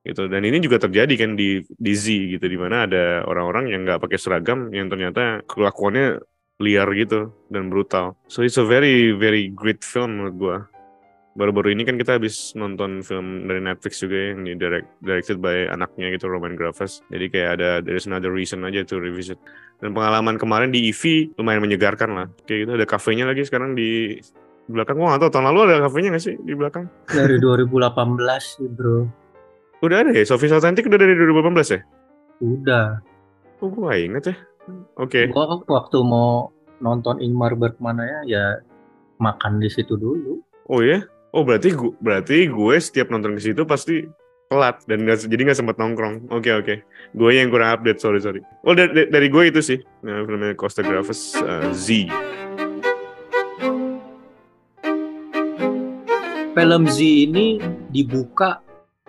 gitu 0.07 0.31
dan 0.31 0.47
ini 0.47 0.63
juga 0.63 0.79
terjadi 0.79 1.11
kan 1.11 1.35
di 1.35 1.59
di 1.59 1.91
Z 1.91 2.07
gitu 2.39 2.45
di 2.47 2.55
mana 2.55 2.87
ada 2.87 3.27
orang-orang 3.27 3.67
yang 3.67 3.83
nggak 3.83 3.99
pakai 3.99 4.15
seragam 4.15 4.71
yang 4.71 4.87
ternyata 4.87 5.43
kelakuannya 5.43 6.23
liar 6.57 6.89
gitu 6.97 7.33
dan 7.53 7.69
brutal 7.69 8.17
so 8.25 8.41
it's 8.41 8.57
a 8.57 8.65
very 8.65 9.13
very 9.13 9.49
great 9.53 9.81
film 9.85 10.17
menurut 10.17 10.35
gua 10.37 10.57
baru-baru 11.37 11.77
ini 11.77 11.85
kan 11.85 12.01
kita 12.01 12.17
habis 12.17 12.57
nonton 12.57 13.05
film 13.05 13.45
dari 13.45 13.61
Netflix 13.61 14.01
juga 14.01 14.33
yang 14.33 14.41
di 14.41 14.57
direct, 14.57 14.89
directed 15.05 15.37
by 15.37 15.69
anaknya 15.69 16.09
gitu 16.17 16.25
Roman 16.25 16.57
Gravas 16.57 17.05
jadi 17.13 17.29
kayak 17.29 17.49
ada 17.61 17.69
there's 17.85 18.09
another 18.09 18.33
reason 18.33 18.65
aja 18.65 18.81
to 18.81 18.97
revisit 18.97 19.37
dan 19.77 19.93
pengalaman 19.93 20.41
kemarin 20.41 20.73
di 20.73 20.89
EV 20.89 21.33
lumayan 21.37 21.61
menyegarkan 21.61 22.09
lah. 22.13 22.27
Kayak 22.49 22.59
gitu 22.65 22.71
ada 22.81 22.85
kafenya 22.89 23.29
lagi 23.29 23.45
sekarang 23.45 23.77
di 23.77 24.17
belakang. 24.65 24.97
Gua 24.97 25.13
nggak 25.13 25.21
tahu 25.27 25.31
tahun 25.37 25.45
lalu 25.53 25.59
ada 25.69 25.85
kafenya 25.85 26.09
nggak 26.17 26.23
sih 26.25 26.35
di 26.41 26.53
belakang? 26.57 26.85
Dari 27.05 27.37
2018 27.37 27.85
sih 28.41 28.67
bro. 28.67 29.05
Udah 29.85 29.97
ada 30.01 30.09
ya? 30.09 30.25
Sofi 30.25 30.49
Authentic 30.49 30.89
udah 30.89 30.97
dari 30.97 31.13
2018 31.13 31.77
ya? 31.77 31.81
Udah. 32.41 32.87
Oh 33.61 33.69
gue 33.69 33.93
inget 33.93 34.33
ya. 34.33 34.35
Oke. 34.99 35.25
Okay. 35.27 35.33
Gua 35.33 35.59
waktu 35.65 35.97
mau 36.03 36.51
nonton 36.83 37.17
Ingmar 37.23 37.57
Bergman 37.57 37.99
ya, 38.03 38.19
ya 38.25 38.45
makan 39.17 39.59
di 39.63 39.69
situ 39.71 39.97
dulu. 39.97 40.41
Oh 40.69 40.83
ya? 40.83 41.01
Oh 41.35 41.43
berarti 41.43 41.75
gue 41.75 41.91
berarti 41.99 42.47
gue 42.47 42.75
setiap 42.79 43.11
nonton 43.11 43.35
ke 43.35 43.51
situ 43.51 43.61
pasti 43.67 44.07
telat 44.47 44.79
dan 44.87 45.03
gak, 45.03 45.27
jadi 45.27 45.41
nggak 45.51 45.59
sempat 45.59 45.75
nongkrong. 45.75 46.31
Oke 46.31 46.49
okay, 46.49 46.53
oke, 46.55 46.65
okay. 46.65 46.77
gue 47.13 47.29
yang 47.35 47.51
kurang 47.51 47.75
update 47.75 47.99
sorry 47.99 48.23
sorry. 48.23 48.39
Oh 48.63 48.71
dari, 48.71 49.11
dari 49.11 49.27
gue 49.27 49.43
itu 49.51 49.59
sih, 49.59 49.79
nah, 50.07 50.23
filmnya 50.23 50.55
Costa 50.55 50.81
Gravas 50.81 51.35
uh, 51.43 51.71
Z. 51.75 52.07
Film 56.57 56.83
Z 56.89 56.97
ini 57.03 57.61
dibuka 57.91 58.63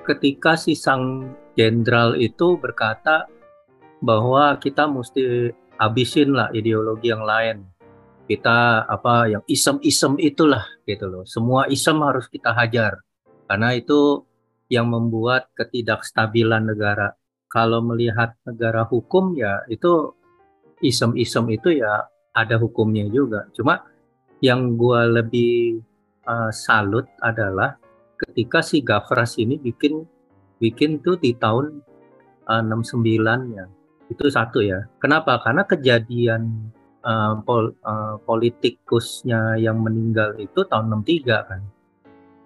ketika 0.04 0.58
si 0.58 0.76
sang 0.76 1.32
jenderal 1.56 2.18
itu 2.18 2.58
berkata 2.60 3.24
bahwa 3.98 4.54
kita 4.58 4.86
mesti 4.86 5.54
habisin 5.78 6.34
lah 6.34 6.50
ideologi 6.54 7.10
yang 7.10 7.22
lain. 7.22 7.66
Kita 8.28 8.84
apa 8.84 9.24
yang 9.32 9.42
isem-isem 9.48 10.20
itulah 10.20 10.68
gitu 10.84 11.08
loh. 11.08 11.24
Semua 11.24 11.64
isem 11.72 11.96
harus 12.04 12.28
kita 12.28 12.52
hajar 12.52 13.00
karena 13.48 13.72
itu 13.72 14.28
yang 14.68 14.92
membuat 14.92 15.48
ketidakstabilan 15.56 16.68
negara. 16.68 17.16
Kalau 17.48 17.80
melihat 17.80 18.36
negara 18.44 18.84
hukum 18.84 19.32
ya 19.32 19.64
itu 19.72 20.12
isem-isem 20.84 21.48
itu 21.48 21.80
ya 21.80 22.04
ada 22.36 22.60
hukumnya 22.60 23.08
juga. 23.08 23.48
Cuma 23.56 23.80
yang 24.44 24.76
gue 24.76 25.00
lebih 25.08 25.80
uh, 26.28 26.52
salut 26.52 27.08
adalah 27.24 27.80
ketika 28.20 28.60
si 28.60 28.84
Gavras 28.84 29.40
ini 29.40 29.56
bikin 29.56 30.04
bikin 30.60 31.00
tuh 31.00 31.16
di 31.16 31.32
tahun 31.32 31.80
uh, 32.44 32.62
69 32.62 33.56
ya. 33.56 33.66
Itu 34.08 34.28
satu 34.32 34.64
ya. 34.64 34.88
Kenapa? 34.98 35.40
Karena 35.44 35.62
kejadian 35.68 36.72
uh, 37.04 37.38
pol, 37.44 37.76
uh, 37.84 38.16
politikusnya 38.24 39.60
yang 39.60 39.84
meninggal 39.84 40.34
itu 40.40 40.64
tahun 40.64 41.04
63 41.04 41.48
kan 41.48 41.62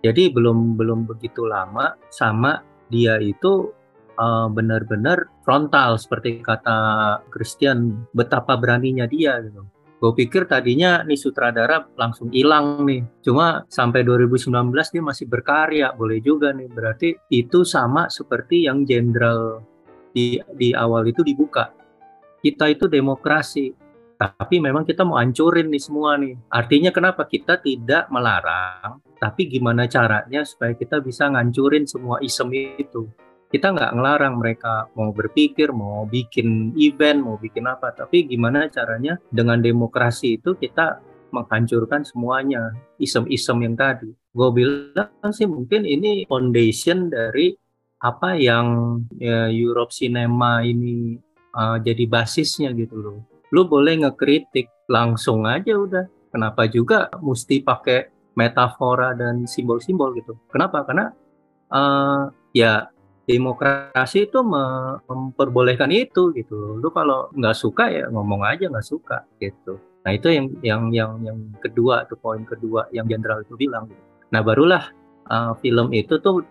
jadi 0.03 0.35
belum 0.35 0.75
belum 0.75 1.07
begitu 1.07 1.46
lama 1.46 1.94
sama 2.11 2.59
dia 2.90 3.22
itu 3.22 3.70
uh, 4.18 4.51
benar-benar 4.51 5.31
frontal 5.46 5.94
seperti 5.94 6.42
kata 6.42 7.22
Christian 7.31 8.11
betapa 8.11 8.59
beraninya 8.59 9.07
dia 9.07 9.38
gitu. 9.46 9.62
Gue 10.03 10.27
pikir 10.27 10.51
tadinya 10.51 11.07
nih 11.07 11.14
sutradara 11.14 11.87
langsung 11.94 12.35
hilang 12.35 12.83
nih. 12.83 13.07
Cuma 13.22 13.63
sampai 13.71 14.02
2019 14.02 14.50
dia 14.75 14.98
masih 14.98 15.31
berkarya, 15.31 15.94
boleh 15.94 16.19
juga 16.19 16.50
nih. 16.50 16.67
Berarti 16.67 17.15
itu 17.31 17.63
sama 17.63 18.10
seperti 18.10 18.67
yang 18.67 18.83
jenderal 18.83 19.63
di 20.13 20.38
di 20.52 20.77
awal 20.77 21.08
itu 21.08 21.25
dibuka. 21.25 21.73
Kita 22.38 22.69
itu 22.69 22.87
demokrasi, 22.87 23.73
tapi 24.15 24.60
memang 24.60 24.85
kita 24.85 25.02
mau 25.02 25.19
hancurin 25.19 25.73
nih 25.73 25.83
semua 25.83 26.21
nih. 26.21 26.37
Artinya 26.52 26.92
kenapa 26.92 27.27
kita 27.27 27.58
tidak 27.58 28.06
melarang 28.13 29.02
tapi 29.23 29.46
gimana 29.46 29.87
caranya 29.87 30.42
supaya 30.42 30.75
kita 30.75 30.98
bisa 30.98 31.31
ngancurin 31.31 31.87
semua 31.87 32.19
isem 32.19 32.50
itu 32.50 33.06
kita 33.54 33.71
nggak 33.71 33.94
ngelarang 33.94 34.35
mereka 34.42 34.90
mau 34.98 35.15
berpikir 35.15 35.71
mau 35.71 36.02
bikin 36.10 36.75
event 36.75 37.23
mau 37.23 37.38
bikin 37.38 37.71
apa 37.71 37.94
tapi 37.94 38.27
gimana 38.27 38.67
caranya 38.67 39.15
dengan 39.31 39.63
demokrasi 39.63 40.42
itu 40.42 40.58
kita 40.58 40.98
menghancurkan 41.31 42.02
semuanya 42.02 42.75
isem-isem 42.98 43.63
yang 43.63 43.79
tadi 43.79 44.10
gue 44.10 44.48
bilang 44.50 45.31
sih 45.31 45.46
mungkin 45.46 45.87
ini 45.87 46.27
foundation 46.27 47.06
dari 47.06 47.54
apa 48.03 48.35
yang 48.35 48.98
ya, 49.23 49.46
Europe 49.46 49.94
Cinema 49.94 50.67
ini 50.67 51.15
uh, 51.55 51.79
jadi 51.79 52.05
basisnya 52.11 52.75
gitu 52.75 52.98
loh. 52.98 53.19
Lu 53.55 53.71
boleh 53.71 54.03
ngekritik 54.03 54.90
langsung 54.90 55.46
aja 55.46 55.79
udah. 55.79 56.05
Kenapa 56.33 56.65
juga 56.67 57.13
mesti 57.21 57.63
pakai 57.63 58.11
metafora 58.35 59.13
dan 59.15 59.44
simbol-simbol 59.46 60.17
gitu? 60.19 60.35
Kenapa? 60.48 60.83
Karena 60.83 61.13
uh, 61.71 62.33
ya 62.50 62.88
demokrasi 63.29 64.27
itu 64.27 64.42
memperbolehkan 64.42 65.92
itu 65.94 66.35
gitu. 66.35 66.81
Lu 66.83 66.88
kalau 66.90 67.31
nggak 67.37 67.55
suka 67.55 67.87
ya 67.92 68.11
ngomong 68.11 68.42
aja 68.42 68.67
nggak 68.67 68.88
suka 68.88 69.23
gitu. 69.38 69.79
Nah 70.03 70.11
itu 70.11 70.33
yang 70.33 70.46
yang 70.65 70.83
yang 70.90 71.13
yang 71.23 71.38
kedua 71.63 72.09
tuh 72.11 72.19
poin 72.19 72.42
kedua 72.42 72.90
yang 72.90 73.07
jenderal 73.07 73.46
itu 73.46 73.55
bilang. 73.55 73.87
Gitu. 73.87 74.03
Nah 74.35 74.40
barulah 74.42 74.90
uh, 75.31 75.55
film 75.63 75.94
itu 75.94 76.19
tuh 76.19 76.42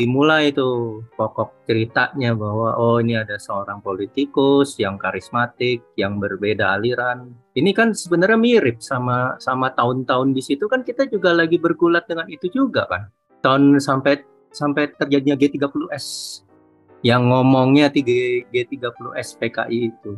dimulai 0.00 0.48
itu 0.48 1.04
pokok 1.20 1.68
ceritanya 1.68 2.32
bahwa 2.32 2.72
oh 2.80 3.04
ini 3.04 3.20
ada 3.20 3.36
seorang 3.36 3.84
politikus 3.84 4.80
yang 4.80 4.96
karismatik, 4.96 5.84
yang 6.00 6.16
berbeda 6.16 6.80
aliran. 6.80 7.36
Ini 7.52 7.76
kan 7.76 7.92
sebenarnya 7.92 8.40
mirip 8.40 8.80
sama 8.80 9.36
sama 9.36 9.68
tahun-tahun 9.76 10.32
di 10.32 10.40
situ 10.40 10.64
kan 10.72 10.80
kita 10.80 11.04
juga 11.12 11.36
lagi 11.36 11.60
bergulat 11.60 12.08
dengan 12.08 12.24
itu 12.32 12.48
juga 12.48 12.88
kan. 12.88 13.12
Tahun 13.44 13.76
sampai 13.76 14.24
sampai 14.48 14.96
terjadinya 14.96 15.36
G30S 15.36 16.40
yang 17.04 17.28
ngomongnya 17.28 17.92
G30S 17.92 19.36
PKI 19.36 19.78
itu. 19.92 20.16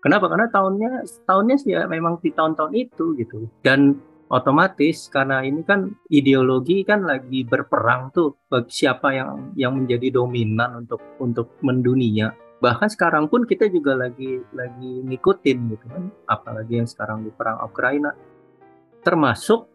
Kenapa? 0.00 0.26
Karena 0.26 0.50
tahunnya 0.50 1.06
tahunnya 1.28 1.56
sih 1.60 1.76
ya 1.76 1.86
memang 1.86 2.18
di 2.18 2.34
tahun-tahun 2.34 2.72
itu 2.74 3.14
gitu. 3.20 3.46
Dan 3.62 4.00
otomatis 4.30 5.10
karena 5.10 5.42
ini 5.42 5.66
kan 5.66 5.90
ideologi 6.06 6.86
kan 6.86 7.02
lagi 7.02 7.42
berperang 7.42 8.14
tuh 8.14 8.38
siapa 8.70 9.10
yang 9.10 9.50
yang 9.58 9.74
menjadi 9.74 10.14
dominan 10.22 10.86
untuk 10.86 11.02
untuk 11.18 11.58
mendunia. 11.66 12.30
Bahkan 12.62 12.88
sekarang 12.94 13.26
pun 13.26 13.42
kita 13.42 13.66
juga 13.66 13.98
lagi 13.98 14.38
lagi 14.54 15.02
ngikutin 15.10 15.58
gitu 15.74 15.86
kan 15.90 16.04
apalagi 16.30 16.78
yang 16.78 16.88
sekarang 16.88 17.26
di 17.26 17.30
perang 17.34 17.58
Ukraina. 17.66 18.14
Termasuk 19.02 19.66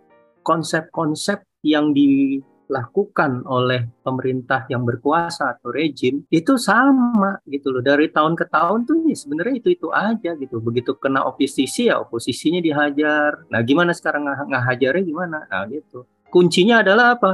konsep-konsep 0.45 1.43
yang 1.65 1.91
di 1.91 2.39
dilakukan 2.65 3.45
oleh 3.45 3.85
pemerintah 4.01 4.65
yang 4.69 4.81
berkuasa 4.83 5.57
atau 5.57 5.69
rejim 5.69 6.25
itu 6.33 6.57
sama 6.57 7.39
gitu 7.45 7.69
loh. 7.69 7.81
Dari 7.85 8.09
tahun 8.09 8.33
ke 8.33 8.45
tahun 8.49 8.89
tuh 8.89 9.05
ya 9.05 9.15
sebenarnya 9.15 9.55
itu 9.61 9.69
itu 9.73 9.87
aja 9.93 10.33
gitu. 10.35 10.57
Begitu 10.61 10.97
kena 10.97 11.25
oposisi 11.25 11.89
ya 11.89 12.01
oposisinya 12.01 12.59
dihajar. 12.61 13.45
Nah 13.49 13.61
gimana 13.61 13.93
sekarang 13.93 14.25
ng 14.25 14.49
ngahajarnya 14.51 15.03
gimana? 15.05 15.37
Nah 15.49 15.65
gitu. 15.69 16.05
Kuncinya 16.29 16.81
adalah 16.81 17.15
apa? 17.15 17.31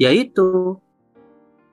Yaitu 0.00 0.76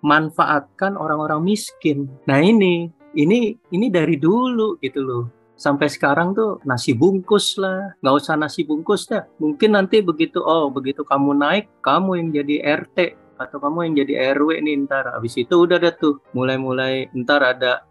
manfaatkan 0.04 1.00
orang-orang 1.00 1.44
miskin. 1.44 2.12
Nah 2.28 2.44
ini 2.44 2.92
ini 3.16 3.56
ini 3.72 3.88
dari 3.88 4.20
dulu 4.20 4.82
gitu 4.82 5.00
loh 5.00 5.43
sampai 5.56 5.88
sekarang 5.90 6.34
tuh 6.34 6.60
nasi 6.66 6.94
bungkus 6.94 7.58
lah. 7.62 7.94
Nggak 8.02 8.16
usah 8.20 8.36
nasi 8.40 8.66
bungkus 8.66 9.06
deh 9.10 9.24
mungkin 9.38 9.78
nanti 9.78 10.02
begitu 10.02 10.42
oh 10.42 10.70
begitu 10.74 11.06
kamu 11.06 11.38
naik 11.38 11.66
kamu 11.86 12.20
yang 12.20 12.30
jadi 12.34 12.56
RT 12.84 12.98
atau 13.42 13.58
kamu 13.60 13.92
yang 13.92 13.94
jadi 14.06 14.14
RW 14.38 14.64
nih 14.64 14.76
ntar. 14.88 15.10
Habis 15.12 15.36
itu 15.42 15.54
udah 15.66 15.78
deh 15.82 15.94
tuh. 15.98 16.22
Mulai-mulai 16.38 17.12
ntar 17.14 17.44
ada 17.44 17.84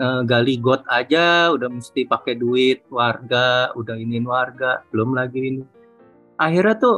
uh, 0.00 0.22
gali 0.26 0.58
got 0.58 0.82
aja. 0.90 1.54
Udah 1.54 1.70
mesti 1.70 2.08
pakai 2.08 2.34
duit 2.34 2.82
warga 2.90 3.70
udah 3.78 3.96
ingin 3.96 4.26
warga 4.26 4.82
belum 4.90 5.14
lagi 5.14 5.40
ini. 5.40 5.62
Akhirnya 6.36 6.76
tuh 6.76 6.96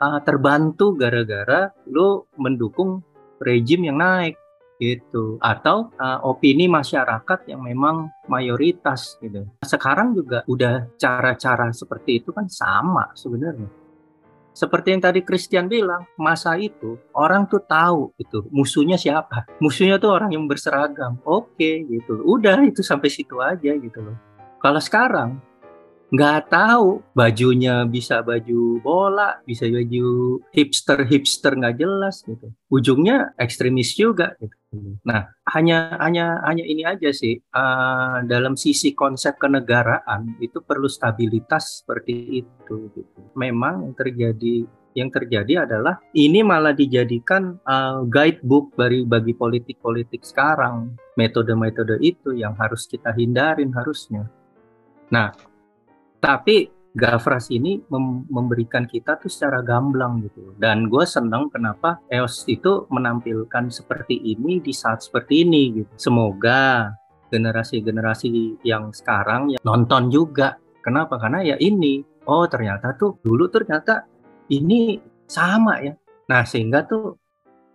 uh, 0.00 0.20
terbantu 0.24 0.96
gara-gara 0.96 1.70
lu 1.86 2.24
mendukung 2.40 3.04
rejim 3.40 3.86
yang 3.86 4.00
naik 4.00 4.39
gitu 4.80 5.36
atau 5.44 5.92
uh, 6.00 6.24
opini 6.24 6.64
masyarakat 6.66 7.52
yang 7.52 7.60
memang 7.60 8.08
mayoritas 8.26 9.20
gitu. 9.20 9.44
Sekarang 9.60 10.16
juga 10.16 10.40
udah 10.48 10.88
cara-cara 10.96 11.68
seperti 11.76 12.24
itu 12.24 12.32
kan 12.32 12.48
sama 12.48 13.12
sebenarnya. 13.12 13.68
Seperti 14.50 14.92
yang 14.92 15.02
tadi 15.04 15.20
Christian 15.22 15.70
bilang, 15.70 16.04
masa 16.18 16.58
itu 16.58 16.98
orang 17.14 17.46
tuh 17.46 17.62
tahu 17.62 18.10
itu 18.18 18.42
musuhnya 18.50 18.98
siapa. 18.98 19.46
Musuhnya 19.62 20.00
tuh 20.02 20.10
orang 20.10 20.34
yang 20.34 20.50
berseragam. 20.50 21.22
Oke 21.22 21.86
gitu. 21.86 22.26
Udah 22.26 22.58
itu 22.66 22.82
sampai 22.82 23.08
situ 23.12 23.38
aja 23.38 23.70
gitu 23.76 23.98
loh. 24.02 24.16
Kalau 24.58 24.82
sekarang 24.82 25.38
nggak 26.10 26.50
tahu 26.50 27.06
bajunya 27.14 27.86
bisa 27.86 28.18
baju 28.18 28.82
bola 28.82 29.38
bisa 29.46 29.70
baju 29.70 30.42
hipster 30.50 31.06
hipster 31.06 31.54
nggak 31.54 31.78
jelas 31.78 32.26
gitu 32.26 32.50
ujungnya 32.66 33.30
ekstremis 33.38 33.94
juga 33.94 34.34
gitu 34.42 34.50
nah 35.02 35.26
hanya 35.50 35.98
hanya 35.98 36.38
hanya 36.46 36.62
ini 36.62 36.86
aja 36.86 37.10
sih 37.10 37.42
uh, 37.58 38.22
dalam 38.22 38.54
sisi 38.54 38.94
konsep 38.94 39.34
kenegaraan 39.42 40.38
itu 40.38 40.62
perlu 40.62 40.86
stabilitas 40.86 41.82
seperti 41.82 42.46
itu 42.46 42.86
gitu. 42.94 43.20
Memang 43.34 43.82
yang 43.82 43.94
terjadi 43.98 44.54
yang 44.94 45.10
terjadi 45.10 45.66
adalah 45.66 45.98
ini 46.14 46.46
malah 46.46 46.70
dijadikan 46.70 47.58
uh, 47.66 48.06
guidebook 48.06 48.70
bagi 48.78 49.02
bagi 49.02 49.34
politik-politik 49.34 50.22
sekarang. 50.22 50.94
Metode-metode 51.18 51.98
itu 51.98 52.38
yang 52.38 52.54
harus 52.54 52.86
kita 52.86 53.10
hindarin 53.10 53.74
harusnya. 53.74 54.30
Nah 55.10 55.34
tapi 56.22 56.79
Gavras 56.90 57.46
ini 57.54 57.78
mem 57.86 58.26
memberikan 58.26 58.82
kita 58.82 59.14
tuh 59.22 59.30
secara 59.30 59.62
gamblang 59.62 60.26
gitu 60.26 60.58
dan 60.58 60.90
gue 60.90 61.04
seneng 61.06 61.46
kenapa 61.46 62.02
EOS 62.10 62.50
itu 62.50 62.90
menampilkan 62.90 63.70
seperti 63.70 64.18
ini 64.18 64.58
di 64.58 64.74
saat 64.74 65.06
seperti 65.06 65.46
ini 65.46 65.62
gitu. 65.82 65.92
Semoga 65.94 66.90
generasi-generasi 67.30 68.58
yang 68.66 68.90
sekarang 68.90 69.54
ya 69.54 69.58
nonton 69.62 70.10
juga. 70.10 70.58
Kenapa? 70.82 71.20
Karena 71.22 71.46
ya 71.46 71.56
ini 71.62 72.02
oh 72.26 72.50
ternyata 72.50 72.98
tuh 72.98 73.22
dulu 73.22 73.46
ternyata 73.46 74.10
ini 74.50 74.98
sama 75.30 75.78
ya. 75.78 75.94
Nah 76.26 76.42
sehingga 76.42 76.82
tuh 76.90 77.14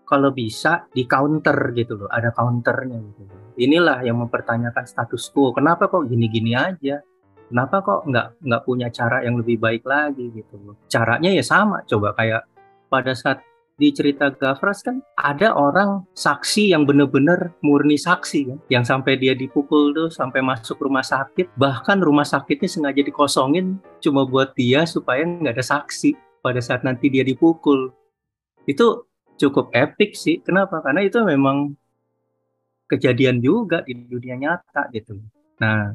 kalau 0.04 0.36
bisa 0.36 0.92
di 0.92 1.08
counter 1.08 1.72
gitu 1.72 2.04
loh 2.04 2.10
ada 2.12 2.36
counternya 2.36 3.00
gitu 3.00 3.46
inilah 3.56 4.04
yang 4.04 4.20
mempertanyakan 4.20 4.84
status 4.84 5.32
quo. 5.32 5.56
Kenapa 5.56 5.88
kok 5.88 6.06
gini-gini 6.08 6.54
aja 6.56 7.00
kenapa 7.50 7.82
kok 7.82 8.02
nggak 8.10 8.28
nggak 8.42 8.62
punya 8.66 8.88
cara 8.90 9.22
yang 9.26 9.40
lebih 9.40 9.58
baik 9.62 9.84
lagi 9.86 10.32
gitu? 10.34 10.76
Caranya 10.90 11.30
ya 11.32 11.44
sama 11.46 11.82
coba 11.86 12.14
kayak 12.18 12.44
pada 12.90 13.14
saat 13.14 13.42
di 13.76 13.92
cerita 13.92 14.32
Gavras 14.32 14.80
kan 14.80 15.04
ada 15.20 15.52
orang 15.52 16.08
saksi 16.16 16.72
yang 16.72 16.88
bener-bener 16.88 17.52
murni 17.60 18.00
saksi 18.00 18.40
kan 18.48 18.60
yang 18.72 18.88
sampai 18.88 19.20
dia 19.20 19.36
dipukul 19.36 19.92
tuh 19.92 20.08
sampai 20.08 20.40
masuk 20.40 20.80
rumah 20.80 21.04
sakit. 21.04 21.52
Bahkan 21.60 22.00
rumah 22.00 22.24
sakitnya 22.24 22.72
sengaja 22.72 23.04
dikosongin 23.04 23.84
cuma 24.00 24.24
buat 24.24 24.56
dia 24.56 24.88
supaya 24.88 25.28
nggak 25.28 25.60
ada 25.60 25.66
saksi 25.66 26.16
pada 26.40 26.64
saat 26.64 26.88
nanti 26.88 27.12
dia 27.12 27.28
dipukul. 27.28 27.92
Itu 28.64 29.12
cukup 29.36 29.76
epic 29.76 30.16
sih. 30.16 30.40
Kenapa? 30.40 30.80
Karena 30.80 31.04
itu 31.04 31.20
memang 31.28 31.76
kejadian 32.88 33.44
juga 33.44 33.84
di 33.84 34.08
dunia 34.08 34.40
nyata 34.40 34.88
gitu. 34.96 35.20
Nah 35.60 35.92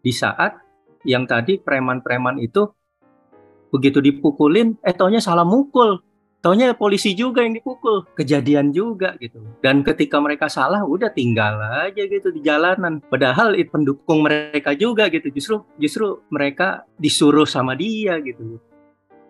di 0.00 0.12
saat 0.14 0.69
yang 1.04 1.24
tadi 1.24 1.56
preman-preman 1.60 2.36
itu 2.40 2.68
begitu 3.70 4.02
dipukulin, 4.02 4.76
eh 4.82 4.92
taunya 4.92 5.22
salah 5.22 5.46
mukul. 5.46 6.02
Taunya 6.40 6.72
polisi 6.72 7.12
juga 7.12 7.44
yang 7.44 7.52
dipukul, 7.52 8.08
kejadian 8.16 8.72
juga 8.72 9.12
gitu. 9.20 9.44
Dan 9.60 9.84
ketika 9.84 10.16
mereka 10.24 10.48
salah, 10.48 10.80
udah 10.88 11.12
tinggal 11.12 11.60
aja 11.60 12.00
gitu 12.00 12.32
di 12.32 12.40
jalanan. 12.40 13.04
Padahal 13.12 13.52
itu 13.60 13.68
pendukung 13.68 14.24
mereka 14.24 14.72
juga 14.72 15.12
gitu. 15.12 15.28
Justru 15.28 15.60
justru 15.76 16.24
mereka 16.32 16.88
disuruh 16.96 17.44
sama 17.44 17.76
dia 17.76 18.16
gitu. 18.24 18.56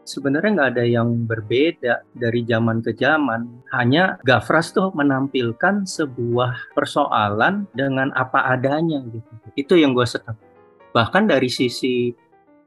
Sebenarnya 0.06 0.50
nggak 0.54 0.70
ada 0.78 0.84
yang 0.86 1.26
berbeda 1.26 2.06
dari 2.14 2.46
zaman 2.46 2.78
ke 2.78 2.94
zaman. 2.94 3.58
Hanya 3.74 4.22
Gavras 4.22 4.70
tuh 4.70 4.94
menampilkan 4.94 5.90
sebuah 5.90 6.78
persoalan 6.78 7.66
dengan 7.74 8.14
apa 8.14 8.54
adanya 8.54 9.02
gitu. 9.10 9.34
Itu 9.58 9.74
yang 9.74 9.98
gue 9.98 10.06
senang 10.06 10.38
bahkan 10.90 11.26
dari 11.26 11.48
sisi 11.50 12.10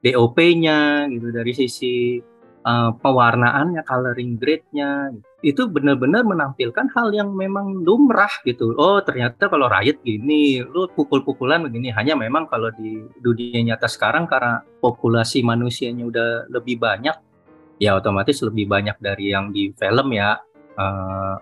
DOP-nya 0.03 1.07
gitu 1.07 1.31
dari 1.31 1.53
sisi 1.55 2.19
uh, 2.67 2.91
pewarnaannya 2.95 3.83
coloring 3.87 4.35
grade-nya 4.39 5.15
itu 5.43 5.67
benar-benar 5.67 6.23
menampilkan 6.23 6.91
hal 6.95 7.11
yang 7.11 7.35
memang 7.35 7.83
lumrah 7.83 8.31
gitu. 8.47 8.75
Oh 8.79 9.03
ternyata 9.03 9.51
kalau 9.51 9.67
riot 9.67 9.99
gini 10.03 10.63
lu 10.63 10.87
pukul-pukulan 10.91 11.63
begini. 11.63 11.91
Hanya 11.91 12.15
memang 12.15 12.47
kalau 12.47 12.71
di 12.75 13.03
dunia 13.19 13.63
nyata 13.63 13.87
sekarang 13.91 14.27
karena 14.27 14.63
populasi 14.79 15.43
manusianya 15.43 16.03
udah 16.07 16.29
lebih 16.51 16.79
banyak 16.79 17.15
ya 17.79 17.99
otomatis 17.99 18.39
lebih 18.39 18.67
banyak 18.71 18.95
dari 19.03 19.35
yang 19.35 19.51
di 19.51 19.71
film 19.75 20.15
ya. 20.15 20.39
Uh, 20.73 21.37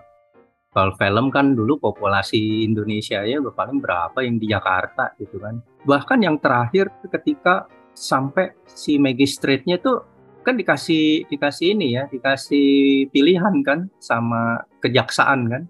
kalau 0.72 0.96
film 0.96 1.28
kan 1.28 1.52
dulu 1.52 1.76
populasi 1.76 2.64
Indonesia 2.64 3.20
ya 3.28 3.44
paling 3.44 3.78
berapa 3.84 4.24
yang 4.24 4.40
di 4.40 4.48
Jakarta 4.48 5.12
gitu 5.20 5.36
kan. 5.36 5.60
Bahkan 5.84 6.18
yang 6.24 6.40
terakhir 6.40 6.88
ketika 7.12 7.68
sampai 7.92 8.56
si 8.64 8.96
magistrate-nya 8.96 9.76
tuh 9.84 10.00
kan 10.40 10.56
dikasih 10.56 11.28
dikasih 11.28 11.76
ini 11.76 12.00
ya, 12.00 12.08
dikasih 12.08 13.04
pilihan 13.12 13.60
kan 13.60 13.92
sama 14.00 14.64
kejaksaan 14.80 15.40
kan. 15.52 15.62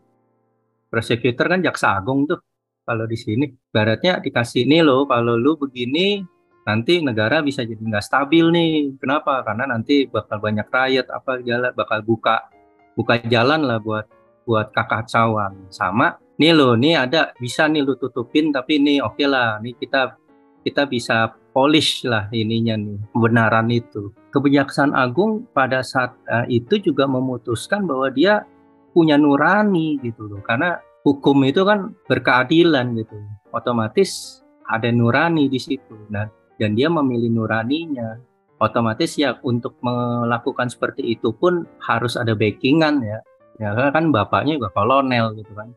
Prosecutor 0.87 1.51
kan 1.51 1.61
jaksa 1.67 1.99
agung 1.99 2.31
tuh 2.31 2.39
kalau 2.87 3.03
di 3.11 3.19
sini. 3.19 3.51
Baratnya 3.75 4.23
dikasih 4.23 4.71
ini 4.71 4.87
loh, 4.87 5.03
kalau 5.11 5.35
lu 5.35 5.59
begini 5.59 6.23
nanti 6.63 7.03
negara 7.03 7.43
bisa 7.43 7.67
jadi 7.67 7.83
nggak 7.83 8.07
stabil 8.07 8.47
nih. 8.55 9.03
Kenapa? 9.03 9.43
Karena 9.43 9.67
nanti 9.67 10.07
bakal 10.07 10.39
banyak 10.39 10.71
rakyat 10.71 11.11
apa 11.11 11.43
jalan 11.43 11.75
bakal 11.75 11.99
buka 12.07 12.47
buka 12.95 13.19
jalan 13.27 13.67
lah 13.67 13.83
buat 13.83 14.22
buat 14.43 14.75
kakacauan 14.75 15.71
sama 15.71 16.19
nih 16.41 16.53
lo 16.57 16.75
nih 16.75 16.99
ada 16.99 17.31
bisa 17.39 17.71
nih 17.71 17.87
lu 17.87 17.95
tutupin 17.95 18.51
tapi 18.51 18.83
nih 18.83 18.99
oke 19.05 19.15
okay 19.15 19.27
lah 19.31 19.63
nih 19.63 19.77
kita 19.79 20.19
kita 20.63 20.87
bisa 20.87 21.35
polish 21.53 22.07
lah 22.09 22.31
ininya 22.33 22.75
nih 22.79 22.99
kebenaran 23.13 23.69
itu. 23.69 24.11
Kebijaksanaan 24.33 24.97
agung 24.97 25.45
pada 25.53 25.85
saat 25.85 26.17
uh, 26.31 26.49
itu 26.49 26.81
juga 26.81 27.05
memutuskan 27.05 27.85
bahwa 27.85 28.09
dia 28.09 28.49
punya 28.97 29.21
nurani 29.21 30.01
gitu 30.01 30.25
loh. 30.25 30.41
Karena 30.41 30.81
hukum 31.05 31.45
itu 31.45 31.63
kan 31.69 31.93
berkeadilan 32.09 32.97
gitu. 32.97 33.19
Otomatis 33.53 34.41
ada 34.65 34.89
nurani 34.89 35.53
di 35.53 35.61
situ. 35.61 36.09
Nah 36.09 36.27
dan 36.57 36.73
dia 36.73 36.89
memilih 36.89 37.29
nuraninya. 37.29 38.17
Otomatis 38.63 39.19
ya 39.19 39.35
untuk 39.43 39.75
melakukan 39.83 40.71
seperti 40.71 41.19
itu 41.19 41.35
pun 41.35 41.67
harus 41.83 42.15
ada 42.15 42.31
backingan 42.31 43.03
ya 43.03 43.19
ya 43.61 43.75
kan 43.93 44.13
bapaknya 44.15 44.57
juga 44.61 44.71
kolonel 44.73 45.37
gitu 45.37 45.53
kan. 45.53 45.73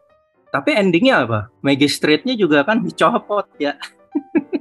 Tapi 0.56 0.72
endingnya 0.72 1.28
apa? 1.28 1.52
Magistrate-nya 1.60 2.40
juga 2.40 2.64
kan 2.64 2.80
dicopot 2.80 3.48
ya. 3.60 3.76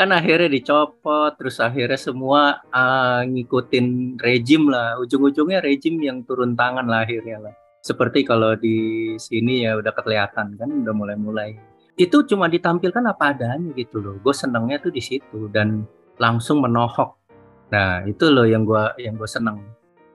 Kan 0.00 0.16
akhirnya 0.16 0.48
dicopot 0.48 1.36
terus 1.36 1.60
akhirnya 1.60 2.00
semua 2.00 2.64
uh, 2.72 3.20
ngikutin 3.20 4.16
rejim 4.16 4.72
lah. 4.72 4.96
Ujung-ujungnya 4.96 5.60
rejim 5.60 6.00
yang 6.00 6.24
turun 6.24 6.56
tangan 6.56 6.88
lah 6.88 7.04
akhirnya 7.04 7.36
lah. 7.36 7.52
Seperti 7.84 8.24
kalau 8.24 8.56
di 8.56 9.12
sini 9.20 9.68
ya 9.68 9.76
udah 9.76 9.92
kelihatan 9.92 10.56
kan 10.56 10.68
udah 10.72 10.94
mulai-mulai. 10.96 11.52
Itu 12.00 12.24
cuma 12.24 12.48
ditampilkan 12.48 13.04
apa 13.12 13.36
adanya 13.36 13.76
gitu 13.76 14.00
loh. 14.00 14.16
Gue 14.24 14.32
senengnya 14.32 14.80
tuh 14.80 14.88
di 14.88 15.04
situ 15.04 15.52
dan 15.52 15.84
langsung 16.16 16.64
menohok. 16.64 17.20
Nah 17.68 18.00
itu 18.08 18.24
loh 18.32 18.48
yang 18.48 18.64
gue 18.64 19.04
yang 19.04 19.20
gue 19.20 19.28
seneng. 19.28 19.60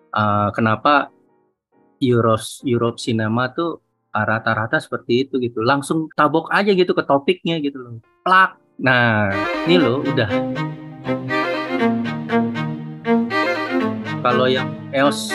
Uh, 0.09 0.49
kenapa 0.49 1.13
Euros 2.03 2.59
Europe 2.67 2.99
Cinema 2.99 3.51
tuh 3.55 3.79
rata-rata 4.11 4.79
seperti 4.79 5.27
itu 5.27 5.39
gitu. 5.43 5.59
Langsung 5.59 6.07
tabok 6.15 6.47
aja 6.51 6.71
gitu 6.71 6.95
ke 6.95 7.03
topiknya 7.03 7.59
gitu 7.59 7.79
loh. 7.79 7.99
Plak. 8.23 8.55
Nah 8.79 9.31
ini 9.67 9.75
loh 9.75 10.03
udah. 10.03 10.29
Kalau 14.25 14.47
yang 14.49 14.71
EOS 14.95 15.29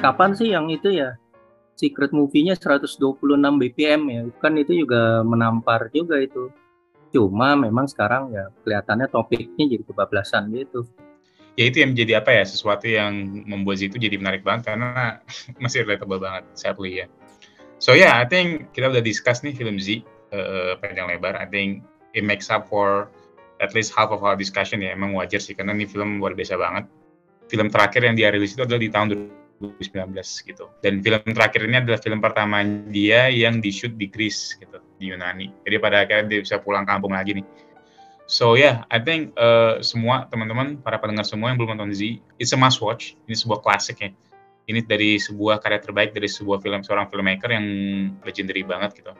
kapan 0.00 0.32
sih 0.32 0.50
yang 0.52 0.66
itu 0.72 0.90
ya? 0.90 1.14
Secret 1.76 2.14
movie-nya 2.14 2.54
126 2.56 2.98
bpm 3.36 4.02
ya. 4.08 4.22
Kan 4.40 4.56
itu 4.56 4.72
juga 4.86 5.20
menampar 5.24 5.92
juga 5.92 6.16
itu. 6.20 6.48
Cuma 7.12 7.52
memang 7.52 7.84
sekarang 7.84 8.32
ya 8.32 8.48
kelihatannya 8.64 9.08
topiknya 9.12 9.68
jadi 9.68 9.84
kebablasan 9.84 10.48
gitu 10.56 10.88
ya 11.56 11.64
itu 11.68 11.84
yang 11.84 11.92
menjadi 11.92 12.24
apa 12.24 12.30
ya 12.32 12.44
sesuatu 12.48 12.88
yang 12.88 13.44
membuat 13.44 13.84
itu 13.84 14.00
jadi 14.00 14.16
menarik 14.16 14.40
banget 14.40 14.72
karena 14.72 15.20
masih 15.62 15.84
relatable 15.84 16.20
banget 16.20 16.44
sadly 16.56 17.04
ya. 17.04 17.06
So 17.82 17.92
yeah 17.92 18.16
I 18.16 18.24
think 18.24 18.72
kita 18.72 18.88
udah 18.88 19.02
discuss 19.04 19.42
nih 19.42 19.52
film 19.52 19.76
Z 19.76 20.00
uh, 20.32 20.78
panjang 20.80 21.12
lebar. 21.12 21.36
I 21.36 21.44
think 21.48 21.84
it 22.16 22.24
makes 22.24 22.48
up 22.48 22.70
for 22.70 23.12
at 23.60 23.76
least 23.76 23.94
half 23.94 24.10
of 24.10 24.24
our 24.24 24.34
discussion 24.34 24.82
ya 24.82 24.96
emang 24.96 25.14
wajar 25.14 25.38
sih 25.38 25.54
karena 25.54 25.76
ini 25.76 25.84
film 25.84 26.22
luar 26.22 26.32
biasa 26.32 26.56
banget. 26.56 26.88
Film 27.50 27.68
terakhir 27.68 28.06
yang 28.08 28.16
dia 28.16 28.32
rilis 28.32 28.56
itu 28.56 28.64
adalah 28.64 28.80
di 28.80 28.88
tahun 28.88 29.06
2019 29.60 30.48
gitu. 30.48 30.64
Dan 30.80 31.04
film 31.04 31.22
terakhir 31.36 31.60
ini 31.68 31.76
adalah 31.78 32.00
film 32.00 32.18
pertama 32.18 32.64
dia 32.88 33.28
yang 33.28 33.60
di 33.60 33.70
shoot 33.70 33.94
di 33.94 34.08
Greece 34.08 34.56
gitu 34.56 34.80
di 34.96 35.12
Yunani. 35.12 35.52
Jadi 35.68 35.76
pada 35.78 36.02
akhirnya 36.02 36.26
dia 36.32 36.40
bisa 36.42 36.58
pulang 36.58 36.88
kampung 36.88 37.12
lagi 37.12 37.38
nih 37.38 37.46
So 38.32 38.56
yeah, 38.56 38.88
I 38.88 38.96
think 38.96 39.36
uh, 39.36 39.84
semua 39.84 40.24
teman-teman, 40.32 40.80
para 40.80 40.96
pendengar 40.96 41.28
semua 41.28 41.52
yang 41.52 41.60
belum 41.60 41.76
nonton 41.76 41.92
Z, 41.92 42.16
it's 42.40 42.56
a 42.56 42.58
must 42.58 42.80
watch. 42.80 43.12
Ini 43.28 43.36
sebuah 43.36 43.60
klasik 43.60 44.00
ya. 44.00 44.08
Ini 44.72 44.88
dari 44.88 45.20
sebuah 45.20 45.60
karya 45.60 45.84
terbaik 45.84 46.16
dari 46.16 46.32
sebuah 46.32 46.64
film 46.64 46.80
seorang 46.80 47.12
filmmaker 47.12 47.52
yang 47.52 47.66
legendary 48.24 48.64
banget 48.64 49.04
gitu. 49.04 49.12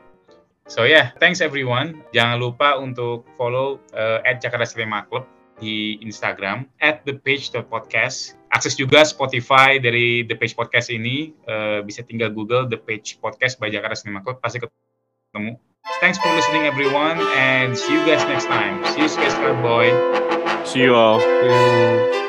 So 0.65 0.89
yeah, 0.89 1.13
thanks 1.21 1.45
everyone. 1.45 2.01
Jangan 2.09 2.41
lupa 2.41 2.81
untuk 2.81 3.29
follow 3.37 3.77
uh, 3.93 4.25
Jakarta 4.41 4.65
Cinema 4.65 5.05
Club 5.05 5.29
di 5.61 6.01
Instagram 6.01 6.65
at 6.81 7.05
thepage.podcast. 7.05 8.33
Akses 8.49 8.73
juga 8.73 9.05
Spotify 9.05 9.77
dari 9.77 10.25
The 10.25 10.33
Page 10.33 10.57
Podcast 10.57 10.89
ini. 10.89 11.37
Uh, 11.45 11.85
bisa 11.85 12.01
tinggal 12.01 12.33
Google 12.33 12.65
The 12.65 12.81
Page 12.81 13.21
Podcast 13.21 13.61
by 13.61 13.69
Jakarta 13.69 13.93
Cinema 13.93 14.25
Club. 14.25 14.41
Pasti 14.41 14.57
ketemu. 14.57 15.61
Thanks 15.85 16.17
for 16.17 16.33
listening, 16.33 16.63
everyone, 16.63 17.17
and 17.35 17.77
see 17.77 17.93
you 17.93 17.99
guys 18.05 18.23
next 18.25 18.45
time. 18.45 18.85
See 18.85 19.01
you, 19.01 19.07
guys, 19.07 19.61
boy. 19.61 20.65
See 20.65 20.81
you 20.81 20.95
all. 20.95 21.19
See 21.19 21.25
you. 21.27 22.22